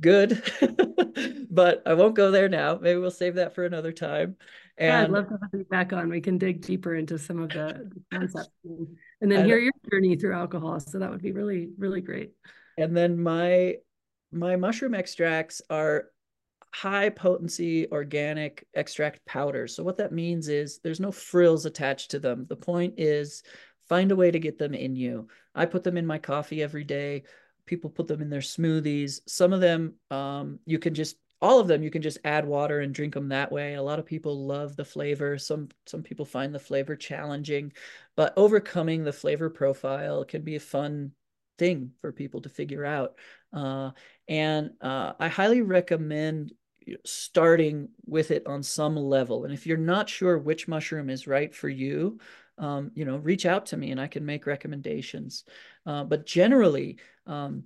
good, 0.00 0.42
but 1.56 1.82
I 1.86 1.94
won't 1.94 2.14
go 2.14 2.30
there 2.30 2.50
now. 2.50 2.78
Maybe 2.80 3.00
we'll 3.00 3.10
save 3.10 3.36
that 3.36 3.54
for 3.54 3.64
another 3.64 3.90
time. 3.90 4.36
And 4.76 4.88
yeah, 4.88 5.02
I'd 5.04 5.10
love 5.10 5.28
to 5.28 5.38
have 5.40 5.50
you 5.54 5.64
back 5.64 5.94
on. 5.94 6.10
We 6.10 6.20
can 6.20 6.36
dig 6.36 6.60
deeper 6.60 6.94
into 6.94 7.18
some 7.18 7.40
of 7.40 7.48
the, 7.48 7.88
the 7.94 8.02
concepts 8.12 8.50
and 9.22 9.32
then 9.32 9.46
hear 9.46 9.58
your 9.58 9.72
journey 9.90 10.16
through 10.16 10.34
alcohol. 10.34 10.78
So 10.80 10.98
that 10.98 11.10
would 11.10 11.22
be 11.22 11.32
really, 11.32 11.70
really 11.78 12.02
great. 12.02 12.32
And 12.76 12.94
then 12.94 13.18
my 13.18 13.76
my 14.30 14.56
mushroom 14.56 14.94
extracts 14.94 15.62
are 15.70 16.10
high 16.74 17.08
potency 17.08 17.90
organic 17.90 18.66
extract 18.74 19.24
powders. 19.24 19.74
So 19.74 19.82
what 19.82 19.96
that 19.96 20.12
means 20.12 20.48
is 20.48 20.80
there's 20.80 21.00
no 21.00 21.10
frills 21.10 21.64
attached 21.64 22.10
to 22.10 22.18
them. 22.18 22.44
The 22.46 22.56
point 22.56 22.94
is 22.98 23.42
find 23.88 24.12
a 24.12 24.16
way 24.16 24.30
to 24.30 24.38
get 24.38 24.58
them 24.58 24.74
in 24.74 24.94
you. 24.94 25.28
I 25.54 25.64
put 25.64 25.84
them 25.84 25.96
in 25.96 26.04
my 26.04 26.18
coffee 26.18 26.62
every 26.62 26.84
day 26.84 27.22
people 27.64 27.90
put 27.90 28.06
them 28.06 28.22
in 28.22 28.30
their 28.30 28.38
smoothies 28.38 29.18
some 29.26 29.52
of 29.52 29.60
them 29.60 29.94
um, 30.12 30.60
you 30.66 30.78
can 30.78 30.94
just 30.94 31.16
all 31.46 31.60
of 31.60 31.68
them 31.68 31.82
you 31.82 31.90
can 31.90 32.02
just 32.02 32.18
add 32.24 32.44
water 32.44 32.80
and 32.80 32.94
drink 32.94 33.14
them 33.14 33.28
that 33.28 33.52
way. 33.52 33.74
A 33.74 33.82
lot 33.82 33.98
of 33.98 34.06
people 34.06 34.46
love 34.46 34.76
the 34.76 34.84
flavor. 34.84 35.38
Some 35.38 35.68
some 35.86 36.02
people 36.02 36.24
find 36.26 36.54
the 36.54 36.58
flavor 36.58 36.96
challenging 36.96 37.72
but 38.16 38.32
overcoming 38.36 39.04
the 39.04 39.12
flavor 39.12 39.50
profile 39.50 40.24
can 40.24 40.42
be 40.42 40.56
a 40.56 40.60
fun 40.60 41.12
thing 41.58 41.92
for 42.00 42.12
people 42.12 42.40
to 42.42 42.48
figure 42.48 42.84
out. 42.84 43.14
Uh, 43.52 43.90
and 44.28 44.72
uh, 44.80 45.12
i 45.20 45.28
highly 45.28 45.62
recommend 45.62 46.52
starting 47.04 47.88
with 48.06 48.30
it 48.30 48.46
on 48.46 48.62
some 48.62 48.96
level. 48.96 49.44
And 49.44 49.52
if 49.52 49.66
you're 49.66 49.76
not 49.76 50.08
sure 50.08 50.38
which 50.38 50.68
mushroom 50.68 51.10
is 51.10 51.26
right 51.26 51.54
for 51.54 51.68
you 51.68 52.18
um, 52.58 52.90
you 52.94 53.04
know 53.04 53.18
reach 53.18 53.44
out 53.44 53.66
to 53.66 53.76
me 53.76 53.90
and 53.90 54.00
i 54.00 54.06
can 54.06 54.24
make 54.24 54.46
recommendations. 54.46 55.44
Uh, 55.84 56.04
but 56.04 56.26
generally 56.26 56.98
um, 57.26 57.64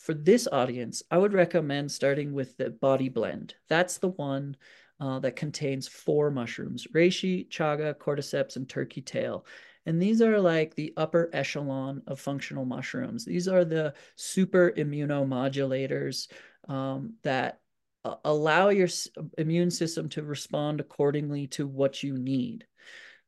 for 0.00 0.14
this 0.14 0.48
audience, 0.50 1.02
I 1.10 1.18
would 1.18 1.34
recommend 1.34 1.92
starting 1.92 2.32
with 2.32 2.56
the 2.56 2.70
body 2.70 3.10
blend. 3.10 3.54
That's 3.68 3.98
the 3.98 4.08
one 4.08 4.56
uh, 4.98 5.18
that 5.20 5.36
contains 5.36 5.86
four 5.86 6.30
mushrooms, 6.30 6.86
reishi, 6.94 7.46
chaga, 7.48 7.94
cordyceps, 7.94 8.56
and 8.56 8.66
turkey 8.66 9.02
tail. 9.02 9.44
And 9.84 10.00
these 10.00 10.22
are 10.22 10.40
like 10.40 10.74
the 10.74 10.94
upper 10.96 11.28
echelon 11.34 12.02
of 12.06 12.18
functional 12.18 12.64
mushrooms. 12.64 13.26
These 13.26 13.46
are 13.46 13.64
the 13.64 13.92
super 14.16 14.72
immunomodulators 14.74 16.28
um, 16.66 17.14
that 17.22 17.60
uh, 18.06 18.16
allow 18.24 18.70
your 18.70 18.88
immune 19.36 19.70
system 19.70 20.08
to 20.10 20.22
respond 20.22 20.80
accordingly 20.80 21.46
to 21.48 21.66
what 21.66 22.02
you 22.02 22.16
need. 22.16 22.66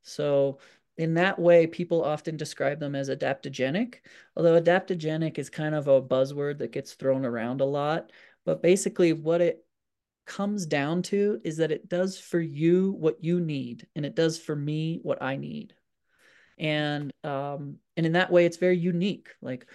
So 0.00 0.58
in 0.96 1.14
that 1.14 1.38
way, 1.38 1.66
people 1.66 2.04
often 2.04 2.36
describe 2.36 2.78
them 2.78 2.94
as 2.94 3.08
adaptogenic, 3.08 3.96
although 4.36 4.60
adaptogenic 4.60 5.38
is 5.38 5.48
kind 5.48 5.74
of 5.74 5.88
a 5.88 6.02
buzzword 6.02 6.58
that 6.58 6.72
gets 6.72 6.92
thrown 6.92 7.24
around 7.24 7.60
a 7.60 7.66
lot. 7.66 8.12
But 8.44 8.62
basically, 8.62 9.12
what 9.12 9.40
it 9.40 9.64
comes 10.26 10.66
down 10.66 11.02
to 11.02 11.40
is 11.44 11.56
that 11.56 11.72
it 11.72 11.88
does 11.88 12.18
for 12.18 12.40
you 12.40 12.92
what 12.92 13.22
you 13.22 13.40
need 13.40 13.86
and 13.96 14.06
it 14.06 14.14
does 14.14 14.38
for 14.38 14.54
me 14.54 15.00
what 15.02 15.20
I 15.22 15.36
need. 15.36 15.74
And 16.58 17.12
um 17.24 17.78
and 17.96 18.06
in 18.06 18.12
that 18.12 18.30
way 18.30 18.46
it's 18.46 18.56
very 18.56 18.78
unique. 18.78 19.30
Like 19.40 19.66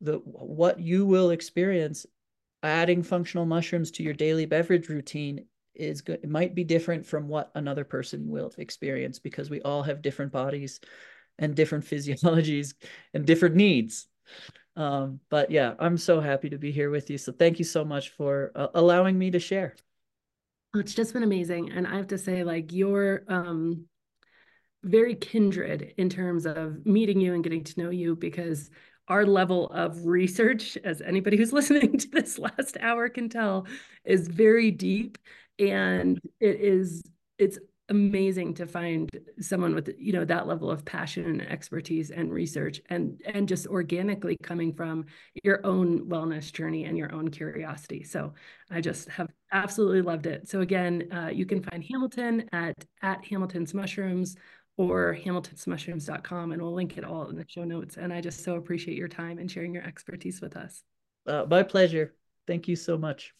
the 0.00 0.14
what 0.18 0.80
you 0.80 1.06
will 1.06 1.30
experience 1.30 2.04
adding 2.62 3.02
functional 3.02 3.46
mushrooms 3.46 3.92
to 3.92 4.02
your 4.02 4.14
daily 4.14 4.46
beverage 4.46 4.88
routine 4.88 5.46
is 5.74 6.02
good 6.02 6.20
it 6.22 6.28
might 6.28 6.54
be 6.54 6.64
different 6.64 7.06
from 7.06 7.28
what 7.28 7.50
another 7.54 7.84
person 7.84 8.28
will 8.28 8.52
experience 8.58 9.18
because 9.18 9.50
we 9.50 9.60
all 9.62 9.82
have 9.82 10.02
different 10.02 10.32
bodies 10.32 10.80
and 11.38 11.54
different 11.54 11.84
physiologies 11.84 12.74
and 13.14 13.26
different 13.26 13.54
needs. 13.54 14.06
Um, 14.74 15.20
but 15.28 15.50
yeah 15.50 15.74
i'm 15.78 15.98
so 15.98 16.20
happy 16.20 16.48
to 16.50 16.58
be 16.58 16.72
here 16.72 16.90
with 16.90 17.10
you. 17.10 17.18
So 17.18 17.32
thank 17.32 17.58
you 17.58 17.64
so 17.64 17.84
much 17.84 18.10
for 18.10 18.52
uh, 18.54 18.68
allowing 18.74 19.18
me 19.18 19.30
to 19.32 19.38
share. 19.38 19.76
It's 20.74 20.94
just 20.94 21.12
been 21.12 21.22
amazing. 21.22 21.70
And 21.72 21.86
i 21.86 21.96
have 21.96 22.08
to 22.08 22.18
say 22.18 22.44
like 22.44 22.72
you're 22.72 23.24
um 23.28 23.86
very 24.84 25.14
kindred 25.14 25.94
in 25.96 26.08
terms 26.08 26.46
of 26.46 26.84
meeting 26.84 27.20
you 27.20 27.34
and 27.34 27.44
getting 27.44 27.62
to 27.64 27.80
know 27.80 27.90
you 27.90 28.16
because 28.16 28.70
our 29.08 29.26
level 29.26 29.68
of 29.70 30.06
research, 30.06 30.76
as 30.84 31.00
anybody 31.02 31.36
who's 31.36 31.52
listening 31.58 31.98
to 31.98 32.08
this 32.08 32.38
last 32.38 32.76
hour 32.80 33.08
can 33.08 33.28
tell, 33.28 33.66
is 34.04 34.28
very 34.28 34.70
deep. 34.70 35.18
And 35.58 36.20
it 36.40 36.60
is, 36.60 37.02
it's 37.38 37.58
amazing 37.88 38.54
to 38.54 38.66
find 38.66 39.10
someone 39.40 39.74
with 39.74 39.92
you 39.98 40.12
know 40.12 40.24
that 40.24 40.46
level 40.46 40.70
of 40.70 40.84
passion 40.84 41.24
and 41.26 41.42
expertise 41.42 42.10
and 42.10 42.32
research 42.32 42.80
and 42.88 43.20
and 43.26 43.48
just 43.48 43.66
organically 43.66 44.36
coming 44.42 44.72
from 44.72 45.04
your 45.42 45.60
own 45.66 46.06
wellness 46.06 46.50
journey 46.52 46.84
and 46.84 46.96
your 46.96 47.12
own 47.12 47.28
curiosity 47.28 48.02
so 48.04 48.32
i 48.70 48.80
just 48.80 49.08
have 49.10 49.28
absolutely 49.50 50.00
loved 50.00 50.26
it 50.26 50.48
so 50.48 50.60
again 50.60 51.06
uh, 51.12 51.28
you 51.28 51.44
can 51.44 51.60
find 51.60 51.84
hamilton 51.84 52.48
at 52.52 52.72
at 53.02 53.22
hamilton's 53.24 53.74
mushrooms 53.74 54.36
or 54.76 55.16
hamiltonsmushrooms.com, 55.24 56.52
and 56.52 56.62
we'll 56.62 56.74
link 56.74 56.96
it 56.96 57.04
all 57.04 57.28
in 57.28 57.36
the 57.36 57.44
show 57.46 57.64
notes. 57.64 57.96
And 57.96 58.12
I 58.12 58.20
just 58.20 58.42
so 58.42 58.56
appreciate 58.56 58.96
your 58.96 59.08
time 59.08 59.38
and 59.38 59.50
sharing 59.50 59.74
your 59.74 59.84
expertise 59.84 60.40
with 60.40 60.56
us. 60.56 60.82
Uh, 61.26 61.44
my 61.48 61.62
pleasure. 61.62 62.14
Thank 62.46 62.68
you 62.68 62.76
so 62.76 62.98
much. 62.98 63.34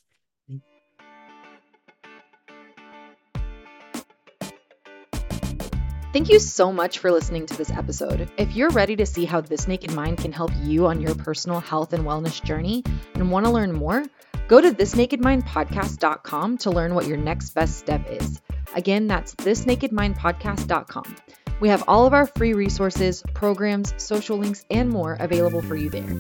Thank 6.13 6.29
you 6.29 6.39
so 6.41 6.71
much 6.71 6.99
for 6.99 7.11
listening 7.11 7.47
to 7.47 7.57
this 7.57 7.71
episode. 7.71 8.31
If 8.37 8.55
you're 8.55 8.69
ready 8.69 8.97
to 8.97 9.07
see 9.07 9.25
how 9.25 9.41
This 9.41 9.67
Naked 9.67 9.95
Mind 9.95 10.19
can 10.19 10.31
help 10.31 10.51
you 10.61 10.87
on 10.87 11.01
your 11.01 11.15
personal 11.15 11.59
health 11.59 11.95
and 11.95 12.05
wellness 12.05 12.43
journey 12.45 12.85
and 13.15 13.31
want 13.31 13.47
to 13.47 13.51
learn 13.51 13.73
more, 13.73 14.05
go 14.47 14.61
to 14.61 14.73
thisnakedmindpodcast.com 14.73 16.59
to 16.59 16.71
learn 16.71 16.95
what 16.95 17.07
your 17.07 17.17
next 17.17 17.55
best 17.55 17.79
step 17.79 18.07
is. 18.11 18.43
Again, 18.75 19.07
that's 19.07 19.35
thisnakedmindpodcast.com. 19.37 21.17
We 21.61 21.71
have 21.71 21.85
all 21.89 22.05
of 22.05 22.13
our 22.13 22.27
free 22.27 22.53
resources, 22.53 23.23
programs, 23.33 23.95
social 23.97 24.37
links, 24.37 24.67
and 24.71 24.91
more 24.91 25.17
available 25.19 25.63
for 25.63 25.77
you 25.77 25.89
there. 25.89 26.15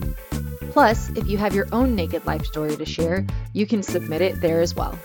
Plus, 0.71 1.11
if 1.11 1.29
you 1.29 1.37
have 1.37 1.55
your 1.55 1.69
own 1.71 1.95
naked 1.95 2.25
life 2.25 2.47
story 2.47 2.75
to 2.77 2.87
share, 2.87 3.27
you 3.53 3.67
can 3.67 3.83
submit 3.83 4.23
it 4.23 4.41
there 4.41 4.63
as 4.63 4.75
well. 4.75 4.99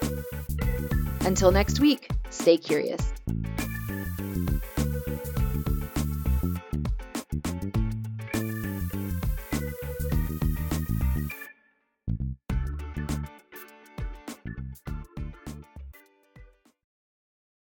Until 1.25 1.51
next 1.51 1.81
week, 1.81 2.09
stay 2.29 2.55
curious. 2.55 3.11